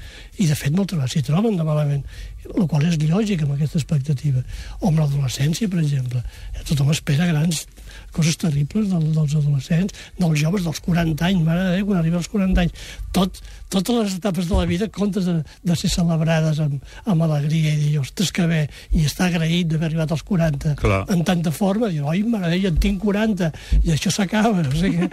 I 0.41 0.49
de 0.49 0.57
fet 0.59 0.75
moltes 0.77 0.97
vegades 0.97 1.17
s'hi 1.17 1.27
troben 1.27 1.57
de 1.59 1.67
malament. 1.67 2.07
el 2.47 2.67
qual 2.71 2.85
és 2.87 2.95
lògic 3.03 3.43
amb 3.43 3.57
aquesta 3.57 3.79
expectativa. 3.81 4.43
O 4.81 4.91
amb 4.91 5.01
l'adolescència, 5.01 5.67
per 5.69 5.81
exemple. 5.81 6.23
Tothom 6.69 6.93
espera 6.93 7.27
grans 7.27 7.65
coses 8.17 8.37
terribles 8.41 8.89
del, 8.91 9.11
dels 9.13 9.35
adolescents, 9.37 9.95
dels 10.17 10.41
joves 10.41 10.65
dels 10.67 10.81
40 10.85 11.27
anys, 11.27 11.45
mare 11.45 11.65
de 11.67 11.75
Déu, 11.77 11.89
quan 11.91 12.01
arriba 12.01 12.21
als 12.21 12.31
40 12.33 12.65
anys. 12.65 12.87
Tot, 13.17 13.41
totes 13.73 13.99
les 13.99 14.17
etapes 14.17 14.49
de 14.49 14.57
la 14.57 14.67
vida 14.69 14.89
comptes 14.93 15.27
de, 15.29 15.37
de 15.43 15.77
ser 15.77 15.91
celebrades 15.93 16.61
amb, 16.65 16.81
amb 17.05 17.27
alegria 17.27 17.75
i 17.75 17.81
dir, 17.81 17.95
ostres, 18.01 18.33
que 18.33 18.47
bé, 18.49 18.63
i 18.97 19.05
estar 19.09 19.29
agraït 19.29 19.69
d'haver 19.73 19.91
arribat 19.91 20.15
als 20.15 20.25
40 20.29 20.77
Clar. 20.81 21.03
en 21.13 21.25
tanta 21.29 21.53
forma, 21.67 21.91
dir, 21.91 22.05
oi, 22.07 22.23
mare 22.23 22.53
Déu, 22.53 22.69
en 22.71 22.77
tinc 22.79 23.03
40, 23.03 23.51
i 23.83 23.95
això 23.97 24.13
s'acaba. 24.15 24.63
O 24.63 24.77
sigui, 24.79 25.11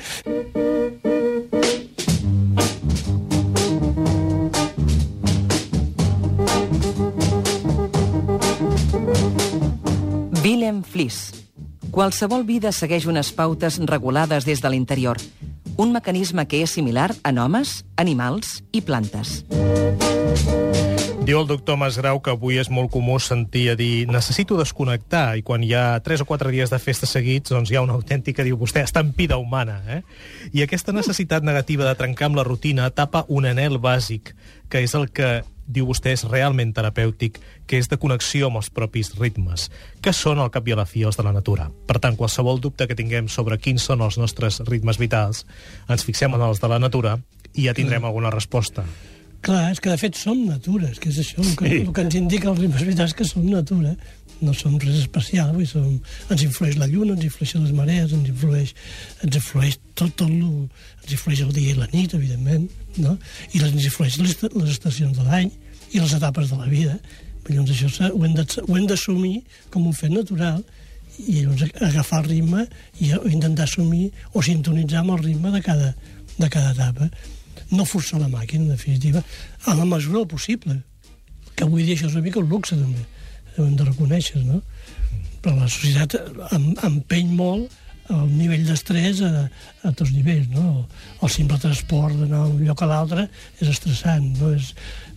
Willem 10.43 10.83
Fliss. 10.85 11.31
Qualsevol 11.93 12.45
vida 12.45 12.71
segueix 12.73 13.05
unes 13.09 13.31
pautes 13.33 13.79
regulades 13.89 14.45
des 14.45 14.61
de 14.61 14.69
l'interior, 14.69 15.19
un 15.77 15.91
mecanisme 15.91 16.45
que 16.47 16.61
és 16.63 16.71
similar 16.71 17.11
en 17.23 17.39
homes, 17.41 17.83
animals 17.97 18.61
i 18.71 18.81
plantes. 18.81 19.41
Diu 21.23 21.37
el 21.39 21.47
doctor 21.47 21.77
Masgrau 21.79 22.17
que 22.19 22.33
avui 22.33 22.57
és 22.59 22.67
molt 22.67 22.91
comú 22.91 23.15
sentir 23.23 23.69
a 23.71 23.77
dir 23.79 24.09
necessito 24.11 24.57
desconnectar 24.59 25.37
i 25.39 25.43
quan 25.47 25.63
hi 25.63 25.71
ha 25.71 26.01
3 26.03 26.25
o 26.25 26.27
4 26.27 26.51
dies 26.51 26.73
de 26.73 26.79
festa 26.83 27.07
seguits 27.07 27.53
doncs 27.53 27.71
hi 27.71 27.77
ha 27.79 27.83
una 27.85 27.95
autèntica, 27.95 28.43
diu 28.43 28.59
vostè, 28.59 28.83
estampida 28.83 29.37
humana. 29.39 29.79
Eh? 29.87 30.01
I 30.51 30.65
aquesta 30.65 30.91
necessitat 30.91 31.47
negativa 31.47 31.87
de 31.87 31.95
trencar 31.95 32.27
amb 32.27 32.41
la 32.41 32.43
rutina 32.43 32.89
tapa 32.91 33.23
un 33.29 33.47
anel 33.47 33.79
bàsic, 33.79 34.33
que 34.67 34.83
és 34.83 34.95
el 34.99 35.07
que 35.15 35.45
diu 35.67 35.87
vostè 35.87 36.11
és 36.13 36.25
realment 36.27 36.73
terapèutic, 36.75 37.39
que 37.67 37.77
és 37.79 37.87
de 37.89 37.97
connexió 37.97 38.47
amb 38.49 38.59
els 38.59 38.69
propis 38.73 39.13
ritmes, 39.19 39.69
que 40.01 40.13
són 40.13 40.39
al 40.39 40.51
cap 40.51 40.67
i 40.67 40.75
a 40.75 40.79
la 40.81 40.85
fi 40.89 41.03
els 41.07 41.17
de 41.17 41.23
la 41.23 41.33
natura. 41.35 41.69
Per 41.87 41.99
tant, 42.03 42.17
qualsevol 42.19 42.59
dubte 42.61 42.87
que 42.87 42.97
tinguem 42.99 43.29
sobre 43.31 43.57
quins 43.57 43.83
són 43.83 44.01
els 44.01 44.17
nostres 44.17 44.61
ritmes 44.67 44.99
vitals, 44.99 45.45
ens 45.89 46.03
fixem 46.03 46.33
en 46.33 46.41
els 46.41 46.59
de 46.59 46.67
la 46.71 46.79
natura 46.79 47.17
i 47.53 47.67
ja 47.67 47.73
tindrem 47.77 48.05
alguna 48.05 48.31
resposta. 48.33 48.83
Clar, 49.43 49.73
és 49.73 49.81
que 49.83 49.91
de 49.91 49.99
fet 49.99 50.15
som 50.15 50.39
natura, 50.47 50.87
és 50.87 50.99
que 51.03 51.09
és 51.11 51.17
això, 51.19 51.41
el 51.43 51.55
que, 51.59 51.67
Sí. 51.67 51.81
el 51.83 51.91
que 51.91 52.01
ens 52.01 52.15
indica 52.15 52.49
els 52.49 52.59
ritmes 52.59 52.85
vitals 52.87 53.13
que 53.13 53.25
som 53.25 53.43
natura, 53.43 53.95
no 54.39 54.53
som 54.53 54.77
res 54.79 55.01
especial, 55.01 55.51
vull, 55.53 55.67
som, 55.67 55.99
ens 56.29 56.43
influeix 56.43 56.77
la 56.79 56.87
lluna, 56.87 57.13
ens 57.13 57.25
influeixen 57.25 57.63
les 57.63 57.73
marees, 57.75 58.13
ens 58.13 58.29
influeix, 58.29 58.73
ens 59.21 59.35
influeix 59.35 59.77
tot, 59.95 60.15
tot 60.15 60.29
lo, 60.29 60.69
ens 61.03 61.11
influeix 61.11 61.41
el 61.43 61.51
dia 61.51 61.71
i 61.71 61.77
la 61.77 61.89
nit, 61.91 62.13
evidentment, 62.15 62.69
no? 62.97 63.17
i 63.53 63.59
les, 63.59 63.73
influeix 63.73 64.17
les, 64.21 64.37
les 64.43 64.69
estacions 64.71 65.15
de 65.17 65.23
l'any 65.27 65.51
i 65.93 65.99
les 65.99 66.13
etapes 66.13 66.49
de 66.49 66.57
la 66.57 66.65
vida. 66.69 66.97
Llavors 67.49 67.71
això 67.73 67.89
s'ha- 67.91 68.11
ho 68.13 68.77
hem 68.77 68.85
d'assumir 68.87 69.43
com 69.69 69.85
un 69.87 69.93
fet 69.93 70.11
natural 70.13 70.63
i 71.27 71.41
llavors 71.43 71.65
agafar 71.81 72.23
el 72.23 72.29
ritme 72.29 72.65
i 73.01 73.11
intentar 73.31 73.65
assumir 73.67 74.11
o 74.33 74.41
sintonitzar 74.41 75.01
amb 75.03 75.11
el 75.17 75.23
ritme 75.25 75.51
de 75.51 75.61
cada, 75.61 75.93
de 76.37 76.49
cada 76.49 76.71
etapa 76.71 77.09
no 77.73 77.85
forçar 77.85 78.19
la 78.21 78.27
màquina, 78.29 78.63
en 78.63 78.69
definitiva, 78.75 79.23
a 79.65 79.73
la 79.73 79.85
mesura 79.85 80.19
del 80.19 80.27
possible. 80.27 80.75
Que 81.55 81.63
avui 81.65 81.83
dia 81.83 81.95
això 81.95 82.05
és 82.07 82.13
una 82.13 82.21
mica 82.25 82.39
un 82.39 82.49
luxe, 82.49 82.75
també. 82.77 83.01
Ho 83.57 83.65
hem 83.65 83.75
de 83.77 83.85
reconèixer, 83.87 84.41
no? 84.45 84.59
Però 85.41 85.55
la 85.57 85.67
societat 85.69 86.15
em, 86.53 86.67
empeny 86.85 87.31
molt 87.33 87.71
el 88.11 88.27
nivell 88.35 88.65
d'estrès 88.67 89.21
a, 89.23 89.31
a 89.87 89.91
tots 89.95 90.11
nivells, 90.11 90.49
no? 90.51 90.83
El 91.23 91.31
simple 91.31 91.59
transport 91.61 92.17
d'anar 92.19 92.43
d'un 92.49 92.65
lloc 92.67 92.83
a 92.83 92.89
l'altre 92.89 93.27
és 93.59 93.69
estressant, 93.71 94.25
no? 94.41 94.51
És, 94.57 94.73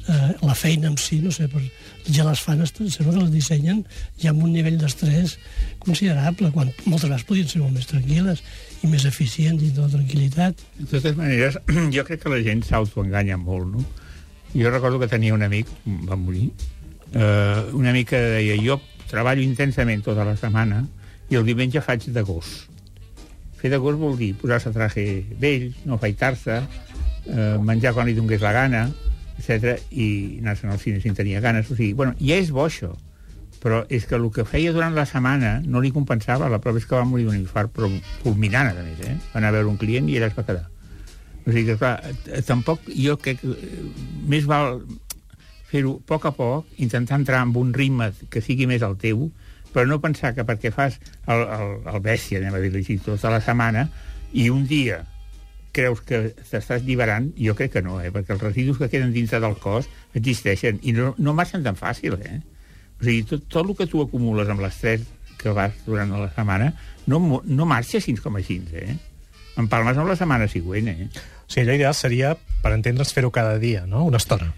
eh, 0.07 0.31
la 0.43 0.55
feina 0.55 0.89
en 0.91 0.97
si, 1.01 1.19
no 1.23 1.33
sé, 1.35 1.49
per, 1.51 1.63
ja 2.07 2.27
les 2.27 2.43
fan, 2.43 2.63
sembla 2.67 3.15
que 3.17 3.25
les 3.25 3.33
dissenyen 3.35 3.83
ja 4.23 4.31
amb 4.31 4.45
un 4.47 4.55
nivell 4.55 4.79
d'estrès 4.81 5.37
considerable, 5.83 6.53
quan 6.55 6.71
moltes 6.85 7.09
vegades 7.09 7.27
podrien 7.29 7.51
ser 7.51 7.63
molt 7.63 7.75
més 7.75 7.91
tranquil·les 7.91 8.43
i 8.83 8.91
més 8.93 9.07
eficients 9.09 9.63
i 9.63 9.73
la 9.77 9.91
tranquil·litat. 9.93 10.63
De 10.79 10.89
totes 10.95 11.19
maneres, 11.19 11.59
jo 11.97 12.07
crec 12.07 12.23
que 12.23 12.33
la 12.33 12.43
gent 12.47 12.63
s'autoenganya 12.67 13.39
molt, 13.41 13.73
no? 13.75 13.87
Jo 14.57 14.71
recordo 14.71 15.01
que 15.03 15.11
tenia 15.11 15.35
un 15.35 15.43
amic, 15.45 15.69
va 16.07 16.17
morir, 16.17 16.49
eh, 17.13 17.65
un 17.75 17.87
amic 17.91 18.15
que 18.15 18.23
deia 18.39 18.57
jo 18.63 18.79
treballo 19.11 19.43
intensament 19.43 20.03
tota 20.07 20.25
la 20.27 20.37
setmana 20.39 20.85
i 21.31 21.37
el 21.39 21.47
diumenge 21.47 21.83
faig 21.83 22.09
de 22.15 22.23
gos. 22.27 22.67
Fer 23.57 23.73
de 23.73 23.81
gos 23.81 23.97
vol 23.99 24.17
dir 24.21 24.35
posar-se 24.39 24.73
traje 24.75 25.07
vell, 25.41 25.71
no 25.89 25.97
afaitar-se, 25.97 26.61
eh, 27.27 27.57
menjar 27.63 27.95
quan 27.97 28.07
li 28.09 28.15
donés 28.17 28.45
la 28.45 28.53
gana, 28.53 28.87
etc 29.37 29.77
i 29.91 30.39
anar-se'n 30.41 30.73
al 30.73 30.81
cine 30.81 31.01
si 31.01 31.11
en 31.11 31.19
tenia 31.19 31.41
ganes. 31.41 31.71
O 31.71 31.77
sigui, 31.77 31.93
bueno, 31.97 32.15
ja 32.21 32.39
és 32.41 32.53
bo 32.53 32.67
això, 32.67 32.93
però 33.63 33.83
és 33.91 34.07
que 34.07 34.17
el 34.17 34.29
que 34.33 34.45
feia 34.47 34.73
durant 34.73 34.95
la 34.95 35.07
setmana 35.09 35.61
no 35.65 35.81
li 35.81 35.93
compensava. 35.95 36.51
La 36.53 36.61
prova 36.63 36.81
és 36.81 36.87
que 36.87 36.97
va 36.97 37.07
morir 37.09 37.27
d'un 37.29 37.39
infart 37.39 37.73
però 37.75 37.91
fulminant, 38.23 38.71
a 38.71 38.85
més. 38.85 39.01
Eh? 39.03 39.17
Va 39.33 39.41
anar 39.41 39.53
a 39.53 39.59
veure 39.59 39.73
un 39.73 39.81
client 39.81 40.09
i 40.11 40.19
allà 40.19 40.31
es 40.31 40.37
va 40.37 40.47
quedar. 40.47 40.69
O 41.47 41.53
sigui 41.53 41.67
que, 41.71 41.79
clar, 41.81 41.97
eh, 42.05 42.43
tampoc 42.47 42.87
jo 42.91 43.17
crec 43.23 43.43
que 43.43 43.55
eh, 43.55 43.83
més 44.27 44.47
val 44.51 44.81
fer-ho 45.71 45.97
a 45.99 46.07
poc 46.07 46.27
a 46.29 46.33
poc, 46.35 46.71
intentar 46.83 47.19
entrar 47.19 47.43
en 47.43 47.55
un 47.59 47.73
ritme 47.75 48.13
que 48.31 48.43
sigui 48.43 48.69
més 48.71 48.83
el 48.87 48.97
teu, 49.03 49.29
però 49.77 49.85
no 49.91 49.99
pensar 50.01 50.33
que 50.33 50.47
perquè 50.49 50.71
fas 50.73 50.95
el, 51.29 51.43
el, 51.43 51.75
el 51.93 52.01
bèstia, 52.01 52.41
anem 52.41 52.55
a 52.57 52.63
dir-li 52.63 52.81
així, 52.81 52.97
tota 53.05 53.29
la 53.29 53.43
setmana, 53.45 53.83
i 54.33 54.49
un 54.49 54.63
dia 54.65 55.03
creus 55.77 56.01
que 56.09 56.31
t'estàs 56.39 56.87
lliberant, 56.87 57.27
jo 57.37 57.53
crec 57.59 57.75
que 57.75 57.83
no, 57.85 57.99
eh? 58.01 58.09
perquè 58.15 58.33
els 58.33 58.41
residus 58.47 58.81
que 58.81 58.89
queden 58.89 59.13
dintre 59.13 59.43
del 59.45 59.59
cos 59.61 59.91
existeixen, 60.17 60.81
i 60.89 60.97
no, 60.97 61.13
no 61.21 61.37
marxen 61.37 61.67
tan 61.67 61.77
fàcil, 61.77 62.17
eh? 62.25 62.41
O 62.97 63.05
sigui, 63.05 63.27
tot, 63.29 63.45
tot 63.53 63.69
el 63.69 63.77
que 63.77 63.89
tu 63.91 64.01
acumules 64.01 64.49
amb 64.49 64.65
l'estrès 64.65 65.05
que 65.37 65.53
vas 65.53 65.77
durant 65.85 66.17
la 66.17 66.31
setmana 66.33 66.71
no, 67.05 67.21
no 67.45 67.69
marxa 67.69 68.01
així 68.01 68.17
com 68.17 68.41
així, 68.41 68.63
eh? 68.73 68.97
Empalmes 69.61 70.01
amb 70.01 70.09
la 70.09 70.17
setmana 70.17 70.49
següent, 70.49 70.89
eh? 70.89 71.11
O 71.13 71.51
sigui, 71.53 71.67
allò 71.67 71.77
ideal 71.77 72.01
seria, 72.01 72.33
per 72.65 72.73
entendre'ns, 72.73 73.13
fer-ho 73.13 73.29
cada 73.35 73.61
dia, 73.61 73.85
no? 73.85 74.09
Una 74.09 74.25
estona. 74.25 74.55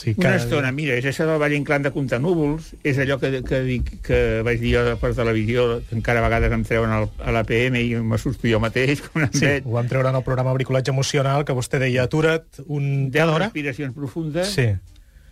Sigui, 0.00 0.16
Una 0.24 0.36
estona, 0.38 0.70
mira, 0.72 0.94
és 0.96 1.04
això 1.04 1.26
del 1.28 1.38
Valle 1.42 1.58
Inclán 1.60 1.82
de 1.84 1.90
comptar 1.92 2.20
núvols, 2.24 2.70
és 2.82 2.96
allò 3.02 3.18
que, 3.20 3.42
que, 3.44 3.58
dic, 3.66 3.90
que 4.06 4.20
vaig 4.46 4.60
dir 4.62 4.74
jo 4.78 4.96
per 5.02 5.10
televisió, 5.14 5.66
que 5.88 5.98
encara 5.98 6.22
a 6.22 6.26
vegades 6.28 6.52
em 6.56 6.62
treuen 6.64 6.90
al, 6.96 7.08
a 7.20 7.34
la 7.36 7.42
PM 7.44 7.76
i 7.82 7.94
m'assusto 8.00 8.48
jo 8.48 8.60
mateix, 8.64 9.02
em 9.14 9.26
Sí, 9.32 9.44
veig. 9.44 9.66
ho 9.68 9.74
vam 9.76 9.90
treure 9.90 10.08
en 10.08 10.16
el 10.16 10.24
programa 10.24 10.54
Bricolatge 10.56 10.94
Emocional, 10.94 11.44
que 11.44 11.52
vostè 11.58 11.78
deia, 11.82 12.06
atura't 12.08 12.62
un... 12.66 13.10
10 13.10 13.18
Cada 13.20 13.34
hora? 13.34 13.50
respiracions 13.50 13.94
profundes. 13.94 14.48
Sí. 14.56 14.70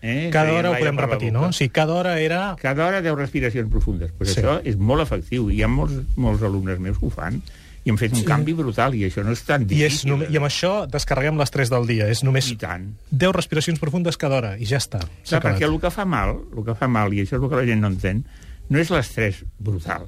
Eh? 0.00 0.28
Cada 0.30 0.52
hora 0.54 0.70
ho 0.70 0.76
podem 0.78 0.98
repetir, 1.00 1.32
no? 1.32 1.48
O 1.48 1.52
sigui, 1.52 1.70
cada 1.74 1.94
hora 1.94 2.20
era... 2.20 2.54
Cada 2.60 2.84
hora 2.86 3.00
10 3.02 3.16
respiracions 3.18 3.70
profundes. 3.72 4.12
Pues 4.18 4.30
Sí. 4.34 4.40
Això 4.42 4.60
és 4.62 4.76
molt 4.78 5.02
efectiu. 5.02 5.48
Hi 5.50 5.62
ha 5.64 5.68
molts, 5.72 5.96
molts 6.14 6.44
alumnes 6.46 6.78
meus 6.78 7.00
que 7.00 7.06
ho 7.08 7.10
fan 7.10 7.40
i 7.88 7.90
han 7.90 7.96
fet 7.98 8.12
un 8.12 8.20
Sí. 8.20 8.26
canvi 8.28 8.52
brutal 8.52 8.94
i 8.98 9.06
això 9.08 9.22
no 9.24 9.32
és 9.32 9.40
tan 9.48 9.62
I, 9.64 9.70
difícil. 9.72 9.86
és 9.88 10.04
només, 10.06 10.28
I 10.30 10.36
amb 10.36 10.46
això 10.46 10.72
descarreguem 10.92 11.38
l'estrès 11.40 11.70
del 11.72 11.86
dia. 11.88 12.06
És 12.12 12.20
només 12.26 12.50
I 12.52 12.56
tant. 12.60 12.84
10 13.10 13.32
respiracions 13.32 13.80
profundes 13.80 14.18
cada 14.20 14.36
hora, 14.36 14.50
i 14.60 14.66
ja 14.68 14.76
està. 14.76 15.00
Clar, 15.24 15.40
perquè 15.40 15.64
el 15.64 15.78
que 15.80 15.90
fa 15.90 16.04
mal, 16.04 16.36
el 16.56 16.64
que 16.66 16.74
fa 16.76 16.86
mal, 16.88 17.12
i 17.16 17.22
això 17.24 17.38
és 17.38 17.42
el 17.42 17.48
que 17.48 17.56
la 17.56 17.64
gent 17.64 17.80
no 17.80 17.88
entén, 17.88 18.24
no 18.68 18.78
és 18.78 18.90
l'estrès 18.92 19.40
brutal, 19.58 20.04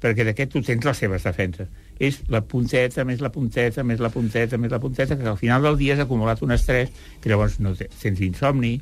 perquè 0.00 0.24
d'aquest 0.24 0.52
tu 0.52 0.62
tens 0.62 0.84
les 0.88 0.96
seves 0.96 1.22
defenses. 1.28 1.68
És 2.00 2.20
la 2.30 2.40
punteta, 2.40 3.04
més 3.04 3.20
la 3.20 3.28
punteta, 3.34 3.82
més 3.84 3.98
la 4.00 4.08
punteta, 4.08 4.56
més 4.56 4.70
la 4.70 4.78
punteta, 4.78 5.16
que 5.18 5.26
al 5.26 5.36
final 5.36 5.60
del 5.62 5.76
dia 5.76 5.94
has 5.94 6.00
acumulat 6.00 6.40
un 6.42 6.52
estrès, 6.52 6.88
que 7.20 7.28
llavors 7.28 7.58
no 7.60 7.74
te, 7.74 7.88
tens 8.00 8.20
insomni, 8.20 8.80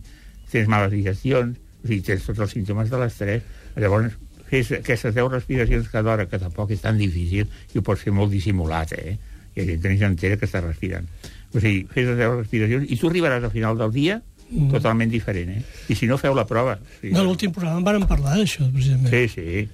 tens 0.53 0.69
males 0.69 0.93
digestions, 0.93 1.57
o 1.83 1.87
sigui, 1.89 2.03
tens 2.03 2.23
tots 2.27 2.39
els 2.39 2.51
símptomes 2.53 2.91
de 2.91 2.99
l'estrès. 2.99 3.43
Llavors, 3.77 4.13
fes 4.51 4.71
aquestes 4.81 5.15
10 5.15 5.31
respiracions 5.33 5.89
cada 5.93 6.13
hora, 6.13 6.27
que 6.31 6.39
tampoc 6.39 6.71
és 6.71 6.81
tan 6.85 6.99
difícil, 6.99 7.49
i 7.75 7.79
ho 7.79 7.83
pots 7.83 8.03
fer 8.07 8.13
molt 8.15 8.31
dissimulat, 8.31 8.93
eh? 8.99 9.17
Hi 9.57 9.63
ha 9.63 9.67
gent 9.81 9.99
s'entera 9.99 10.37
que 10.37 10.47
està 10.47 10.61
respirant. 10.63 11.07
O 11.55 11.61
sigui, 11.61 11.87
fes 11.93 12.07
les 12.11 12.19
10 12.19 12.35
respiracions 12.43 12.91
i 12.91 12.97
tu 13.01 13.09
arribaràs 13.09 13.45
al 13.45 13.51
final 13.55 13.79
del 13.79 13.93
dia 13.93 14.23
Mm. 14.47 14.69
totalment 14.71 15.11
diferent, 15.11 15.49
eh? 15.51 15.63
I 15.91 15.95
si 15.99 16.07
no, 16.07 16.15
feu 16.23 16.33
la 16.33 16.45
prova. 16.47 16.77
Sí, 17.01 17.11
No, 17.11 17.25
l'últim 17.25 17.51
programa 17.51 17.81
en 17.81 17.85
vàrem 17.85 18.05
parlar 18.07 18.37
d'això, 18.39 18.69
precisament. 18.71 19.09
sí, 19.11 19.27
sí. 19.27 19.69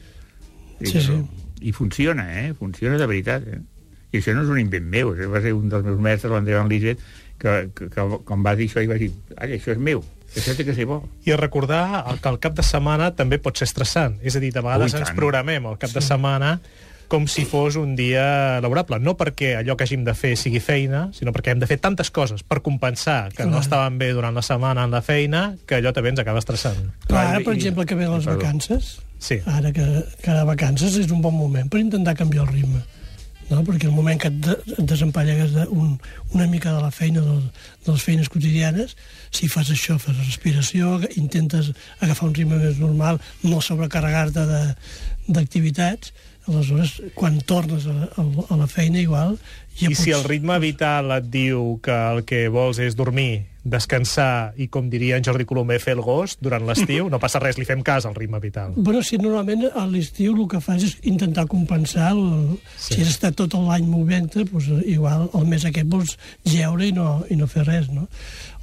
Sí, 0.81 1.01
sí. 1.01 1.19
I 1.61 1.73
funciona, 1.73 2.25
eh? 2.41 2.55
Funciona 2.55 2.97
de 2.97 3.07
veritat, 3.07 3.45
eh? 3.47 3.59
I 4.13 4.17
això 4.23 4.33
no 4.35 4.43
és 4.47 4.49
un 4.49 4.59
invent 4.59 4.87
meu, 4.89 5.13
eh? 5.13 5.27
va 5.27 5.43
ser 5.45 5.53
un 5.53 5.69
dels 5.69 5.85
meus 5.85 6.01
mestres, 6.01 6.33
l'Andreu 6.33 6.67
Lisbeth, 6.69 6.99
que, 7.39 7.69
que, 7.75 7.91
que, 7.93 8.07
quan 8.25 8.43
va 8.43 8.55
dir 8.57 8.71
això, 8.71 8.81
i 8.83 8.89
va 8.89 8.97
dir, 8.97 9.11
ai, 9.37 9.59
això 9.59 9.73
és 9.77 9.79
meu, 9.79 10.01
té 10.35 10.65
que 10.65 10.75
ser 10.75 10.87
bo. 10.87 11.03
I 11.25 11.35
recordar 11.37 12.05
que 12.23 12.29
el 12.29 12.39
cap 12.41 12.55
de 12.57 12.63
setmana 12.63 13.11
també 13.15 13.39
pot 13.39 13.57
ser 13.59 13.67
estressant. 13.69 14.17
És 14.23 14.37
a 14.37 14.41
dir, 14.41 14.53
de 14.53 14.61
vegades 14.65 14.95
Oh, 14.95 14.97
i 14.97 15.01
ens 15.01 15.11
programem 15.15 15.67
el 15.67 15.77
cap 15.79 15.91
de 15.93 16.01
setmana 16.01 16.61
com 17.13 17.27
si 17.29 17.45
fos 17.45 17.77
un 17.77 17.95
dia 17.95 18.59
laborable. 18.65 18.97
No 18.99 19.13
perquè 19.21 19.51
allò 19.59 19.77
que 19.77 19.85
hàgim 19.85 20.03
de 20.05 20.15
fer 20.17 20.31
sigui 20.41 20.61
feina, 20.65 21.11
sinó 21.13 21.31
perquè 21.37 21.53
hem 21.53 21.59
de 21.61 21.67
fer 21.69 21.77
tantes 21.77 22.09
coses 22.11 22.43
per 22.43 22.63
compensar 22.63 23.29
que 23.37 23.45
no 23.45 23.59
estaven 23.61 23.99
bé 23.99 24.13
durant 24.17 24.33
la 24.35 24.41
setmana 24.41 24.85
en 24.85 24.91
la 24.91 25.03
feina, 25.03 25.57
que 25.67 25.77
allò 25.77 25.93
també 25.93 26.09
ens 26.09 26.21
acaba 26.25 26.39
estressant. 26.41 26.81
Clar, 27.07 27.21
ara, 27.27 27.31
Clar, 27.37 27.45
per 27.45 27.53
i- 27.53 27.57
exemple, 27.59 27.85
que 27.85 27.95
ve 27.95 28.09
les 28.09 28.25
Perdó. 28.25 28.39
vacances, 28.41 29.03
Sí. 29.19 29.41
ara 29.45 29.71
que, 29.73 29.85
que 30.23 30.31
ara 30.31 30.45
vacances 30.45 30.97
és 30.97 31.11
un 31.13 31.21
bon 31.21 31.35
moment 31.37 31.69
per 31.69 31.81
intentar 31.81 32.17
canviar 32.17 32.49
el 32.49 32.55
ritme. 32.55 32.81
No? 33.53 33.63
perquè 33.67 33.89
el 33.89 33.95
moment 33.95 34.19
que 34.21 34.31
et, 34.33 34.41
de, 34.47 34.57
et 34.75 34.83
desempallegues 34.89 35.55
de 35.55 35.67
un, 35.71 35.95
una 36.33 36.49
mica 36.51 36.73
de 36.75 36.83
la 36.83 36.91
feina, 36.95 37.23
de, 37.23 37.39
de 37.85 37.95
les 37.95 38.05
feines 38.05 38.31
quotidianes, 38.33 38.97
si 39.31 39.49
fas 39.53 39.71
això, 39.75 39.99
fas 40.03 40.19
respiració, 40.25 40.99
intentes 41.21 41.73
agafar 42.01 42.31
un 42.31 42.37
ritme 42.39 42.61
més 42.63 42.81
normal, 42.83 43.21
no 43.45 43.61
sobrecarregar-te 43.65 44.47
d'activitats, 45.29 46.15
aleshores, 46.49 46.97
quan 47.15 47.39
tornes 47.47 47.87
a, 47.87 47.99
a, 48.17 48.31
a 48.49 48.63
la 48.65 48.71
feina, 48.71 49.03
igual... 49.03 49.37
Ja 49.79 49.89
I 49.89 49.95
pots... 49.95 50.03
si 50.05 50.13
el 50.13 50.27
ritme 50.27 50.59
vital 50.63 51.15
et 51.17 51.31
diu 51.33 51.79
que 51.83 51.97
el 52.13 52.23
que 52.29 52.47
vols 52.53 52.81
és 52.83 52.97
dormir, 52.99 53.47
descansar 53.63 54.55
i, 54.59 54.67
com 54.67 54.89
diria 54.91 55.17
en 55.19 55.25
Jordi 55.25 55.47
Colomer, 55.47 55.79
fer 55.83 55.95
el 55.95 56.03
gos 56.03 56.35
durant 56.43 56.65
l'estiu, 56.67 57.07
no 57.13 57.21
passa 57.23 57.39
res, 57.43 57.59
li 57.61 57.67
fem 57.69 57.83
cas 57.87 58.07
al 58.09 58.17
ritme 58.17 58.41
vital. 58.43 58.75
Bueno, 58.75 59.05
si 59.07 59.19
normalment 59.23 59.69
a 59.71 59.87
l'estiu 59.87 60.35
el 60.35 60.49
que 60.51 60.61
fas 60.63 60.83
és 60.89 60.97
intentar 61.07 61.47
compensar, 61.51 62.11
el, 62.17 62.59
sí. 62.75 62.97
si 62.97 63.05
has 63.05 63.15
estat 63.15 63.39
tot 63.39 63.55
l'any 63.55 63.87
movent-te, 63.87 64.49
doncs 64.51 64.71
igual 64.83 65.29
el 65.31 65.47
mes 65.51 65.67
aquest 65.69 65.91
vols 65.93 66.17
geure 66.43 66.89
i 66.89 66.95
no, 66.97 67.21
i 67.31 67.39
no 67.39 67.47
fer 67.51 67.69
res, 67.69 67.91
no? 67.95 68.09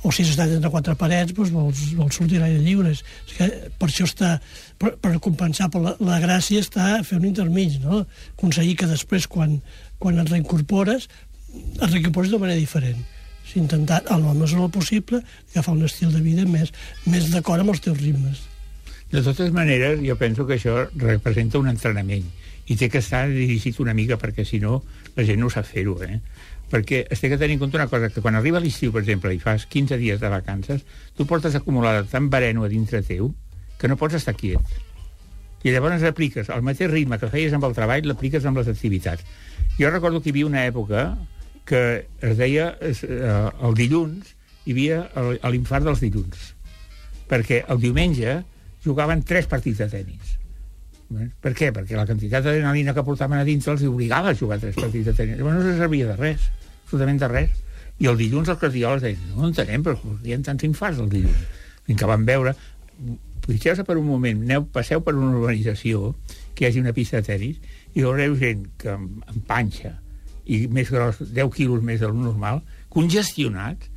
O 0.03 0.13
si 0.15 0.23
has 0.23 0.31
estat 0.31 0.51
entre 0.55 0.71
quatre 0.71 0.95
parets, 0.99 1.33
doncs 1.35 1.51
vols, 1.51 1.79
vols 1.95 2.15
sortir 2.15 2.39
a 2.39 2.45
l'aire 2.45 2.61
lliure. 2.63 2.91
És 2.95 3.35
que 3.35 3.49
per 3.79 3.89
això 3.89 4.07
està, 4.07 4.37
per, 4.79 4.93
per 4.99 5.17
compensar, 5.23 5.67
per 5.71 5.81
la, 5.83 5.95
la 5.99 6.21
gràcia 6.23 6.63
està 6.63 6.93
a 6.97 7.03
fer 7.07 7.19
un 7.19 7.27
intermig, 7.27 7.81
no? 7.83 8.05
Aconseguir 8.37 8.77
que 8.79 8.87
després, 8.87 9.27
quan, 9.27 9.57
quan 9.99 10.19
et 10.19 10.31
reincorpores, 10.31 11.07
et 11.51 11.87
reincorpores 11.89 12.31
de 12.31 12.41
manera 12.41 12.59
diferent 12.59 13.07
intentar, 13.55 14.03
en 14.09 14.25
la 14.25 14.33
mesura 14.33 14.67
possible, 14.67 15.23
agafar 15.51 15.73
un 15.73 15.85
estil 15.85 16.11
de 16.13 16.21
vida 16.21 16.45
més, 16.45 16.71
més 17.09 17.31
d'acord 17.33 17.63
amb 17.63 17.73
els 17.73 17.81
teus 17.81 17.97
ritmes. 17.97 18.43
De 19.09 19.23
totes 19.25 19.51
maneres, 19.51 20.03
jo 20.05 20.15
penso 20.19 20.45
que 20.45 20.59
això 20.59 20.83
representa 20.93 21.57
un 21.57 21.69
entrenament 21.71 22.27
i 22.69 22.75
té 22.77 22.91
que 22.93 23.01
estar 23.01 23.23
dirigit 23.31 23.79
una 23.81 23.95
mica 23.97 24.19
perquè 24.21 24.45
si 24.45 24.59
no 24.61 24.83
la 25.15 25.25
gent 25.25 25.41
no 25.41 25.49
sap 25.49 25.65
fer-ho, 25.65 25.95
eh? 26.05 26.19
perquè 26.69 27.07
es 27.09 27.21
té 27.21 27.31
que 27.31 27.39
tenir 27.41 27.55
en 27.57 27.63
compte 27.63 27.79
una 27.79 27.87
cosa, 27.89 28.11
que 28.13 28.21
quan 28.21 28.37
arriba 28.37 28.61
l'estiu, 28.61 28.93
per 28.93 29.01
exemple, 29.01 29.33
i 29.33 29.41
fas 29.41 29.65
15 29.65 29.97
dies 29.97 30.19
de 30.21 30.29
vacances, 30.29 30.85
tu 31.17 31.25
portes 31.25 31.55
acumulada 31.57 32.03
tan 32.05 32.29
bareno 32.29 32.63
a 32.63 32.69
dintre 32.69 33.01
teu 33.01 33.33
que 33.79 33.89
no 33.89 33.97
pots 33.97 34.19
estar 34.19 34.35
quiet. 34.37 34.61
I 35.65 35.73
llavors 35.73 36.05
apliques 36.05 36.51
el 36.53 36.61
mateix 36.61 36.91
ritme 36.91 37.17
que 37.17 37.31
feies 37.33 37.55
amb 37.57 37.65
el 37.65 37.73
treball, 37.73 38.05
l'apliques 38.05 38.45
amb 38.45 38.61
les 38.61 38.69
activitats. 38.69 39.25
Jo 39.79 39.91
recordo 39.93 40.21
que 40.21 40.29
hi 40.29 40.35
havia 40.35 40.49
una 40.49 40.65
època 40.67 41.05
que 41.69 41.83
es 42.25 42.37
deia 42.37 42.73
eh, 42.81 42.93
el 42.93 43.77
dilluns 43.77 44.35
hi 44.65 44.75
havia 44.75 45.03
l'infart 45.53 45.85
dels 45.87 46.01
dilluns 46.03 46.49
perquè 47.29 47.63
el 47.69 47.79
diumenge 47.81 48.41
jugaven 48.83 49.23
tres 49.23 49.47
partits 49.47 49.79
de 49.83 49.89
tennis 49.93 50.39
per 51.09 51.55
què? 51.57 51.71
Perquè 51.73 51.97
la 51.97 52.05
quantitat 52.05 52.43
d'adrenalina 52.45 52.93
que 52.93 53.03
portaven 53.05 53.39
a 53.41 53.45
dins 53.47 53.65
els 53.71 53.81
obligava 53.87 54.29
a 54.29 54.37
jugar 54.37 54.59
tres 54.61 54.75
partits 54.77 55.07
de 55.09 55.13
tennis. 55.17 55.39
Llavors 55.39 55.57
no 55.57 55.63
se 55.65 55.77
servia 55.79 56.09
de 56.11 56.17
res, 56.19 56.43
absolutament 56.83 57.21
de 57.23 57.29
res. 57.31 57.63
I 57.99 58.09
el 58.11 58.19
dilluns 58.19 58.51
els 58.53 58.59
cardioles 58.61 59.01
deien, 59.01 59.23
no 59.35 59.49
entenem, 59.49 59.83
però 59.83 59.97
ha 59.97 60.37
tants 60.45 60.67
infarts 60.67 61.01
el 61.01 61.09
dilluns. 61.09 61.47
Fins 61.87 61.99
que 61.99 62.11
van 62.13 62.27
veure... 62.29 62.55
Fixeu-se 63.49 63.81
per 63.81 63.95
un 63.97 64.05
moment, 64.05 64.43
aneu, 64.45 64.67
passeu 64.69 65.01
per 65.01 65.15
una 65.17 65.31
urbanització 65.39 66.11
que 66.53 66.61
hi 66.61 66.67
hagi 66.67 66.83
una 66.83 66.91
pista 66.93 67.17
de 67.17 67.25
tennis 67.25 67.78
i 67.99 68.05
veureu 68.05 68.35
gent 68.39 68.65
que 68.79 68.93
amb, 68.95 69.23
amb 69.27 69.45
panxa, 69.49 69.93
i 70.49 70.63
més 70.71 70.89
gros, 70.89 71.19
10 71.35 71.51
quilos 71.55 71.83
més 71.85 71.99
del 72.01 72.15
normal, 72.15 72.63
congestionats, 72.93 73.91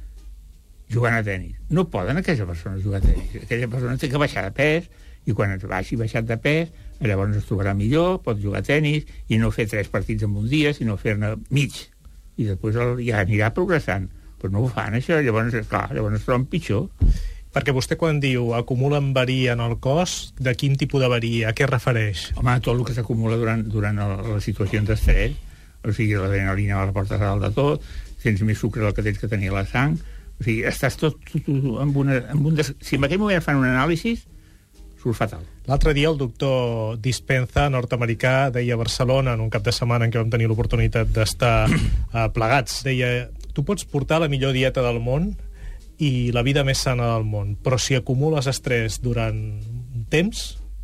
jugant 0.92 1.16
a 1.16 1.22
tennis. 1.24 1.56
No 1.72 1.86
poden 1.88 2.20
aquella 2.20 2.44
persona 2.48 2.80
jugar 2.82 3.00
a 3.00 3.06
tennis. 3.06 3.38
Aquella 3.46 3.70
persona 3.72 3.96
té 3.96 4.10
que 4.12 4.20
baixar 4.20 4.44
de 4.48 4.52
pes, 4.58 4.90
i 5.24 5.34
quan 5.38 5.54
es 5.54 5.62
baixi 5.70 5.96
baixat 5.96 6.26
de 6.26 6.36
pes, 6.42 6.72
llavors 7.02 7.36
es 7.38 7.46
trobarà 7.48 7.74
millor, 7.78 8.18
pot 8.26 8.40
jugar 8.42 8.62
a 8.62 8.66
tennis, 8.66 9.06
i 9.30 9.38
no 9.38 9.52
fer 9.54 9.68
tres 9.70 9.88
partits 9.90 10.26
en 10.26 10.34
un 10.38 10.48
dia, 10.50 10.74
sinó 10.74 10.98
fer-ne 10.98 11.36
mig. 11.54 11.78
I 12.36 12.48
després 12.50 12.76
ja 13.06 13.22
anirà 13.22 13.52
progressant. 13.54 14.08
Però 14.42 14.50
no 14.50 14.64
ho 14.64 14.70
fan, 14.70 14.96
això, 14.98 15.20
llavors, 15.22 15.54
clar, 15.70 15.88
llavors 15.94 16.18
es 16.18 16.26
troben 16.26 16.48
pitjor. 16.50 16.88
Perquè 17.52 17.74
vostè 17.76 17.98
quan 18.00 18.16
diu 18.20 18.54
acumulen 18.56 19.10
varia 19.12 19.52
en 19.52 19.60
el 19.60 19.76
cos, 19.84 20.32
de 20.40 20.54
quin 20.56 20.78
tipus 20.80 21.02
de 21.02 21.10
varia? 21.12 21.50
A 21.50 21.56
què 21.56 21.68
refereix? 21.68 22.30
Home, 22.40 22.54
tot 22.64 22.78
el 22.78 22.86
que 22.88 22.96
s'acumula 22.96 23.36
durant, 23.36 23.64
durant 23.68 24.00
les 24.00 24.46
situacions 24.48 24.88
d'estrès, 24.88 25.36
o 25.84 25.92
sigui, 25.92 26.16
l'adrenalina 26.16 26.86
la 26.86 26.96
portes 26.96 27.20
a 27.20 27.28
dalt 27.28 27.44
de 27.44 27.52
tot, 27.52 27.84
tens 28.22 28.40
més 28.46 28.56
sucre 28.58 28.84
del 28.84 28.94
que 28.96 29.04
tens 29.04 29.20
que 29.20 29.28
tenir 29.28 29.52
a 29.52 29.58
la 29.58 29.66
sang, 29.68 29.98
o 30.38 30.46
sigui, 30.46 30.62
estàs 30.70 30.96
tot, 30.96 31.20
tot, 31.28 31.44
tot 31.44 31.80
amb, 31.84 32.00
una, 32.00 32.22
amb 32.32 32.48
un... 32.48 32.56
Des... 32.56 32.72
Si 32.80 32.96
en 32.96 33.04
aquell 33.04 33.20
moment 33.20 33.44
fan 33.44 33.60
un 33.60 33.68
anàlisi, 33.68 34.16
surt 35.02 35.18
fatal. 35.18 35.44
L'altre 35.68 35.92
dia 35.92 36.08
el 36.08 36.16
doctor 36.18 36.96
Dispenza, 37.04 37.68
nord-americà, 37.70 38.48
deia 38.54 38.78
a 38.78 38.80
Barcelona, 38.80 39.36
en 39.36 39.44
un 39.44 39.52
cap 39.52 39.66
de 39.66 39.74
setmana 39.76 40.08
en 40.08 40.14
què 40.14 40.22
vam 40.22 40.32
tenir 40.32 40.48
l'oportunitat 40.48 41.12
d'estar 41.12 41.56
uh, 41.68 42.28
plegats, 42.36 42.80
deia, 42.86 43.28
tu 43.52 43.66
pots 43.66 43.84
portar 43.84 44.22
la 44.22 44.32
millor 44.32 44.56
dieta 44.56 44.80
del 44.80 45.02
món 45.04 45.34
i 46.02 46.32
la 46.34 46.42
vida 46.42 46.64
més 46.66 46.82
sana 46.82 47.12
del 47.14 47.26
món, 47.28 47.54
però 47.62 47.78
si 47.78 47.94
acumules 47.94 48.48
estrès 48.50 48.98
durant 49.04 49.38
un 49.38 50.06
temps, 50.10 50.42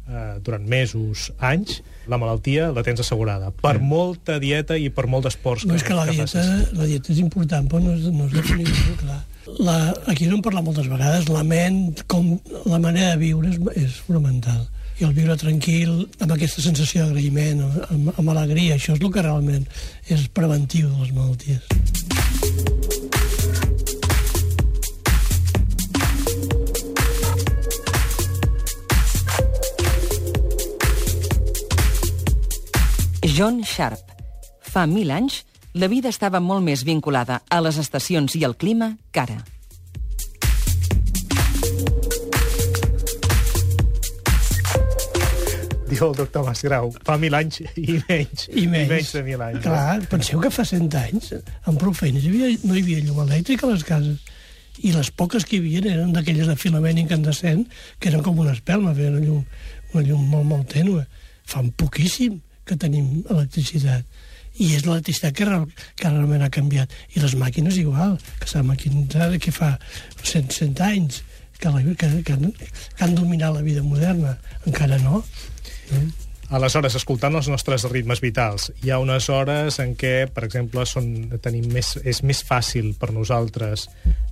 eh, 0.08 0.38
durant 0.44 0.66
mesos, 0.68 1.32
anys, 1.38 1.80
la 2.08 2.18
malaltia 2.20 2.70
la 2.72 2.84
tens 2.86 3.02
assegurada. 3.04 3.50
Per 3.50 3.76
sí. 3.78 3.84
molta 3.84 4.38
dieta 4.42 4.78
i 4.78 4.88
per 4.94 5.08
molt 5.10 5.28
d'esports 5.28 5.66
no, 5.66 5.74
que, 5.74 5.82
és 5.82 5.86
que 5.86 5.96
la 5.96 6.06
que 6.08 6.16
dieta, 6.16 6.30
facis. 6.30 6.72
la 6.78 6.88
dieta 6.88 7.12
és 7.14 7.20
important, 7.24 7.68
però 7.70 7.82
no 7.84 7.96
és, 7.96 8.08
no 8.14 8.28
és 8.28 8.38
definitiu, 8.38 8.96
clar. 9.02 9.20
La, 9.64 9.76
aquí 10.12 10.26
no 10.28 10.36
en 10.36 10.42
parlat 10.44 10.64
moltes 10.64 10.88
vegades, 10.90 11.28
la 11.32 11.44
ment, 11.44 12.02
com 12.06 12.34
la 12.68 12.80
manera 12.80 13.14
de 13.14 13.22
viure 13.22 13.48
és, 13.50 13.60
és 13.80 14.00
fonamental. 14.06 14.66
I 14.98 15.06
el 15.06 15.14
viure 15.14 15.36
tranquil, 15.38 16.02
amb 16.18 16.34
aquesta 16.34 16.62
sensació 16.64 17.06
d'agraïment, 17.06 17.62
amb, 17.88 18.10
amb 18.16 18.34
alegria, 18.34 18.76
això 18.76 18.96
és 18.96 19.00
el 19.00 19.14
que 19.14 19.24
realment 19.24 19.64
és 20.10 20.26
preventiu 20.34 20.90
de 20.90 21.06
les 21.06 21.14
malalties. 21.16 22.77
John 33.38 33.62
Sharp. 33.62 34.00
Fa 34.66 34.82
mil 34.90 35.12
anys, 35.14 35.44
la 35.78 35.86
vida 35.86 36.10
estava 36.10 36.40
molt 36.42 36.64
més 36.66 36.80
vinculada 36.82 37.36
a 37.46 37.60
les 37.62 37.76
estacions 37.78 38.32
i 38.34 38.40
al 38.42 38.56
clima 38.58 38.88
que 39.14 39.20
ara. 39.22 39.36
Diu 45.86 46.02
el 46.08 46.16
doctor 46.18 46.48
Masgrau, 46.48 46.90
fa 47.06 47.14
mil 47.22 47.36
anys 47.38 47.60
i 47.62 48.00
menys. 48.08 48.48
I 48.48 48.66
menys. 48.66 48.88
I 48.88 48.90
menys 48.96 49.14
de 49.14 49.22
mil 49.28 49.46
anys. 49.46 49.62
Clar, 49.68 50.02
penseu 50.10 50.42
que 50.42 50.50
fa 50.58 50.66
cent 50.66 50.90
anys, 50.98 51.30
amb 51.62 51.78
prou 51.78 51.94
feines, 51.94 52.26
hi 52.26 52.34
havia, 52.34 52.50
no 52.64 52.74
hi 52.74 52.82
havia 52.82 53.06
llum 53.06 53.22
elèctrica 53.28 53.68
a 53.70 53.76
les 53.76 53.86
cases. 53.86 54.34
I 54.82 54.96
les 54.96 55.12
poques 55.14 55.46
que 55.46 55.60
hi 55.60 55.62
havia 55.62 55.94
eren 55.94 56.10
d'aquelles 56.18 56.50
de 56.50 56.58
filament 56.58 56.98
incandescent, 57.06 57.68
que 58.02 58.10
eren 58.10 58.26
com 58.26 58.42
una 58.42 58.58
espelma, 58.58 58.98
feien 58.98 59.22
una 59.22 59.30
llum, 59.30 59.46
una 59.94 60.06
llum 60.10 60.26
molt, 60.26 60.50
molt 60.56 60.74
tènue. 60.74 61.06
Fan 61.46 61.70
poquíssim 61.78 62.42
que 62.68 62.78
tenim 62.80 63.22
electricitat. 63.28 64.04
I 64.58 64.72
és 64.74 64.84
l'electricitat 64.86 65.36
que, 65.38 65.46
que 65.98 66.10
realment 66.10 66.42
ha 66.42 66.52
canviat. 66.52 66.94
I 67.14 67.22
les 67.22 67.36
màquines 67.38 67.78
igual, 67.78 68.16
que 68.40 68.48
s'ha 68.50 68.64
maquinitzat 68.66 69.36
que 69.42 69.54
fa 69.54 69.74
100, 70.22 70.50
100 70.50 70.80
anys, 70.88 71.22
que, 71.58 71.70
la, 71.74 71.82
que, 71.82 72.08
que, 72.26 72.38
que 72.38 73.04
han 73.04 73.14
dominat 73.18 73.54
la 73.54 73.66
vida 73.66 73.84
moderna. 73.86 74.38
Encara 74.66 74.98
no. 75.02 75.22
Mm. 75.90 76.28
Aleshores, 76.48 76.94
escoltant 76.96 77.34
els 77.36 77.50
nostres 77.52 77.84
ritmes 77.92 78.22
vitals, 78.24 78.70
hi 78.80 78.88
ha 78.88 78.96
unes 79.02 79.26
hores 79.28 79.76
en 79.84 79.92
què, 80.00 80.30
per 80.32 80.46
exemple, 80.46 80.86
són, 80.88 81.10
tenim 81.44 81.66
més, 81.74 81.90
és 82.08 82.22
més 82.24 82.40
fàcil 82.40 82.94
per 82.96 83.10
nosaltres 83.12 83.84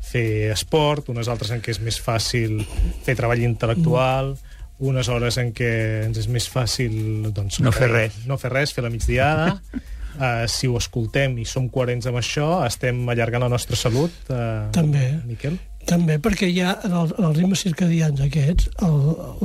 fer 0.07 0.49
esport, 0.55 1.11
unes 1.13 1.29
altres 1.29 1.53
en 1.53 1.61
què 1.61 1.75
és 1.75 1.83
més 1.85 1.99
fàcil 2.01 2.63
fer 3.05 3.19
treball 3.19 3.45
intel·lectual, 3.45 4.33
unes 4.79 5.09
hores 5.09 5.39
en 5.41 5.53
què 5.57 5.71
ens 6.07 6.19
és 6.21 6.27
més 6.29 6.49
fàcil 6.53 7.31
doncs, 7.33 7.61
no 7.65 7.73
fer 7.73 7.89
res 7.93 8.19
no 8.29 8.37
fer 8.41 8.53
res, 8.53 8.75
fer 8.77 8.85
la 8.85 8.93
migdiada 8.93 9.55
uh, 9.57 10.45
si 10.57 10.69
ho 10.69 10.77
escoltem 10.77 11.39
i 11.41 11.47
som 11.49 11.71
coherents 11.73 12.09
amb 12.11 12.21
això 12.21 12.51
estem 12.67 13.01
allargant 13.09 13.47
la 13.47 13.53
nostra 13.53 13.79
salut 13.79 14.13
uh, 14.29 14.69
també 14.77 15.09
Miquel? 15.25 15.57
També, 15.87 16.17
perquè 16.19 16.49
ja 16.51 16.73
en, 16.83 16.93
el, 16.99 17.13
en 17.15 17.29
els 17.29 17.37
ritmes 17.39 17.61
circadians 17.63 18.19
aquests, 18.25 18.73
el, 18.83 18.97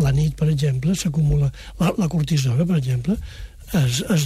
la 0.01 0.09
nit, 0.09 0.33
per 0.39 0.47
exemple, 0.49 0.95
s'acumula... 0.97 1.51
La, 1.77 1.91
la 2.01 2.07
cortisona, 2.09 2.65
per 2.65 2.79
exemple, 2.79 3.13
es, 3.77 3.99
es, 4.09 4.25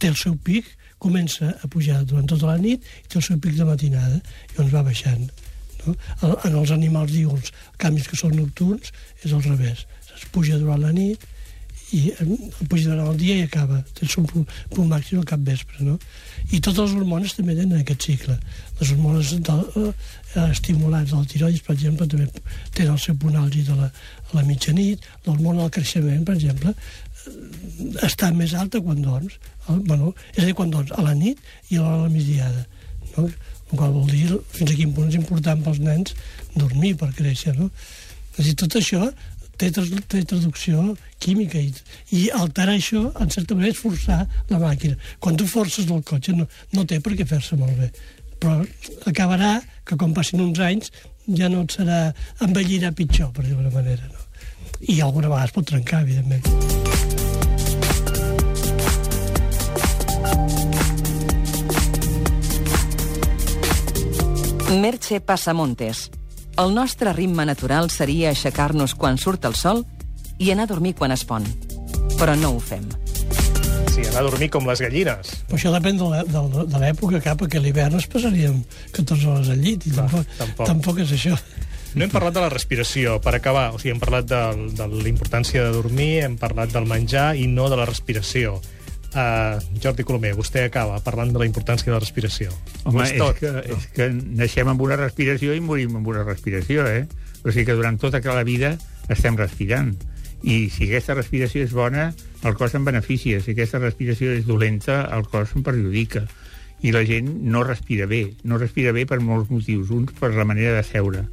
té 0.00 0.08
el 0.08 0.16
seu 0.16 0.38
pic, 0.40 0.70
comença 0.98 1.50
a 1.52 1.68
pujar 1.68 2.00
durant 2.08 2.26
tota 2.32 2.48
la 2.48 2.56
nit 2.56 2.80
i 2.80 3.12
té 3.12 3.20
el 3.20 3.26
seu 3.26 3.36
pic 3.44 3.58
de 3.58 3.68
matinada, 3.68 4.22
i 4.48 4.56
llavors 4.56 4.72
va 4.72 4.86
baixant. 4.88 5.28
No? 5.84 5.94
En 6.32 6.56
els 6.62 6.72
animals 6.72 7.12
dius, 7.12 7.52
canvis 7.76 8.08
que 8.08 8.16
són 8.16 8.32
nocturns, 8.38 8.88
és 9.20 9.36
al 9.36 9.44
revés 9.44 9.84
es 10.18 10.30
puja 10.34 10.58
durant 10.60 10.82
la 10.82 10.92
nit 10.94 11.26
i 11.96 12.12
puja 12.68 12.90
durant 12.90 13.06
el 13.08 13.16
dia 13.16 13.36
i 13.38 13.44
acaba. 13.46 13.78
Tens 13.96 14.18
un 14.20 14.26
punt, 14.28 14.44
punt 14.74 14.88
màxim 14.90 15.20
al 15.20 15.28
cap 15.28 15.40
vespre, 15.44 15.80
no? 15.86 15.96
I 16.52 16.60
totes 16.60 16.90
les 16.90 16.96
hormones 16.98 17.34
també 17.36 17.56
tenen 17.56 17.80
aquest 17.80 18.04
cicle. 18.10 18.36
Les 18.80 18.92
hormones 18.92 19.32
del, 19.48 19.62
eh, 19.80 20.44
estimulants 20.50 21.14
del 21.14 21.26
tiroides, 21.32 21.64
per 21.64 21.74
exemple, 21.76 22.06
també 22.06 22.28
tenen 22.76 22.92
el 22.92 23.00
seu 23.00 23.16
punt 23.16 23.38
àlgid 23.40 23.70
a 23.72 23.78
la, 23.78 23.88
a 23.88 24.36
la 24.36 24.44
mitjanit. 24.44 25.06
L'hormona 25.26 25.64
del 25.64 25.72
creixement, 25.78 26.26
per 26.28 26.36
exemple, 26.36 26.74
està 28.04 28.30
més 28.34 28.54
alta 28.54 28.82
quan 28.84 29.00
dorms. 29.04 29.38
El, 29.68 29.80
bueno, 29.88 30.12
és 30.34 30.42
a 30.42 30.48
dir, 30.48 30.56
quan 30.58 30.72
dorms 30.74 30.92
a 30.92 31.04
la 31.04 31.14
nit 31.16 31.40
i 31.70 31.78
a 31.78 31.82
l'hora 31.82 31.96
de 31.96 32.02
la 32.02 32.12
migdiada. 32.12 32.66
No? 33.16 33.28
El 33.68 33.76
qual 33.76 33.92
vol 33.92 34.06
dir 34.08 34.28
fins 34.54 34.70
a 34.72 34.76
quin 34.76 34.92
punt 34.96 35.10
és 35.10 35.18
important 35.18 35.64
pels 35.64 35.80
nens 35.84 36.14
dormir 36.54 36.94
per 37.00 37.10
créixer. 37.16 37.56
No? 37.58 37.68
És 38.36 38.44
a 38.44 38.46
dir, 38.46 38.54
tot 38.60 38.78
això 38.80 39.08
té, 39.58 39.70
té 40.08 40.22
traducció 40.22 40.94
química 41.22 41.60
i, 41.60 41.72
i 42.14 42.28
alterar 42.34 42.76
això, 42.78 43.08
en 43.20 43.32
certa 43.34 43.56
manera, 43.58 43.74
és 43.74 43.82
forçar 43.82 44.20
la 44.50 44.60
màquina. 44.62 44.98
Quan 45.18 45.38
tu 45.38 45.48
forces 45.50 45.88
el 45.90 46.04
cotxe 46.06 46.34
no, 46.36 46.46
no 46.74 46.86
té 46.88 47.00
per 47.02 47.16
què 47.18 47.26
fer-se 47.28 47.58
molt 47.58 47.74
bé. 47.78 47.90
Però 48.38 48.60
acabarà 49.10 49.56
que 49.84 49.98
quan 49.98 50.14
passin 50.14 50.44
uns 50.44 50.60
anys 50.62 50.92
ja 51.26 51.50
no 51.52 51.64
et 51.66 51.74
serà... 51.74 51.98
envellirà 52.44 52.92
pitjor, 52.96 53.32
per 53.34 53.44
dir-ho 53.46 53.70
manera. 53.74 54.06
No? 54.12 54.26
I 54.80 55.00
alguna 55.02 55.28
vegada 55.28 55.50
es 55.50 55.56
pot 55.56 55.66
trencar, 55.66 56.04
evidentment. 56.06 56.46
Merche 64.78 65.18
Passamontes. 65.20 66.17
El 66.58 66.74
nostre 66.74 67.12
ritme 67.14 67.44
natural 67.46 67.90
seria 67.94 68.32
aixecar-nos 68.32 68.94
quan 68.98 69.18
surt 69.18 69.44
el 69.46 69.54
sol 69.54 69.84
i 70.42 70.50
anar 70.50 70.66
a 70.66 70.72
dormir 70.72 70.94
quan 70.98 71.14
es 71.14 71.22
pon. 71.26 71.44
Però 72.18 72.34
no 72.38 72.50
ho 72.56 72.60
fem. 72.60 72.82
Sí, 73.94 74.02
anar 74.06 74.20
a 74.24 74.26
dormir 74.26 74.48
com 74.54 74.66
les 74.66 74.82
gallines. 74.82 75.30
Però 75.48 75.58
això 75.58 75.70
depèn 75.74 75.98
de 76.00 76.08
l'è- 76.10 76.24
de 76.26 76.64
de 76.72 76.78
l'època 76.82 77.20
cap, 77.22 77.44
que 77.46 77.58
a 77.58 77.62
l'hivern 77.62 77.94
es 77.98 78.06
passaríem 78.10 78.62
14 78.92 79.26
hores 79.28 79.48
al 79.54 79.60
llit, 79.62 79.86
i 79.86 79.90
Clar, 79.90 80.08
tampoc, 80.10 80.36
tampoc. 80.38 80.66
tampoc 80.66 80.98
és 81.06 81.12
això. 81.12 81.38
No 81.94 82.04
hem 82.04 82.10
parlat 82.10 82.34
de 82.34 82.40
la 82.40 82.50
respiració, 82.50 83.20
per 83.20 83.34
acabar. 83.34 83.70
O 83.74 83.78
sigui, 83.78 83.94
hem 83.94 84.00
parlat 84.02 84.26
de, 84.26 84.42
de 84.76 84.86
la 84.88 85.08
importància 85.08 85.62
de 85.64 85.70
dormir, 85.72 86.24
hem 86.24 86.36
parlat 86.36 86.70
del 86.74 86.84
menjar 86.86 87.34
i 87.36 87.46
no 87.46 87.68
de 87.70 87.76
la 87.76 87.86
respiració. 87.86 88.60
Uh, 89.08 89.56
Jordi 89.80 90.04
Colomer, 90.04 90.34
vostè 90.36 90.66
acaba 90.68 90.98
parlant 91.00 91.30
de 91.32 91.40
la 91.40 91.46
importància 91.48 91.88
de 91.88 91.94
la 91.94 92.02
respiració. 92.02 92.52
Home, 92.84 93.00
Ho 93.00 93.04
és, 93.06 93.14
tot. 93.16 93.38
que, 93.40 93.52
és 93.72 93.86
que 93.96 94.10
naixem 94.12 94.68
amb 94.68 94.82
una 94.84 94.98
respiració 95.00 95.54
i 95.56 95.62
morim 95.64 95.96
amb 95.96 96.10
una 96.12 96.26
respiració, 96.26 96.84
eh? 96.84 97.06
O 97.40 97.48
sigui 97.48 97.64
que 97.70 97.76
durant 97.78 97.96
tota 97.96 98.20
la 98.20 98.44
vida 98.44 98.74
estem 99.08 99.38
respirant. 99.40 99.94
I 100.44 100.68
si 100.70 100.86
aquesta 100.86 101.16
respiració 101.16 101.64
és 101.64 101.72
bona, 101.74 102.10
el 102.44 102.54
cos 102.54 102.76
en 102.76 102.84
beneficia. 102.84 103.40
Si 103.40 103.54
aquesta 103.56 103.80
respiració 103.80 104.34
és 104.36 104.44
dolenta, 104.46 105.00
el 105.16 105.24
cos 105.26 105.56
en 105.56 105.64
perjudica. 105.66 106.26
I 106.84 106.92
la 106.92 107.02
gent 107.08 107.32
no 107.48 107.64
respira 107.64 108.06
bé. 108.06 108.34
No 108.44 108.60
respira 108.60 108.92
bé 108.92 109.06
per 109.08 109.18
molts 109.24 109.48
motius. 109.50 109.88
Un 109.90 110.04
per 110.20 110.34
la 110.36 110.46
manera 110.46 110.76
de 110.76 110.84
seure, 110.86 111.24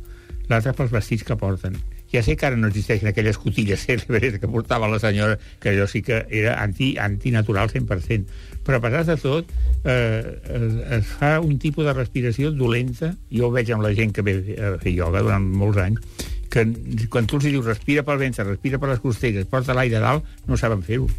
l'altre 0.47 0.73
pels 0.73 0.95
vestits 0.95 1.28
que 1.28 1.38
porten. 1.38 1.76
Ja 2.16 2.24
sé 2.24 2.38
que 2.39 2.47
ara 2.47 2.55
no 2.55 2.70
existeixen 2.72 3.09
aquelles 3.11 3.36
cotilles 3.36 3.82
cèlebres 3.84 4.38
que 4.39 4.47
portava 4.47 4.88
la 4.88 5.01
senyora, 5.03 5.36
que 5.59 5.74
allò 5.74 5.88
sí 5.91 5.99
que 6.01 6.22
era 6.32 6.55
anti, 6.63 6.93
antinatural 6.95 7.68
100%. 7.74 8.38
Però 8.63 8.80
a 8.80 8.84
pesar 8.86 9.03
de 9.09 9.18
tot, 9.20 9.51
eh, 9.84 10.24
es, 10.47 10.78
es 10.99 11.09
fa 11.20 11.34
un 11.43 11.59
tipus 11.59 11.84
de 11.86 11.93
respiració 11.93 12.53
dolenta. 12.55 13.11
Jo 13.28 13.49
ho 13.49 13.51
veig 13.51 13.74
amb 13.76 13.84
la 13.84 13.91
gent 13.97 14.16
que 14.16 14.24
ve 14.24 14.38
a 14.55 14.72
fer 14.80 14.95
ioga 14.95 15.26
durant 15.28 15.43
molts 15.59 15.82
anys, 15.84 16.24
que 16.49 16.63
quan 17.11 17.28
tu 17.28 17.41
els 17.41 17.49
dius 17.49 17.68
respira 17.68 18.05
pel 18.07 18.22
ventre, 18.24 18.47
respira 18.47 18.80
per 18.80 18.93
les 18.93 19.03
costelles, 19.03 19.49
porta 19.51 19.76
l'aire 19.76 19.99
dalt, 19.99 20.24
no 20.47 20.55
saben 20.55 20.88
fer-ho. 20.88 21.11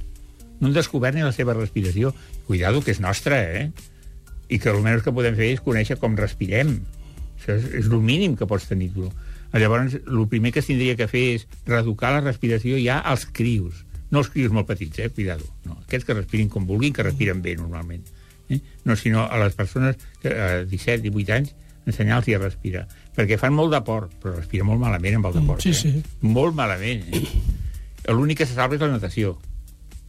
No 0.63 0.71
han 0.71 0.75
descobert 0.75 1.15
ni 1.15 1.27
la 1.27 1.35
seva 1.37 1.53
respiració. 1.53 2.15
Cuidado, 2.49 2.81
que 2.81 2.95
és 2.97 3.05
nostra, 3.05 3.43
eh? 3.45 3.69
I 4.49 4.59
que 4.63 4.73
el 4.73 4.81
menys 4.81 5.05
que 5.05 5.13
podem 5.13 5.37
fer 5.37 5.53
és 5.53 5.61
conèixer 5.61 6.01
com 6.01 6.17
respirem. 6.17 6.79
Això 7.37 7.59
és, 7.59 7.69
és 7.85 7.93
el 7.93 8.01
mínim 8.01 8.39
que 8.41 8.49
pots 8.49 8.65
tenir 8.71 8.95
tu. 8.97 9.11
Llavors, 9.59 9.95
el 10.07 10.29
primer 10.29 10.53
que 10.53 10.63
tindria 10.63 10.97
que 10.97 11.09
fer 11.09 11.25
és 11.37 11.47
reeducar 11.67 12.13
la 12.13 12.21
respiració 12.25 12.79
ja 12.83 12.99
als 13.01 13.27
crios. 13.27 13.85
No 14.11 14.21
els 14.23 14.29
crios 14.31 14.53
molt 14.55 14.69
petits, 14.69 14.99
eh? 15.03 15.09
Cuidado. 15.11 15.45
No, 15.65 15.79
aquests 15.87 16.07
que 16.07 16.15
respirin 16.15 16.49
com 16.49 16.67
vulguin, 16.67 16.93
que 16.95 17.03
respiren 17.03 17.43
bé 17.43 17.57
normalment. 17.59 18.05
Eh? 18.49 18.61
No, 18.85 18.95
sinó 18.97 19.25
a 19.27 19.39
les 19.43 19.55
persones 19.59 19.97
que 20.23 20.31
a 20.31 20.65
17, 20.65 21.03
18 21.11 21.33
anys, 21.35 21.55
ensenyar-los 21.87 22.29
a 22.37 22.39
respirar. 22.45 22.85
Perquè 23.17 23.39
fan 23.39 23.55
molt 23.55 23.73
de 23.75 23.81
por, 23.87 24.09
però 24.23 24.37
respira 24.37 24.65
molt 24.67 24.81
malament 24.81 25.17
amb 25.19 25.27
el 25.27 25.33
de 25.35 25.41
Mm, 25.41 25.47
por. 25.47 25.63
sí, 25.63 25.71
eh? 25.71 25.75
sí. 25.75 26.03
Molt 26.21 26.55
malament. 26.55 27.03
Eh? 27.15 27.27
L'únic 28.13 28.39
que 28.39 28.47
se 28.47 28.55
salva 28.55 28.75
és 28.77 28.81
la 28.81 28.89
natació. 28.93 29.37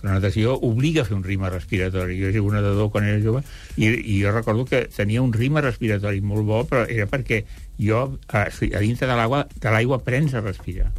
La 0.03 0.13
natació 0.13 0.53
obliga 0.61 1.01
a 1.01 1.07
fer 1.07 1.15
un 1.17 1.23
ritme 1.25 1.49
respiratori. 1.49 2.19
Jo 2.19 2.29
he 2.29 2.35
sigut 2.35 2.53
nedador 2.53 2.91
quan 2.93 3.07
era 3.07 3.17
jove 3.23 3.41
i, 3.75 3.87
i 3.87 4.19
jo 4.21 4.33
recordo 4.35 4.67
que 4.69 4.83
tenia 4.93 5.23
un 5.25 5.33
ritme 5.33 5.63
respiratori 5.65 6.21
molt 6.21 6.45
bo, 6.45 6.61
però 6.69 6.85
era 6.85 7.07
perquè 7.09 7.41
jo 7.81 8.03
a, 8.29 8.45
a 8.45 8.83
dintre 8.83 9.09
de 9.09 9.17
l'aigua 9.17 9.43
de 9.49 9.73
l'aigua 9.73 9.97
aprens 9.97 10.37
a 10.37 10.45
respirar. 10.45 10.91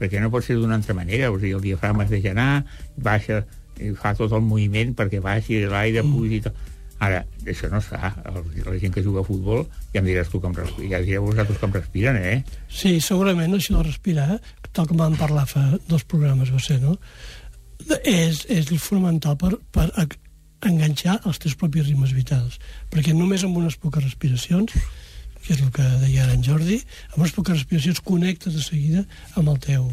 Perquè 0.00 0.18
no 0.18 0.32
pot 0.34 0.42
ser 0.42 0.58
d'una 0.58 0.74
altra 0.80 0.96
manera. 0.98 1.30
O 1.30 1.38
sigui, 1.38 1.54
el 1.54 1.62
diafragma 1.62 2.08
es 2.08 2.10
deixa 2.10 2.34
anar, 2.34 2.64
baixa, 2.98 3.44
i 3.78 3.94
fa 3.98 4.16
tot 4.18 4.34
el 4.34 4.42
moviment 4.42 4.96
perquè 4.98 5.22
baixi 5.22 5.62
l'aire, 5.70 6.02
pugi 6.02 6.40
i 6.40 6.44
tot. 6.48 6.68
Ara, 7.02 7.24
això 7.50 7.66
no 7.70 7.80
es 7.82 7.86
fa. 7.90 8.12
La 8.22 8.76
gent 8.78 8.92
que 8.94 9.02
juga 9.02 9.22
a 9.22 9.26
futbol, 9.26 9.64
ja 9.90 9.98
em 9.98 10.06
diràs 10.06 10.30
tu 10.30 10.38
com 10.42 10.54
respiren, 10.54 10.90
ja 10.92 11.00
direu 11.02 11.24
vosaltres 11.26 11.58
com 11.58 11.72
respiren, 11.74 12.18
eh? 12.18 12.36
Sí, 12.70 13.00
segurament 13.02 13.56
això 13.56 13.80
de 13.80 13.88
respirar, 13.88 14.36
tal 14.70 14.86
com 14.86 15.00
vam 15.00 15.16
parlar 15.18 15.48
fa 15.50 15.64
dos 15.90 16.06
programes, 16.06 16.52
va 16.54 16.62
ser, 16.62 16.78
no? 16.82 16.94
És, 18.04 18.44
és 18.50 18.68
fonamental 18.82 19.36
per, 19.40 19.54
per 19.74 19.88
enganxar 20.66 21.18
els 21.26 21.40
teus 21.42 21.56
propis 21.58 21.86
ritmes 21.88 22.12
vitals. 22.14 22.58
Perquè 22.92 23.14
només 23.16 23.44
amb 23.46 23.58
unes 23.58 23.78
poques 23.80 24.04
respiracions, 24.04 24.74
que 25.42 25.56
és 25.56 25.60
el 25.60 25.72
que 25.74 25.84
deia 26.04 26.24
ara 26.24 26.36
en 26.36 26.44
Jordi, 26.46 26.78
amb 27.12 27.24
unes 27.24 27.34
poques 27.34 27.58
respiracions 27.58 28.00
connectes 28.06 28.54
de 28.54 28.62
seguida 28.62 29.04
amb 29.34 29.50
el 29.50 29.58
teu, 29.62 29.88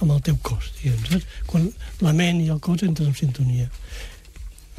amb 0.00 0.14
el 0.16 0.22
teu 0.24 0.38
cos, 0.42 0.72
diguem, 0.80 1.02
saps? 1.10 1.38
Quan 1.50 1.68
la 2.04 2.14
ment 2.16 2.40
i 2.40 2.50
el 2.54 2.60
cos 2.64 2.86
entren 2.86 3.12
en 3.12 3.18
sintonia. 3.18 3.68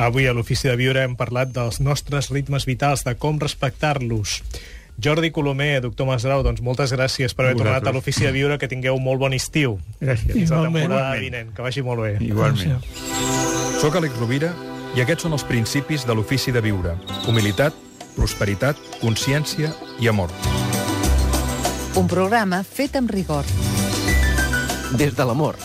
Avui 0.02 0.26
a 0.28 0.34
l'Ofici 0.36 0.68
de 0.68 0.76
Viure 0.76 1.06
hem 1.06 1.14
parlat 1.16 1.54
dels 1.56 1.78
nostres 1.80 2.28
ritmes 2.34 2.66
vitals, 2.68 3.06
de 3.08 3.14
com 3.16 3.38
respectar-los. 3.40 4.42
Jordi 4.98 5.30
Colomer, 5.32 5.82
doctor 5.82 6.08
Masgrau, 6.08 6.42
doncs 6.44 6.62
moltes 6.64 6.94
gràcies 6.96 7.34
per 7.36 7.46
haver 7.46 7.56
Vosaltres. 7.58 7.82
tornat 7.84 7.88
a 7.88 7.94
l'Ofici 7.94 8.24
de 8.24 8.32
Viure, 8.32 8.58
que 8.58 8.68
tingueu 8.68 8.96
un 8.96 9.04
molt 9.04 9.20
bon 9.20 9.34
estiu. 9.34 9.78
Gràcies. 10.02 10.32
Fins 10.32 10.50
la 10.50 10.58
Igualment. 10.64 10.88
temporada 10.88 11.20
vinent, 11.20 11.54
que 11.54 11.62
vagi 11.62 11.82
molt 11.84 12.02
bé. 12.02 12.18
Igualment. 12.22 12.78
Adéu-siau. 12.80 13.82
Soc 13.82 13.96
Àlex 13.96 14.18
Rovira 14.20 14.54
i 14.96 15.02
aquests 15.02 15.24
són 15.28 15.34
els 15.34 15.44
principis 15.44 16.06
de 16.08 16.16
l'ofici 16.16 16.52
de 16.52 16.62
viure. 16.62 16.96
Humilitat, 17.28 17.74
prosperitat, 18.16 18.78
consciència 19.02 19.74
i 20.00 20.08
amor. 20.08 20.30
Un 21.96 22.08
programa 22.08 22.64
fet 22.64 22.96
amb 22.96 23.12
rigor. 23.12 23.44
des 24.96 25.14
de 25.16 25.26
l'amor. 25.26 25.56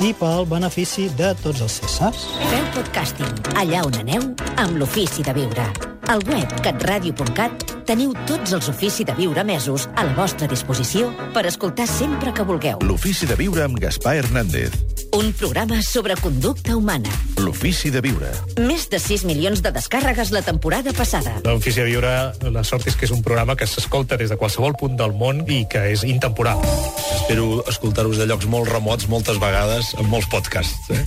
i 0.00 0.12
pel 0.18 0.46
benefici 0.46 1.08
de 1.16 1.34
tots 1.42 1.60
els 1.60 1.80
Cèsars. 1.80 2.24
Feu 2.50 2.64
podcasting 2.74 3.54
allà 3.54 3.84
on 3.86 3.94
aneu 3.94 4.22
amb 4.56 4.76
l'Ofici 4.76 5.22
de 5.22 5.32
Viure. 5.32 5.66
Al 6.10 6.22
web 6.26 6.50
catradio.cat 6.62 7.62
teniu 7.86 8.12
tots 8.26 8.52
els 8.56 8.68
Ofici 8.70 9.04
de 9.06 9.14
Viure 9.16 9.44
mesos 9.46 9.88
a 9.94 10.04
la 10.06 10.14
vostra 10.16 10.48
disposició 10.50 11.10
per 11.34 11.44
escoltar 11.46 11.86
sempre 11.90 12.32
que 12.34 12.44
vulgueu. 12.46 12.82
L'ofici 12.86 13.26
de 13.26 13.36
viure 13.38 13.64
amb 13.64 13.78
Gaspar 13.82 14.16
Hernández. 14.18 14.74
Un 15.12 15.32
programa 15.36 15.82
sobre 15.84 16.16
conducta 16.16 16.76
humana. 16.76 17.10
L'ofici 17.38 17.90
de 17.92 18.00
viure. 18.00 18.30
Més 18.56 18.88
de 18.90 18.98
6 19.02 19.26
milions 19.28 19.60
de 19.62 19.72
descàrregues 19.74 20.32
la 20.32 20.42
temporada 20.42 20.94
passada. 20.96 21.34
L'Ofici 21.44 21.82
de 21.82 21.86
Viure, 21.90 22.12
la 22.54 22.64
sort 22.64 22.88
és 22.88 22.96
que 22.96 23.04
és 23.04 23.12
un 23.12 23.20
programa 23.22 23.56
que 23.60 23.68
s'escolta 23.68 24.16
des 24.16 24.32
de 24.32 24.38
qualsevol 24.40 24.74
punt 24.80 24.96
del 24.96 25.12
món 25.12 25.44
i 25.52 25.66
que 25.68 25.84
és 25.92 26.06
intemporal. 26.08 26.64
Espero 27.12 27.60
escoltar-vos 27.68 28.18
de 28.18 28.26
llocs 28.26 28.48
molt 28.48 28.72
remots 28.72 29.08
moltes 29.12 29.38
vegades 29.42 29.92
amb 30.00 30.08
molts 30.08 30.30
podcasts. 30.32 30.90
Eh? 30.90 31.04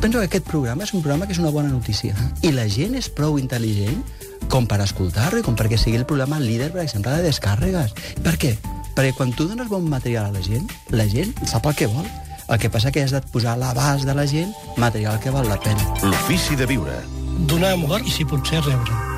Penso 0.00 0.20
que 0.20 0.28
aquest 0.30 0.46
programa 0.46 0.86
és 0.86 0.94
un 0.94 1.02
programa 1.02 1.26
que 1.26 1.34
és 1.34 1.42
una 1.42 1.50
bona 1.50 1.68
notícia. 1.74 2.14
I 2.46 2.54
la 2.54 2.68
gent 2.70 2.94
és 2.98 3.10
prou 3.10 3.36
intel·ligent 3.42 3.98
com 4.48 4.66
per 4.70 4.80
escoltar-lo 4.84 5.40
i 5.40 5.46
com 5.46 5.58
perquè 5.58 5.78
sigui 5.78 6.00
el 6.00 6.06
programa 6.08 6.40
líder, 6.40 6.70
per 6.72 6.84
exemple, 6.84 7.12
de 7.12 7.28
descàrregues. 7.28 7.92
Per 8.24 8.36
què? 8.40 8.54
Perquè 8.96 9.12
quan 9.16 9.34
tu 9.36 9.46
dones 9.50 9.68
bon 9.68 9.86
material 9.88 10.30
a 10.30 10.34
la 10.34 10.42
gent, 10.44 10.66
la 10.94 11.06
gent 11.10 11.34
sap 11.46 11.68
el 11.70 11.76
que 11.78 11.90
vol. 11.90 12.08
El 12.50 12.58
que 12.58 12.70
passa 12.70 12.90
que 12.90 13.04
has 13.04 13.14
de 13.14 13.20
posar 13.30 13.54
a 13.54 13.60
l'abast 13.60 14.08
de 14.08 14.14
la 14.14 14.26
gent 14.26 14.50
material 14.76 15.20
que 15.22 15.30
val 15.30 15.46
la 15.48 15.60
pena. 15.60 15.86
L'ofici 16.02 16.58
de 16.58 16.66
viure. 16.66 16.98
Donar 17.46 17.76
amor 17.76 18.02
i, 18.02 18.10
si 18.10 18.26
pot 18.26 18.42
ser, 18.46 18.64
rebre. 18.66 19.09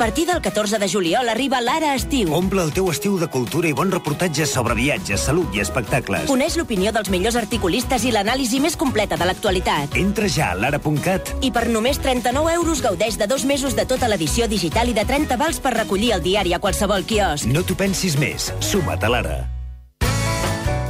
Partir 0.00 0.26
del 0.26 0.40
14 0.40 0.78
de 0.78 0.88
juliol 0.88 1.28
arriba 1.28 1.60
l'Ara 1.60 1.90
Estiu. 1.94 2.30
Omple 2.32 2.62
el 2.62 2.70
teu 2.72 2.86
estiu 2.88 3.18
de 3.20 3.26
cultura 3.28 3.68
i 3.68 3.74
bons 3.76 3.92
reportatges 3.92 4.48
sobre 4.56 4.72
viatges, 4.78 5.26
salut 5.28 5.52
i 5.52 5.60
espectacles. 5.60 6.24
Coneix 6.30 6.56
l'opinió 6.56 6.88
dels 6.96 7.12
millors 7.12 7.36
articulistes 7.36 8.08
i 8.08 8.14
l'anàlisi 8.16 8.62
més 8.64 8.78
completa 8.80 9.20
de 9.20 9.28
l'actualitat. 9.28 10.00
Entra 10.00 10.32
ja 10.32 10.54
a 10.54 10.56
lara.cat. 10.56 11.34
I 11.44 11.52
per 11.52 11.66
només 11.68 12.00
39 12.00 12.56
euros 12.62 12.80
gaudeix 12.80 13.20
de 13.20 13.28
dos 13.28 13.44
mesos 13.44 13.76
de 13.76 13.84
tota 13.84 14.08
l'edició 14.08 14.48
digital 14.48 14.88
i 14.88 14.96
de 14.96 15.04
30 15.04 15.36
vals 15.36 15.60
per 15.60 15.76
recollir 15.76 16.14
el 16.16 16.24
diari 16.24 16.56
a 16.56 16.64
qualsevol 16.64 17.04
quiosc. 17.04 17.44
No 17.44 17.60
t'ho 17.60 17.76
pensis 17.76 18.16
més. 18.16 18.54
Suma't 18.64 19.04
a 19.04 19.16
l'ara. 19.18 19.40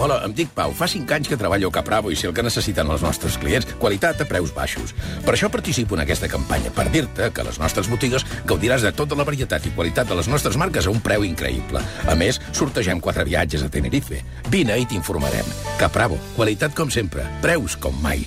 Hola, 0.00 0.22
em 0.24 0.32
dic 0.32 0.48
Pau. 0.56 0.72
Fa 0.72 0.86
5 0.88 1.12
anys 1.12 1.28
que 1.28 1.36
treballo 1.36 1.68
a 1.68 1.74
Capravo 1.74 2.08
i 2.08 2.16
sé 2.16 2.24
el 2.30 2.32
que 2.32 2.40
necessiten 2.40 2.88
els 2.88 3.02
nostres 3.04 3.36
clients. 3.36 3.66
Qualitat 3.82 4.22
a 4.24 4.26
preus 4.28 4.54
baixos. 4.56 4.94
Per 5.26 5.34
això 5.34 5.50
participo 5.52 5.92
en 5.92 6.00
aquesta 6.06 6.30
campanya, 6.32 6.72
per 6.72 6.86
dir-te 6.88 7.28
que 7.28 7.44
a 7.44 7.44
les 7.44 7.60
nostres 7.60 7.90
botigues 7.92 8.24
gaudiràs 8.48 8.80
de 8.80 8.94
tota 8.96 9.18
la 9.18 9.28
varietat 9.28 9.68
i 9.68 9.74
qualitat 9.76 10.08
de 10.08 10.16
les 10.16 10.30
nostres 10.32 10.56
marques 10.56 10.88
a 10.88 10.94
un 10.94 11.04
preu 11.04 11.26
increïble. 11.28 11.84
A 12.08 12.16
més, 12.16 12.40
sortegem 12.56 13.04
quatre 13.04 13.28
viatges 13.28 13.60
a 13.66 13.68
Tenerife. 13.68 14.24
Vine 14.48 14.80
i 14.80 14.88
t'informarem. 14.88 15.44
Capravo, 15.76 16.16
qualitat 16.32 16.72
com 16.72 16.88
sempre, 16.88 17.28
preus 17.44 17.76
com 17.76 17.92
mai. 18.00 18.24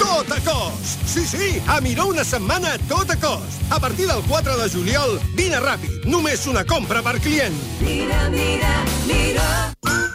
Tot 0.00 0.32
a 0.32 0.40
cost! 0.48 1.04
Sí, 1.04 1.26
sí, 1.28 1.50
a 1.68 1.82
Miró 1.84 2.08
una 2.08 2.24
setmana 2.24 2.78
tot 2.88 3.12
a 3.12 3.20
cost. 3.20 3.60
A 3.68 3.76
partir 3.84 4.08
del 4.08 4.24
4 4.24 4.56
de 4.64 4.72
juliol, 4.72 5.18
vine 5.36 5.60
ràpid. 5.60 6.08
Només 6.08 6.48
una 6.48 6.64
compra 6.64 7.04
per 7.04 7.18
client. 7.20 7.64
Mira, 7.84 8.30
mira, 8.32 8.78
mira. 9.04 10.07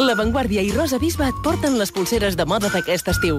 La 0.00 0.14
Vanguardia 0.14 0.62
i 0.64 0.70
Rosa 0.72 0.96
Bisba 0.96 1.26
et 1.28 1.40
porten 1.44 1.74
les 1.76 1.90
pulseres 1.92 2.36
de 2.38 2.46
moda 2.48 2.70
d'aquest 2.72 3.10
estiu. 3.12 3.36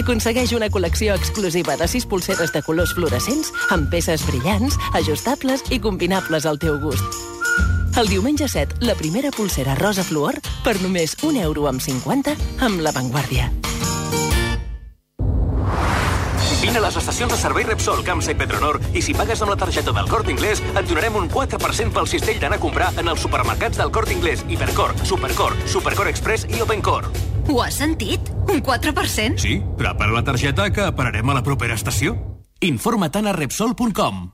Aconsegueix 0.00 0.54
una 0.56 0.70
col·lecció 0.72 1.12
exclusiva 1.12 1.76
de 1.76 1.84
6 1.92 2.06
pulseres 2.08 2.54
de 2.54 2.62
colors 2.64 2.94
fluorescents 2.96 3.52
amb 3.74 3.90
peces 3.92 4.24
brillants, 4.24 4.78
ajustables 4.96 5.66
i 5.68 5.80
combinables 5.84 6.48
al 6.48 6.56
teu 6.62 6.78
gust. 6.80 7.04
El 8.00 8.08
diumenge 8.08 8.48
7, 8.48 8.80
la 8.88 8.96
primera 8.96 9.28
pulsera 9.30 9.76
rosa 9.76 10.06
fluor 10.08 10.40
per 10.64 10.78
només 10.80 11.18
1 11.20 11.44
euro 11.44 11.68
amb 11.68 11.84
50 11.84 12.32
amb 12.64 12.80
La 12.80 12.96
Vanguardia. 12.96 13.52
Vine 16.74 16.82
a 16.82 16.88
les 16.88 16.96
estacions 16.98 17.30
de 17.30 17.36
servei 17.38 17.62
Repsol, 17.62 18.00
Camsa 18.02 18.32
i 18.32 18.34
Petronor 18.34 18.80
i 18.98 19.02
si 19.06 19.12
pagues 19.14 19.38
amb 19.44 19.52
la 19.52 19.56
targeta 19.60 19.92
del 19.94 20.08
Corte 20.10 20.32
Inglés 20.34 20.58
et 20.64 20.88
donarem 20.90 21.20
un 21.20 21.28
4% 21.30 21.94
pel 21.94 22.08
cistell 22.10 22.40
d'anar 22.42 22.58
a 22.58 22.62
comprar 22.64 22.88
en 22.98 23.12
els 23.12 23.22
supermercats 23.22 23.78
del 23.78 23.92
Corte 23.94 24.10
Inglés, 24.10 24.42
Hipercor, 24.50 24.96
Supercor, 25.06 25.54
Supercor 25.70 26.10
Express 26.10 26.48
i 26.50 26.58
Opencor. 26.66 27.06
Ho 27.46 27.62
has 27.62 27.78
sentit? 27.78 28.34
Un 28.50 28.58
4%? 28.58 29.38
Sí, 29.38 29.60
prepara 29.78 30.18
la 30.18 30.26
targeta 30.26 30.72
que 30.74 30.90
pararem 30.98 31.30
a 31.30 31.38
la 31.38 31.46
propera 31.46 31.78
estació. 31.78 32.18
Informa-te'n 32.58 33.30
a 33.30 33.38
Repsol.com. 33.38 34.24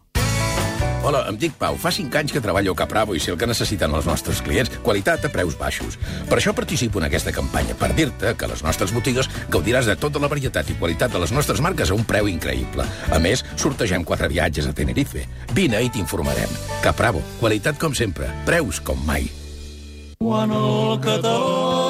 Hola, 1.03 1.23
em 1.31 1.37
dic 1.41 1.55
Pau. 1.57 1.79
Fa 1.81 1.89
5 1.89 2.13
anys 2.19 2.33
que 2.35 2.43
treballo 2.45 2.75
a 2.75 2.77
Capravo 2.77 3.15
i 3.17 3.21
sé 3.25 3.33
el 3.33 3.39
que 3.41 3.49
necessiten 3.49 3.95
els 3.97 4.05
nostres 4.05 4.43
clients. 4.45 4.69
Qualitat 4.85 5.25
a 5.25 5.31
preus 5.33 5.57
baixos. 5.57 5.97
Per 6.29 6.37
això 6.37 6.53
participo 6.57 7.01
en 7.01 7.09
aquesta 7.09 7.33
campanya, 7.33 7.73
per 7.81 7.95
dir-te 7.97 8.35
que 8.37 8.51
les 8.51 8.61
nostres 8.67 8.93
botigues 8.93 9.31
gaudiràs 9.49 9.89
de 9.89 9.97
tota 9.97 10.21
la 10.21 10.29
varietat 10.29 10.69
i 10.69 10.77
qualitat 10.77 11.17
de 11.17 11.25
les 11.25 11.33
nostres 11.33 11.65
marques 11.65 11.89
a 11.89 11.97
un 11.97 12.05
preu 12.05 12.29
increïble. 12.29 12.85
A 12.85 13.19
més, 13.19 13.45
sortegem 13.57 14.05
quatre 14.05 14.29
viatges 14.29 14.69
a 14.69 14.77
Tenerife. 14.77 15.25
Vine 15.57 15.81
i 15.81 15.89
t'informarem. 15.89 16.53
Capravo, 16.85 17.25
qualitat 17.41 17.81
com 17.81 17.97
sempre, 17.97 18.29
preus 18.45 18.85
com 18.85 19.01
mai. 19.09 19.31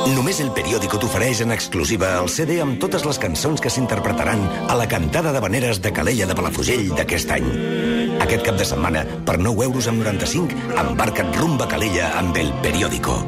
Només 0.09 0.39
el 0.41 0.49
periòdico 0.57 0.99
t'ofereix 1.01 1.43
en 1.45 1.53
exclusiva 1.53 2.15
el 2.21 2.31
CD 2.33 2.61
amb 2.65 2.79
totes 2.81 3.05
les 3.05 3.19
cançons 3.21 3.61
que 3.61 3.73
s'interpretaran 3.73 4.47
a 4.73 4.77
la 4.79 4.87
cantada 4.89 5.33
de 5.35 5.43
veneres 5.45 5.83
de 5.85 5.93
Calella 5.93 6.29
de 6.31 6.37
Palafrugell 6.39 6.89
d'aquest 6.97 7.35
any. 7.37 7.51
Aquest 8.25 8.47
cap 8.47 8.57
de 8.57 8.69
setmana, 8.69 9.05
per 9.29 9.37
9 9.41 9.67
euros 9.69 9.89
amb 9.93 10.05
95, 10.05 10.57
embarca't 10.85 11.37
rumba 11.41 11.69
Calella 11.69 12.15
amb 12.21 12.37
el 12.41 12.53
periòdico. 12.65 13.19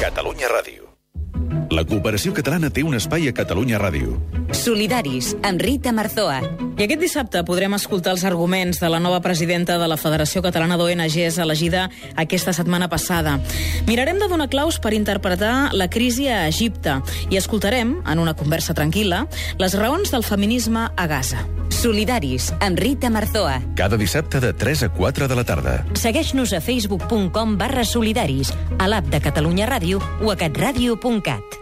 Catalunya 0.00 0.54
Ràdio. 0.54 0.89
La 1.70 1.84
cooperació 1.86 2.32
catalana 2.34 2.66
té 2.74 2.82
un 2.82 2.96
espai 2.98 3.28
a 3.30 3.32
Catalunya 3.32 3.78
Ràdio. 3.78 4.16
Solidaris, 4.50 5.36
amb 5.46 5.62
Rita 5.62 5.92
Marzoa. 5.94 6.40
I 6.74 6.82
aquest 6.82 6.98
dissabte 6.98 7.44
podrem 7.46 7.76
escoltar 7.76 8.16
els 8.16 8.24
arguments 8.26 8.80
de 8.82 8.88
la 8.90 8.98
nova 8.98 9.20
presidenta 9.22 9.76
de 9.78 9.86
la 9.86 9.98
Federació 10.00 10.42
Catalana 10.42 10.74
d'ONGs 10.80 11.38
elegida 11.38 11.84
aquesta 12.18 12.50
setmana 12.56 12.88
passada. 12.90 13.36
Mirarem 13.86 14.18
de 14.18 14.26
donar 14.26 14.48
claus 14.50 14.80
per 14.82 14.96
interpretar 14.98 15.70
la 15.70 15.86
crisi 15.86 16.26
a 16.26 16.48
Egipte 16.48 16.98
i 17.30 17.38
escoltarem, 17.38 18.00
en 18.02 18.18
una 18.18 18.34
conversa 18.34 18.74
tranquil·la, 18.74 19.28
les 19.62 19.78
raons 19.78 20.10
del 20.10 20.26
feminisme 20.26 20.88
a 20.90 21.06
Gaza. 21.06 21.46
Solidaris, 21.70 22.50
amb 22.58 22.82
Rita 22.82 23.14
Marzoa. 23.14 23.60
Cada 23.78 23.96
dissabte 23.96 24.42
de 24.42 24.50
3 24.52 24.88
a 24.88 24.92
4 24.98 25.30
de 25.30 25.38
la 25.38 25.46
tarda. 25.46 25.78
Segueix-nos 25.94 26.50
a 26.52 26.60
facebook.com 26.60 27.56
barra 27.62 27.86
solidaris, 27.86 28.50
a 28.76 28.90
l'app 28.90 29.06
de 29.14 29.22
Catalunya 29.22 29.70
Ràdio 29.70 30.02
o 30.20 30.34
a 30.34 30.36
catradio.cat. 30.36 31.59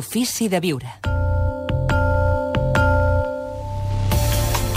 L'ofici 0.00 0.46
de 0.48 0.56
viure. 0.64 0.88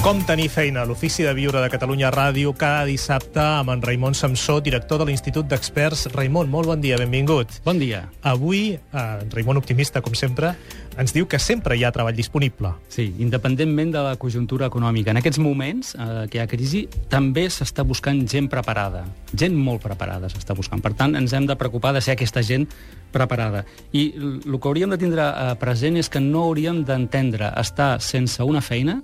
Com 0.04 0.20
tenir 0.28 0.50
feina? 0.52 0.82
L'Ofici 0.84 1.24
de 1.24 1.32
Viure 1.32 1.62
de 1.64 1.70
Catalunya 1.72 2.10
Ràdio 2.12 2.52
cada 2.60 2.82
dissabte 2.84 3.40
amb 3.40 3.72
en 3.72 3.80
Raimon 3.86 4.18
Samsó, 4.20 4.58
director 4.60 5.00
de 5.00 5.08
l'Institut 5.08 5.48
d'Experts. 5.48 6.10
Raimon, 6.12 6.50
molt 6.52 6.68
bon 6.68 6.84
dia, 6.84 6.98
benvingut. 7.00 7.62
Bon 7.64 7.80
dia. 7.80 8.02
Avui, 8.20 8.74
eh, 8.76 9.06
Raimon 9.32 9.62
optimista, 9.62 10.02
com 10.04 10.12
sempre, 10.12 10.58
ens 10.98 11.14
diu 11.14 11.28
que 11.30 11.40
sempre 11.42 11.76
hi 11.78 11.84
ha 11.84 11.92
treball 11.94 12.16
disponible. 12.16 12.74
Sí, 12.92 13.08
independentment 13.24 13.94
de 13.94 14.04
la 14.06 14.16
conjuntura 14.22 14.68
econòmica. 14.70 15.12
En 15.12 15.20
aquests 15.22 15.40
moments 15.42 15.94
eh, 15.96 16.26
que 16.30 16.40
hi 16.40 16.44
ha 16.44 16.50
crisi, 16.50 16.84
també 17.10 17.48
s'està 17.52 17.86
buscant 17.88 18.24
gent 18.30 18.50
preparada. 18.52 19.04
Gent 19.34 19.56
molt 19.58 19.84
preparada 19.86 20.30
s'està 20.32 20.56
buscant. 20.58 20.84
Per 20.84 20.94
tant, 21.00 21.16
ens 21.20 21.34
hem 21.34 21.48
de 21.50 21.58
preocupar 21.60 21.94
de 21.96 22.02
ser 22.04 22.18
aquesta 22.18 22.44
gent 22.46 22.68
preparada. 23.14 23.64
I 23.92 24.10
el 24.18 24.60
que 24.60 24.70
hauríem 24.70 24.94
de 24.94 25.00
tindre 25.02 25.26
eh, 25.30 25.56
present 25.62 25.98
és 26.02 26.10
que 26.10 26.22
no 26.24 26.48
hauríem 26.48 26.84
d'entendre 26.88 27.54
estar 27.62 27.96
sense 28.02 28.44
una 28.44 28.62
feina 28.62 29.02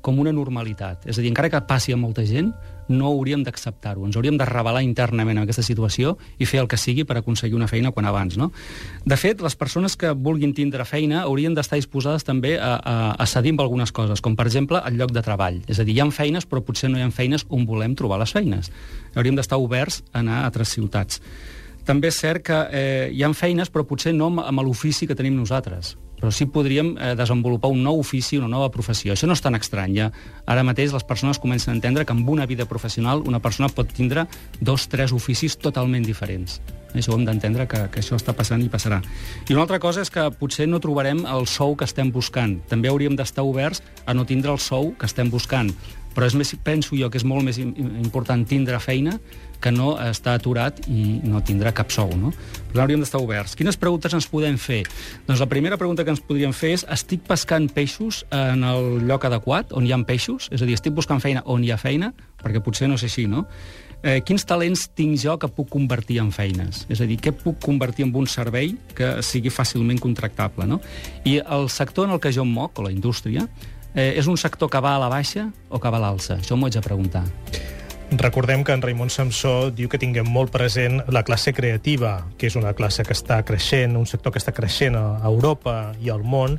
com 0.00 0.18
una 0.20 0.32
normalitat. 0.32 1.06
És 1.06 1.18
a 1.18 1.24
dir, 1.24 1.32
encara 1.32 1.50
que 1.52 1.60
passi 1.68 1.92
a 1.92 1.98
molta 2.00 2.24
gent, 2.24 2.52
no 2.90 3.08
hauríem 3.08 3.44
d'acceptar-ho. 3.46 4.04
Ens 4.06 4.18
hauríem 4.18 4.36
de 4.40 4.46
revelar 4.48 4.82
internament 4.84 5.38
en 5.38 5.44
aquesta 5.46 5.64
situació 5.64 6.16
i 6.38 6.48
fer 6.48 6.60
el 6.62 6.68
que 6.70 6.78
sigui 6.80 7.06
per 7.08 7.16
aconseguir 7.20 7.56
una 7.56 7.68
feina 7.70 7.92
quan 7.94 8.08
abans. 8.10 8.36
No? 8.40 8.50
De 9.06 9.16
fet, 9.20 9.40
les 9.40 9.56
persones 9.56 9.96
que 9.96 10.12
vulguin 10.12 10.52
tindre 10.56 10.84
feina 10.88 11.22
haurien 11.22 11.54
d'estar 11.56 11.78
disposades 11.80 12.26
també 12.26 12.56
a, 12.58 12.74
a, 12.76 12.96
a 13.14 13.28
cedir 13.30 13.54
amb 13.54 13.64
algunes 13.64 13.94
coses, 13.94 14.20
com 14.20 14.36
per 14.36 14.48
exemple 14.50 14.82
el 14.84 14.98
lloc 15.00 15.14
de 15.16 15.24
treball. 15.24 15.62
És 15.70 15.80
a 15.80 15.86
dir, 15.86 15.96
hi 15.96 16.02
ha 16.02 16.10
feines, 16.10 16.46
però 16.50 16.64
potser 16.66 16.90
no 16.90 16.98
hi 16.98 17.06
ha 17.06 17.14
feines 17.14 17.46
on 17.48 17.64
volem 17.68 17.94
trobar 17.96 18.20
les 18.20 18.34
feines. 18.34 18.72
Hauríem 19.14 19.38
d'estar 19.38 19.60
oberts 19.62 20.02
a 20.10 20.20
anar 20.24 20.42
a 20.42 20.50
altres 20.50 20.74
ciutats. 20.74 21.22
També 21.86 22.10
és 22.10 22.20
cert 22.20 22.44
que 22.44 22.60
eh, 22.76 23.08
hi 23.14 23.24
ha 23.24 23.32
feines, 23.34 23.70
però 23.72 23.86
potser 23.86 24.12
no 24.14 24.28
amb, 24.30 24.44
amb 24.44 24.66
l'ofici 24.66 25.08
que 25.08 25.16
tenim 25.18 25.38
nosaltres 25.38 25.96
però 26.20 26.30
sí 26.30 26.46
podríem 26.46 26.94
eh, 26.98 27.14
desenvolupar 27.18 27.70
un 27.72 27.82
nou 27.82 27.98
ofici, 28.00 28.38
una 28.38 28.50
nova 28.52 28.70
professió. 28.70 29.14
Això 29.14 29.26
no 29.26 29.34
és 29.36 29.42
tan 29.42 29.56
estrany. 29.56 29.96
Ja. 29.96 30.10
Ara 30.46 30.64
mateix 30.66 30.92
les 30.94 31.06
persones 31.08 31.40
comencen 31.40 31.72
a 31.72 31.78
entendre 31.78 32.04
que 32.04 32.12
amb 32.12 32.28
una 32.28 32.46
vida 32.46 32.68
professional 32.68 33.24
una 33.26 33.40
persona 33.40 33.72
pot 33.72 33.90
tindre 33.96 34.26
dos, 34.60 34.86
tres 34.92 35.16
oficis 35.16 35.56
totalment 35.58 36.04
diferents. 36.04 36.60
Això 36.90 37.14
ho 37.14 37.18
hem 37.18 37.24
d'entendre 37.24 37.66
que, 37.70 37.84
que 37.92 38.02
això 38.02 38.18
està 38.18 38.34
passant 38.36 38.62
i 38.62 38.68
passarà. 38.68 38.98
I 39.48 39.54
una 39.54 39.62
altra 39.62 39.78
cosa 39.82 40.02
és 40.02 40.10
que 40.10 40.26
potser 40.36 40.66
no 40.68 40.82
trobarem 40.82 41.22
el 41.30 41.46
sou 41.46 41.76
que 41.78 41.86
estem 41.86 42.10
buscant. 42.12 42.58
També 42.68 42.90
hauríem 42.90 43.16
d'estar 43.16 43.46
oberts 43.46 43.84
a 44.06 44.14
no 44.14 44.26
tindre 44.26 44.52
el 44.52 44.58
sou 44.58 44.92
que 44.98 45.06
estem 45.06 45.30
buscant. 45.30 45.70
Però 46.10 46.26
és 46.26 46.34
més, 46.34 46.50
penso 46.66 46.98
jo 46.98 47.06
que 47.10 47.20
és 47.20 47.24
molt 47.24 47.46
més 47.46 47.60
important 47.62 48.42
tindre 48.44 48.80
feina 48.82 49.14
que 49.60 49.72
no 49.74 49.94
està 50.00 50.34
aturat 50.38 50.80
i 50.88 51.20
no 51.24 51.42
tindrà 51.44 51.72
cap 51.76 51.92
sou. 51.92 52.12
No? 52.16 52.32
Per 52.32 52.72
tant, 52.72 52.84
hauríem 52.84 53.02
d'estar 53.04 53.20
oberts. 53.22 53.56
Quines 53.58 53.78
preguntes 53.80 54.14
ens 54.16 54.28
podem 54.30 54.56
fer? 54.60 54.82
Doncs 55.28 55.42
la 55.42 55.48
primera 55.50 55.78
pregunta 55.80 56.04
que 56.06 56.14
ens 56.14 56.22
podríem 56.24 56.54
fer 56.56 56.72
és 56.78 56.86
estic 56.88 57.26
pescant 57.28 57.68
peixos 57.74 58.24
en 58.34 58.64
el 58.66 59.06
lloc 59.08 59.28
adequat, 59.28 59.74
on 59.76 59.86
hi 59.86 59.94
ha 59.94 60.00
peixos? 60.06 60.48
És 60.54 60.62
a 60.62 60.68
dir, 60.68 60.78
estic 60.78 60.96
buscant 60.96 61.22
feina 61.22 61.44
on 61.44 61.64
hi 61.64 61.72
ha 61.74 61.78
feina? 61.80 62.12
Perquè 62.40 62.62
potser 62.64 62.88
no 62.88 62.96
és 62.96 63.04
així, 63.04 63.26
no? 63.28 63.46
Eh, 64.00 64.22
quins 64.24 64.46
talents 64.48 64.86
tinc 64.96 65.18
jo 65.20 65.34
que 65.36 65.50
puc 65.52 65.68
convertir 65.68 66.22
en 66.22 66.30
feines? 66.32 66.86
És 66.88 67.02
a 67.04 67.08
dir, 67.08 67.18
què 67.20 67.34
puc 67.36 67.58
convertir 67.60 68.06
en 68.06 68.14
un 68.16 68.28
servei 68.30 68.72
que 68.96 69.18
sigui 69.26 69.52
fàcilment 69.52 70.00
contractable? 70.00 70.64
No? 70.70 70.80
I 71.28 71.40
el 71.44 71.68
sector 71.68 72.08
en 72.08 72.16
el 72.16 72.22
que 72.22 72.32
jo 72.32 72.46
em 72.46 72.54
moc, 72.54 72.80
o 72.80 72.86
la 72.86 72.94
indústria, 72.94 73.44
eh, 73.92 74.14
és 74.16 74.26
un 74.26 74.40
sector 74.40 74.70
que 74.72 74.80
va 74.80 74.94
a 74.96 75.02
la 75.02 75.12
baixa 75.12 75.50
o 75.68 75.78
que 75.78 75.92
va 75.92 76.00
a 76.00 76.06
l'alça? 76.06 76.38
Això 76.40 76.56
m'ho 76.56 76.70
haig 76.70 76.80
de 76.80 76.86
preguntar. 76.86 77.26
Recordem 78.10 78.64
que 78.64 78.72
en 78.74 78.82
Raimon 78.82 79.10
Samsó 79.10 79.70
diu 79.70 79.88
que 79.88 79.98
tinguem 80.02 80.26
molt 80.26 80.50
present 80.50 80.98
la 81.14 81.22
classe 81.22 81.52
creativa, 81.54 82.26
que 82.38 82.48
és 82.50 82.56
una 82.58 82.72
classe 82.74 83.04
que 83.06 83.14
està 83.14 83.38
creixent, 83.46 83.94
un 83.96 84.08
sector 84.10 84.34
que 84.34 84.42
està 84.42 84.50
creixent 84.56 84.98
a 84.98 85.20
Europa 85.30 85.92
i 86.02 86.10
al 86.10 86.24
món, 86.26 86.58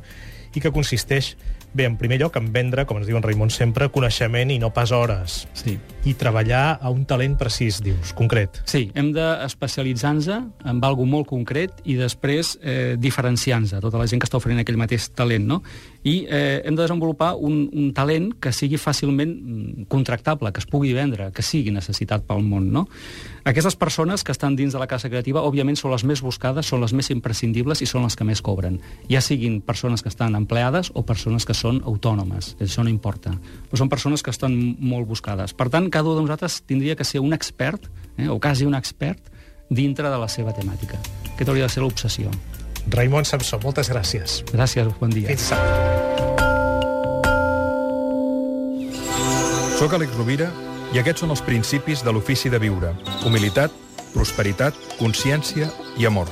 i 0.56 0.64
que 0.64 0.72
consisteix, 0.72 1.34
bé, 1.76 1.84
en 1.84 1.98
primer 2.00 2.22
lloc, 2.22 2.38
en 2.40 2.48
vendre, 2.52 2.86
com 2.88 3.00
ens 3.00 3.08
diu 3.08 3.20
en 3.20 3.26
Raimon 3.26 3.52
sempre, 3.52 3.90
coneixement 3.92 4.50
i 4.50 4.58
no 4.62 4.72
pas 4.72 4.96
hores. 4.96 5.42
Sí. 5.52 5.76
I 6.04 6.14
treballar 6.18 6.78
a 6.82 6.90
un 6.90 7.04
talent 7.06 7.36
precís, 7.38 7.78
dius, 7.82 8.12
concret. 8.18 8.62
Sí, 8.68 8.88
hem 8.98 9.12
d'especialitzar-nos 9.14 10.28
en 10.32 10.82
algo 10.82 11.06
molt 11.06 11.28
concret 11.30 11.82
i 11.86 11.94
després 11.98 12.56
eh, 12.60 12.94
diferenciar-nos, 12.98 13.76
tota 13.82 14.00
la 14.00 14.08
gent 14.10 14.22
que 14.22 14.28
està 14.28 14.40
oferint 14.40 14.62
aquell 14.62 14.80
mateix 14.80 15.10
talent, 15.16 15.46
no? 15.46 15.60
I 16.02 16.14
eh, 16.26 16.62
hem 16.66 16.74
de 16.74 16.82
desenvolupar 16.82 17.36
un, 17.38 17.68
un 17.70 17.92
talent 17.94 18.32
que 18.42 18.50
sigui 18.54 18.80
fàcilment 18.80 19.30
mm, 19.30 19.84
contractable, 19.92 20.50
que 20.50 20.62
es 20.62 20.66
pugui 20.66 20.90
vendre, 20.96 21.30
que 21.34 21.44
sigui 21.46 21.70
necessitat 21.74 22.26
pel 22.26 22.42
món, 22.42 22.72
no? 22.74 22.88
Aquestes 23.46 23.74
persones 23.78 24.22
que 24.22 24.34
estan 24.34 24.56
dins 24.58 24.74
de 24.74 24.78
la 24.82 24.86
classe 24.90 25.10
creativa, 25.10 25.42
òbviament, 25.42 25.78
són 25.78 25.94
les 25.94 26.04
més 26.06 26.22
buscades, 26.22 26.66
són 26.66 26.82
les 26.82 26.94
més 26.94 27.10
imprescindibles 27.14 27.82
i 27.82 27.88
són 27.90 28.06
les 28.06 28.18
que 28.18 28.26
més 28.26 28.42
cobren. 28.42 28.80
Ja 29.10 29.22
siguin 29.22 29.60
persones 29.62 30.02
que 30.02 30.10
estan 30.10 30.34
empleades 30.38 30.92
o 30.94 31.02
persones 31.06 31.46
que 31.46 31.54
són 31.54 31.80
autònomes, 31.86 32.56
això 32.62 32.82
no 32.82 32.90
importa. 32.90 33.34
Però 33.70 33.78
són 33.78 33.90
persones 33.90 34.22
que 34.22 34.30
estan 34.30 34.54
molt 34.78 35.10
buscades. 35.10 35.54
Per 35.58 35.68
tant, 35.74 35.90
cada 35.92 36.08
un 36.10 36.16
de 36.16 36.22
nosaltres 36.24 36.62
tindria 36.66 36.96
que 36.96 37.04
ser 37.04 37.20
un 37.20 37.32
expert, 37.36 37.86
eh, 38.16 38.26
o 38.28 38.40
quasi 38.40 38.66
un 38.66 38.74
expert, 38.74 39.30
dintre 39.70 40.10
de 40.10 40.18
la 40.18 40.28
seva 40.28 40.52
temàtica. 40.56 40.98
Aquesta 41.34 41.52
hauria 41.52 41.68
de 41.68 41.72
ser 41.76 41.84
l'obsessió. 41.84 42.32
Raimon 42.90 43.24
Samson, 43.24 43.60
moltes 43.62 43.92
gràcies. 43.92 44.42
Gràcies, 44.50 44.90
bon 44.98 45.12
dia. 45.14 45.28
Fins 45.30 45.46
dissabte. 45.46 45.92
Soc 49.78 49.94
Àlex 49.98 50.14
Rovira 50.14 50.50
i 50.94 51.00
aquests 51.00 51.24
són 51.24 51.32
els 51.34 51.42
principis 51.42 52.02
de 52.06 52.12
l'ofici 52.12 52.50
de 52.50 52.58
viure. 52.62 52.92
Humilitat, 53.26 53.72
prosperitat, 54.12 54.76
consciència 54.98 55.70
i 55.98 56.06
amor. 56.06 56.30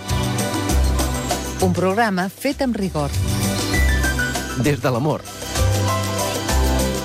Un 1.61 1.75
programa 1.77 2.29
fet 2.31 2.63
amb 2.65 2.77
rigor. 2.77 3.11
Des 4.65 4.81
de 4.81 4.91
l'amor. 4.91 5.25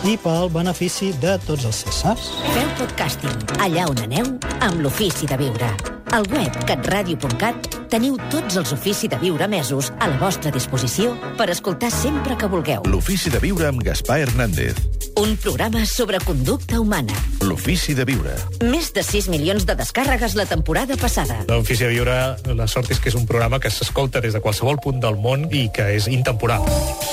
I 0.06 0.20
pel 0.22 0.52
benefici 0.54 1.08
de 1.18 1.32
tots 1.48 1.66
els 1.66 1.80
Cèsars. 1.82 2.28
Feu 2.54 2.68
podcasting 2.78 3.56
allà 3.64 3.88
on 3.90 4.04
aneu 4.04 4.28
amb 4.62 4.84
l'Ofici 4.84 5.26
de 5.26 5.38
Viure. 5.40 5.72
Al 6.14 6.28
web 6.30 6.60
catradio.cat 6.70 7.72
teniu 7.90 8.20
tots 8.30 8.60
els 8.62 8.76
Ofici 8.76 9.10
de 9.10 9.18
Viure 9.24 9.50
mesos 9.50 9.90
a 9.98 10.12
la 10.12 10.20
vostra 10.22 10.54
disposició 10.54 11.16
per 11.40 11.50
escoltar 11.50 11.90
sempre 11.90 12.38
que 12.38 12.52
vulgueu. 12.52 12.86
L'ofici 12.86 13.34
de 13.34 13.42
viure 13.42 13.72
amb 13.72 13.82
Gaspar 13.82 14.22
Hernández. 14.28 15.05
Un 15.18 15.38
programa 15.38 15.86
sobre 15.86 16.20
conducta 16.20 16.78
humana. 16.78 17.14
L'ofici 17.40 17.94
de 17.96 18.04
viure. 18.04 18.34
Més 18.68 18.90
de 18.92 19.00
6 19.00 19.30
milions 19.32 19.64
de 19.64 19.72
descàrregues 19.80 20.34
la 20.36 20.44
temporada 20.50 20.98
passada. 21.00 21.38
L'Ofici 21.48 21.86
de 21.86 21.94
Viure, 21.94 22.16
la 22.52 22.68
sort 22.68 22.92
és 22.92 23.00
que 23.00 23.08
és 23.08 23.16
un 23.16 23.24
programa 23.30 23.62
que 23.64 23.72
s'escolta 23.72 24.20
des 24.20 24.36
de 24.36 24.42
qualsevol 24.44 24.76
punt 24.84 25.00
del 25.00 25.16
món 25.16 25.48
i 25.56 25.70
que 25.72 25.88
és 25.96 26.10
intemporal. 26.12 26.68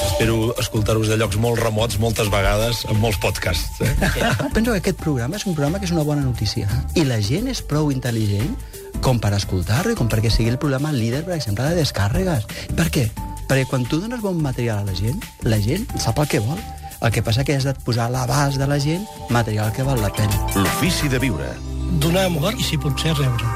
Espero 0.08 0.50
escoltar-vos 0.58 1.12
de 1.12 1.20
llocs 1.20 1.38
molt 1.38 1.62
remots 1.62 2.00
moltes 2.02 2.26
vegades 2.32 2.82
amb 2.90 2.98
molts 3.06 3.22
podcasts. 3.22 3.78
Eh? 3.86 3.94
Penso 4.56 4.72
que 4.74 4.82
aquest 4.82 4.98
programa 4.98 5.38
és 5.38 5.46
un 5.46 5.54
programa 5.54 5.78
que 5.78 5.86
és 5.86 5.94
una 5.94 6.02
bona 6.02 6.26
notícia. 6.26 6.66
I 6.98 7.06
la 7.06 7.22
gent 7.22 7.46
és 7.54 7.62
prou 7.62 7.94
intel·ligent 7.94 8.58
com 8.98 9.22
per 9.22 9.30
escoltar-lo 9.38 9.94
i 9.94 9.98
com 9.98 10.10
perquè 10.10 10.30
sigui 10.30 10.50
el 10.50 10.58
programa 10.58 10.90
líder, 10.90 11.22
per 11.22 11.38
exemple, 11.38 11.70
de 11.70 11.78
descàrregues. 11.78 12.50
Per 12.74 12.90
què? 12.90 13.08
Perquè 13.46 13.70
quan 13.70 13.86
tu 13.86 14.02
dones 14.02 14.26
bon 14.26 14.42
material 14.42 14.82
a 14.82 14.90
la 14.90 14.98
gent, 14.98 15.22
la 15.46 15.62
gent 15.62 15.86
sap 16.02 16.18
el 16.18 16.30
que 16.34 16.42
vol. 16.42 16.58
El 17.02 17.10
que 17.10 17.22
passa 17.22 17.42
que 17.42 17.56
has 17.56 17.64
de 17.66 17.74
posar 17.82 18.06
a 18.06 18.12
l'abast 18.14 18.60
de 18.60 18.66
la 18.70 18.78
gent 18.78 19.02
material 19.34 19.72
que 19.74 19.82
val 19.82 19.98
la 20.00 20.12
pena. 20.14 20.38
L'ofici 20.54 21.10
de 21.10 21.18
viure. 21.18 21.50
Donar 21.98 22.28
amor 22.30 22.54
i, 22.54 22.62
si 22.62 22.78
pot 22.78 22.94
ser, 22.94 23.16
rebre. 23.18 23.50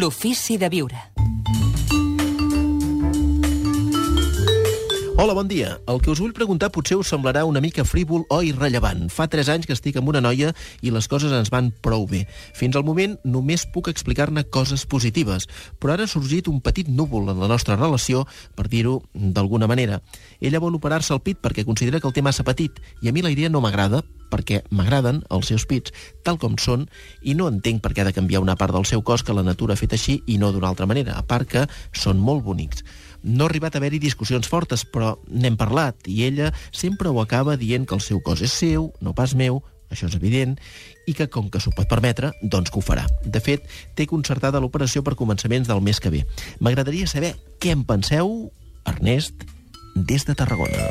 L'ofici 0.00 0.58
de 0.58 0.68
viure. 0.70 1.06
Hola, 5.20 5.34
bon 5.34 5.48
dia. 5.48 5.74
El 5.84 5.98
que 6.00 6.08
us 6.08 6.20
vull 6.22 6.32
preguntar 6.32 6.70
potser 6.72 6.96
us 6.96 7.10
semblarà 7.12 7.42
una 7.44 7.60
mica 7.60 7.82
frívol 7.84 8.22
o 8.32 8.38
irrellevant. 8.40 9.02
Fa 9.12 9.26
3 9.28 9.50
anys 9.52 9.66
que 9.68 9.74
estic 9.76 9.98
amb 10.00 10.08
una 10.08 10.22
noia 10.24 10.54
i 10.80 10.88
les 10.88 11.08
coses 11.12 11.34
ens 11.36 11.50
van 11.52 11.66
prou 11.84 12.06
bé. 12.08 12.22
Fins 12.56 12.78
al 12.78 12.86
moment 12.88 13.18
només 13.28 13.66
puc 13.74 13.90
explicar-ne 13.92 14.46
coses 14.48 14.86
positives, 14.88 15.44
però 15.76 15.92
ara 15.92 16.06
ha 16.08 16.08
sorgit 16.08 16.48
un 16.48 16.62
petit 16.64 16.88
núvol 16.88 17.28
en 17.28 17.42
la 17.44 17.50
nostra 17.52 17.76
relació, 17.76 18.22
per 18.56 18.70
dir-ho 18.72 19.02
d'alguna 19.12 19.68
manera. 19.68 20.00
Ella 20.40 20.62
vol 20.64 20.80
operar-se 20.80 21.12
el 21.12 21.20
pit 21.20 21.44
perquè 21.44 21.66
considera 21.68 22.00
que 22.00 22.08
el 22.08 22.16
té 22.16 22.24
massa 22.24 22.46
petit 22.48 22.80
i 23.02 23.12
a 23.12 23.12
mi 23.12 23.20
la 23.20 23.34
idea 23.36 23.52
no 23.52 23.60
m'agrada 23.60 24.00
perquè 24.30 24.62
m'agraden 24.70 25.24
els 25.34 25.50
seus 25.50 25.66
pits 25.68 25.92
tal 26.24 26.38
com 26.40 26.56
són 26.62 26.86
i 27.20 27.34
no 27.36 27.50
entenc 27.50 27.82
per 27.82 27.92
què 27.92 28.04
ha 28.04 28.08
de 28.08 28.14
canviar 28.16 28.40
una 28.44 28.56
part 28.56 28.72
del 28.72 28.86
seu 28.88 29.02
cos 29.02 29.26
que 29.26 29.36
la 29.36 29.44
natura 29.44 29.74
ha 29.74 29.80
fet 29.80 29.96
així 29.98 30.20
i 30.30 30.38
no 30.38 30.52
d'una 30.54 30.70
altra 30.70 30.88
manera, 30.88 31.18
a 31.18 31.26
part 31.26 31.50
que 31.50 31.66
són 31.92 32.22
molt 32.22 32.46
bonics. 32.46 32.86
No 33.22 33.44
ha 33.44 33.48
arribat 33.50 33.74
a 33.74 33.78
haver-hi 33.82 33.98
discussions 34.00 34.48
fortes, 34.48 34.84
però 34.88 35.16
n'hem 35.28 35.56
parlat, 35.60 35.96
i 36.08 36.24
ella 36.24 36.52
sempre 36.72 37.08
ho 37.10 37.20
acaba 37.20 37.56
dient 37.60 37.86
que 37.86 37.94
el 37.94 38.00
seu 38.00 38.22
cos 38.24 38.40
és 38.42 38.52
seu, 38.52 38.92
no 39.00 39.12
pas 39.14 39.34
meu, 39.36 39.62
això 39.90 40.06
és 40.06 40.14
evident, 40.14 40.54
i 41.10 41.14
que, 41.18 41.26
com 41.28 41.50
que 41.50 41.58
s'ho 41.60 41.72
pot 41.76 41.88
permetre, 41.90 42.30
doncs 42.42 42.70
que 42.70 42.78
ho 42.78 42.84
farà. 42.84 43.04
De 43.24 43.40
fet, 43.42 43.66
té 43.98 44.06
concertada 44.06 44.60
l'operació 44.62 45.02
per 45.02 45.16
començaments 45.18 45.66
del 45.68 45.82
mes 45.82 45.98
que 46.00 46.12
ve. 46.14 46.24
M'agradaria 46.60 47.08
saber 47.10 47.34
què 47.60 47.74
en 47.74 47.82
penseu, 47.84 48.52
Ernest, 48.86 49.42
des 49.96 50.24
de 50.24 50.34
Tarragona. 50.38 50.86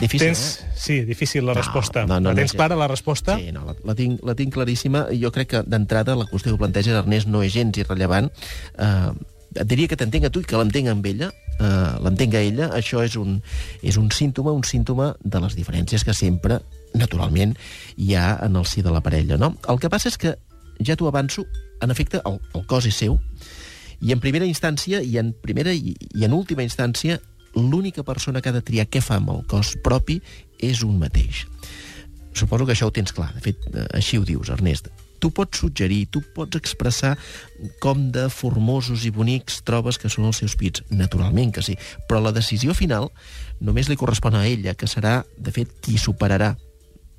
Difícil, 0.00 0.28
Tens, 0.28 0.60
eh? 0.62 0.70
sí, 0.76 1.00
difícil 1.04 1.44
la 1.44 1.52
No, 1.52 1.60
resposta. 1.60 2.06
no, 2.06 2.20
no, 2.20 2.30
la 2.30 2.34
tens 2.34 2.54
no, 2.54 2.56
clara, 2.56 2.76
la 2.76 2.88
resposta? 2.88 3.36
Sí, 3.36 3.52
no, 3.52 3.66
la, 3.66 3.74
la, 3.84 3.94
tinc, 3.94 4.22
la 4.24 4.34
tinc 4.34 4.54
claríssima. 4.54 5.06
Jo 5.12 5.28
crec 5.34 5.50
que 5.52 5.60
d'entrada 5.68 6.14
la 6.16 6.24
qüestió 6.24 6.54
que 6.54 6.60
planteja 6.62 6.94
Ernest 7.02 7.28
no 7.28 7.42
és 7.44 7.52
gens 7.52 7.76
irrellevant. 7.76 8.30
Uh, 8.80 9.12
et 9.54 9.66
diria 9.66 9.90
que 9.90 9.98
t'entenc 9.98 10.28
a 10.28 10.30
tu 10.32 10.42
i 10.42 10.46
que 10.46 10.58
l'entenc 10.58 10.90
amb 10.92 11.06
ella, 11.10 11.30
uh, 11.58 11.96
l'entenc 12.04 12.36
a 12.36 12.42
ella, 12.46 12.68
això 12.76 13.02
és 13.04 13.16
un, 13.18 13.40
és 13.82 13.98
un 13.98 14.10
símptoma, 14.14 14.54
un 14.54 14.64
símptoma 14.66 15.14
de 15.22 15.40
les 15.42 15.56
diferències 15.58 16.04
que 16.06 16.14
sempre, 16.14 16.60
naturalment, 16.94 17.56
hi 17.96 18.14
ha 18.14 18.36
en 18.46 18.56
el 18.60 18.66
si 18.66 18.84
de 18.86 18.94
la 18.94 19.02
parella. 19.02 19.38
No? 19.40 19.54
El 19.68 19.82
que 19.82 19.90
passa 19.90 20.10
és 20.12 20.18
que, 20.20 20.36
ja 20.86 20.96
t'ho 20.96 21.10
avanço, 21.10 21.44
en 21.82 21.90
efecte, 21.90 22.22
el, 22.24 22.38
el 22.54 22.66
cos 22.70 22.86
és 22.86 22.96
seu, 23.02 23.18
i 24.00 24.14
en 24.14 24.22
primera 24.22 24.48
instància, 24.48 25.02
i 25.02 25.18
en 25.20 25.34
primera 25.44 25.74
i, 25.76 25.94
i 26.14 26.24
en 26.24 26.32
última 26.36 26.64
instància, 26.64 27.18
l'única 27.54 28.04
persona 28.06 28.40
que 28.40 28.48
ha 28.48 28.56
de 28.56 28.62
triar 28.64 28.86
què 28.88 29.02
fa 29.02 29.18
amb 29.18 29.34
el 29.34 29.44
cos 29.50 29.74
propi 29.84 30.20
és 30.62 30.84
un 30.86 30.98
mateix. 31.02 31.44
Suposo 32.32 32.64
que 32.64 32.76
això 32.76 32.86
ho 32.88 32.94
tens 32.94 33.12
clar. 33.12 33.32
De 33.34 33.42
fet, 33.42 33.66
eh, 33.74 33.86
així 33.98 34.18
ho 34.18 34.24
dius, 34.24 34.52
Ernest. 34.54 34.88
Tu 35.20 35.30
pots 35.36 35.60
suggerir, 35.60 36.06
tu 36.10 36.22
pots 36.34 36.56
expressar 36.56 37.16
com 37.82 38.08
de 38.14 38.28
formosos 38.32 39.04
i 39.04 39.12
bonics 39.14 39.60
trobes 39.68 40.00
que 40.00 40.10
són 40.12 40.30
els 40.30 40.40
seus 40.40 40.56
pits. 40.56 40.84
Naturalment 40.90 41.52
que 41.54 41.64
sí. 41.64 41.76
Però 42.08 42.22
la 42.24 42.34
decisió 42.36 42.74
final 42.74 43.10
només 43.60 43.88
li 43.90 43.98
correspon 44.00 44.38
a 44.38 44.46
ella, 44.48 44.74
que 44.74 44.88
serà, 44.88 45.20
de 45.36 45.52
fet, 45.52 45.76
qui 45.84 46.00
superarà 46.00 46.54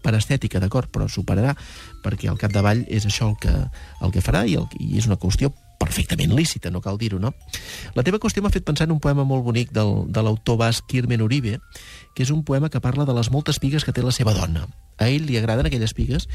per 0.01 0.15
estètica, 0.17 0.59
d'acord, 0.59 0.89
però 0.89 1.05
superarà, 1.05 1.53
perquè 2.01 2.29
al 2.29 2.39
capdavall 2.41 2.81
és 2.89 3.05
això 3.05 3.29
el 3.29 3.35
que, 3.41 3.53
el 4.01 4.13
que 4.13 4.23
farà 4.25 4.47
i, 4.49 4.57
el, 4.57 4.65
i 4.81 4.97
és 4.97 5.05
una 5.05 5.19
qüestió 5.21 5.51
perfectament 5.81 6.33
lícita, 6.37 6.69
no 6.69 6.81
cal 6.81 6.99
dir-ho, 7.01 7.17
no? 7.21 7.33
La 7.97 8.03
teva 8.05 8.19
qüestió 8.21 8.43
m'ha 8.43 8.53
fet 8.53 8.65
pensar 8.67 8.85
en 8.87 8.95
un 8.95 9.01
poema 9.01 9.25
molt 9.25 9.45
bonic 9.45 9.71
del, 9.73 10.05
de 10.13 10.21
l'autor 10.21 10.59
basc 10.61 10.85
Kirmen 10.89 11.23
Uribe, 11.25 11.57
que 12.15 12.23
és 12.25 12.31
un 12.33 12.43
poema 12.47 12.69
que 12.69 12.81
parla 12.83 13.05
de 13.05 13.15
les 13.15 13.31
moltes 13.31 13.59
pigues 13.59 13.85
que 13.85 13.93
té 13.93 14.03
la 14.03 14.13
seva 14.15 14.33
dona. 14.37 14.67
A 15.01 15.07
ell 15.09 15.25
li 15.25 15.37
agraden 15.39 15.65
aquelles 15.65 15.95
pigues 15.97 16.27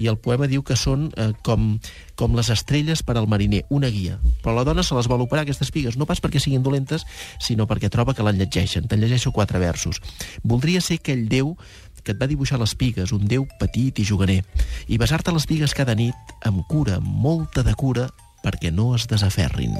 i 0.00 0.08
el 0.08 0.16
poema 0.16 0.48
diu 0.48 0.62
que 0.64 0.76
són 0.80 1.10
eh, 1.20 1.32
com, 1.44 1.74
com 2.16 2.36
les 2.38 2.50
estrelles 2.54 3.02
per 3.04 3.18
al 3.18 3.28
mariner, 3.28 3.64
una 3.68 3.90
guia. 3.92 4.18
Però 4.42 4.54
la 4.56 4.64
dona 4.64 4.84
se 4.86 4.96
les 4.96 5.08
vol 5.10 5.26
operar, 5.26 5.44
aquestes 5.44 5.72
pigues, 5.74 5.98
no 6.00 6.08
pas 6.08 6.22
perquè 6.24 6.40
siguin 6.40 6.64
dolentes, 6.64 7.04
sinó 7.42 7.68
perquè 7.68 7.90
troba 7.92 8.14
que 8.14 8.24
l'enlletgeixen. 8.24 8.88
Te'n 8.88 9.02
llegeixo 9.02 9.34
quatre 9.34 9.60
versos. 9.60 10.00
Voldria 10.42 10.80
ser 10.84 11.00
aquell 11.02 11.28
Déu 11.28 11.56
que 12.04 12.12
et 12.12 12.20
va 12.20 12.28
dibuixar 12.28 12.60
les 12.60 12.76
pigues, 12.76 13.12
un 13.16 13.24
Déu 13.28 13.48
petit 13.58 13.98
i 13.98 14.04
juganer, 14.04 14.42
i 14.86 15.00
besar-te 15.00 15.32
les 15.32 15.48
pigues 15.48 15.74
cada 15.74 15.96
nit 15.96 16.36
amb 16.44 16.62
cura, 16.68 17.00
molta 17.00 17.64
de 17.64 17.74
cura, 17.74 18.10
perquè 18.44 18.70
no 18.70 18.92
es 18.94 19.08
desaferrin. 19.08 19.72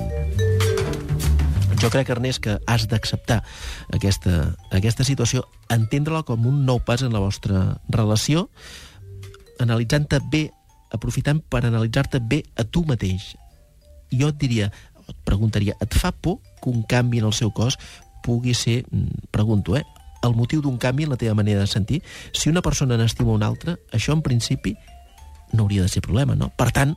Jo 1.85 1.91
crec, 1.93 2.09
Ernest, 2.09 2.41
que 2.41 2.55
has 2.64 2.87
d'acceptar 2.89 3.43
aquesta, 3.93 4.55
aquesta 4.72 5.05
situació, 5.05 5.43
entendre-la 5.68 6.22
com 6.24 6.47
un 6.49 6.62
nou 6.64 6.78
pas 6.80 7.03
en 7.05 7.12
la 7.12 7.20
vostra 7.20 7.74
relació, 7.93 8.47
analitzant-te 9.61 10.22
bé, 10.32 10.47
aprofitant 10.97 11.43
per 11.53 11.61
analitzar-te 11.68 12.22
bé 12.24 12.39
a 12.57 12.64
tu 12.64 12.87
mateix. 12.89 13.35
Jo 14.09 14.30
et 14.32 14.39
diria, 14.41 14.70
et 15.05 15.18
preguntaria, 15.28 15.74
et 15.85 15.99
fa 16.01 16.09
por 16.09 16.39
que 16.62 16.72
un 16.72 16.87
canvi 16.89 17.20
en 17.20 17.28
el 17.28 17.37
seu 17.37 17.53
cos 17.53 17.76
pugui 18.24 18.57
ser, 18.57 18.87
mm, 18.89 19.28
pregunto, 19.30 19.76
eh, 19.76 19.85
el 20.22 20.32
motiu 20.32 20.62
d'un 20.62 20.78
canvi 20.78 21.05
en 21.05 21.11
la 21.11 21.20
teva 21.20 21.35
manera 21.35 21.61
de 21.61 21.66
sentir? 21.66 22.03
Si 22.32 22.49
una 22.49 22.62
persona 22.62 22.97
n'estima 22.97 23.37
una 23.37 23.47
altra, 23.47 23.76
això 23.93 24.14
en 24.14 24.22
principi 24.22 24.74
no 25.53 25.64
hauria 25.64 25.82
de 25.82 25.89
ser 25.89 26.01
problema, 26.01 26.35
no? 26.35 26.49
Per 26.57 26.72
tant, 26.72 26.97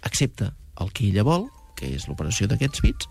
accepta 0.00 0.54
el 0.80 0.90
que 0.92 1.04
ella 1.04 1.22
vol, 1.22 1.50
que 1.76 1.94
és 1.94 2.08
l'operació 2.08 2.48
d'aquests 2.48 2.80
bits, 2.80 3.08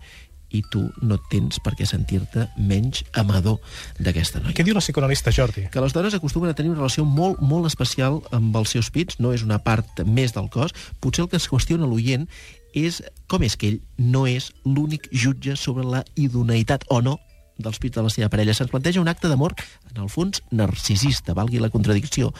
i 0.56 0.62
tu 0.72 0.82
no 1.04 1.18
tens 1.30 1.60
per 1.62 1.74
què 1.78 1.86
sentir-te 1.88 2.48
menys 2.56 3.04
amador 3.16 3.60
d'aquesta 4.00 4.42
noia. 4.42 4.56
Què 4.56 4.66
diu 4.66 4.76
la 4.76 4.82
psicoanalista 4.84 5.34
Jordi? 5.34 5.66
Que 5.72 5.82
les 5.84 5.94
dones 5.96 6.16
acostumen 6.16 6.50
a 6.50 6.56
tenir 6.56 6.72
una 6.72 6.80
relació 6.80 7.04
molt, 7.04 7.42
molt 7.44 7.68
especial 7.68 8.22
amb 8.36 8.56
els 8.56 8.74
seus 8.76 8.90
pits, 8.94 9.20
no 9.20 9.34
és 9.36 9.44
una 9.46 9.60
part 9.62 10.04
més 10.06 10.34
del 10.36 10.50
cos. 10.52 10.74
Potser 11.00 11.26
el 11.26 11.30
que 11.32 11.40
es 11.40 11.48
qüestiona 11.50 11.88
l'oient 11.88 12.28
és 12.76 13.00
com 13.30 13.44
és 13.46 13.56
que 13.56 13.72
ell 13.72 13.80
no 13.98 14.26
és 14.28 14.50
l'únic 14.64 15.08
jutge 15.12 15.56
sobre 15.56 15.86
la 15.86 16.04
idoneïtat 16.16 16.84
o 16.92 17.00
no 17.00 17.16
dels 17.56 17.80
pits 17.80 17.96
de 17.96 18.04
la 18.04 18.12
seva 18.12 18.28
parella. 18.28 18.54
Se'ns 18.54 18.72
planteja 18.72 19.00
un 19.00 19.08
acte 19.08 19.30
d'amor, 19.32 19.54
en 19.90 20.02
el 20.04 20.10
fons, 20.12 20.42
narcisista, 20.52 21.34
valgui 21.34 21.62
la 21.62 21.72
contradicció, 21.72 22.32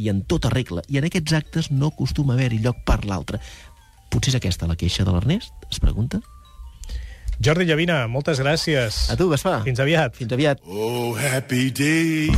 i 0.00 0.08
en 0.08 0.22
tota 0.24 0.50
regla. 0.52 0.84
I 0.88 1.00
en 1.00 1.08
aquests 1.10 1.34
actes 1.36 1.70
no 1.74 1.90
acostuma 1.90 2.34
a 2.34 2.38
haver-hi 2.38 2.60
lloc 2.64 2.84
per 2.86 3.02
l'altre. 3.04 3.42
Potser 4.10 4.32
és 4.32 4.38
aquesta 4.38 4.68
la 4.70 4.78
queixa 4.78 5.04
de 5.04 5.14
l'Ernest? 5.14 5.52
Es 5.70 5.82
pregunta. 5.82 6.22
Jordi 7.40 7.64
Llavina, 7.64 8.02
moltes 8.06 8.36
gràcies. 8.36 9.08
A 9.08 9.14
tu, 9.16 9.30
Gaspar. 9.30 9.62
Fins 9.64 9.80
aviat. 9.80 10.12
Fins 10.12 10.32
aviat. 10.36 10.58
Oh, 10.68 11.14
happy 11.16 11.70
day. 11.72 12.28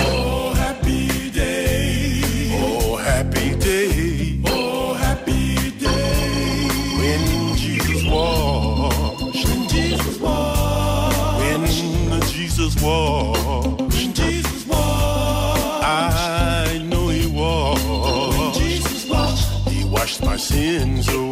Oh, 0.00 0.54
happy 0.56 1.28
day. 1.28 2.22
Oh, 2.56 2.96
happy 2.96 3.52
day. 3.60 4.40
Oh, 4.48 4.94
happy 4.94 5.68
day. 5.76 6.64
When 6.96 7.56
Jesus 7.60 8.08
washed. 8.08 9.20
When 9.44 9.68
Jesus 9.68 10.16
washed. 10.16 11.44
When 11.44 12.22
Jesus 12.32 12.72
washed. 12.80 13.80
When 13.92 14.14
Jesus 14.14 14.64
washed. 14.64 15.84
I 15.84 16.80
know 16.88 17.08
he 17.08 17.26
washed. 17.26 17.84
When 17.84 18.52
Jesus 18.54 19.04
washed. 19.10 19.68
He 19.68 19.84
washed 19.84 20.24
my 20.24 20.38
sins 20.38 21.06
away. 21.12 21.27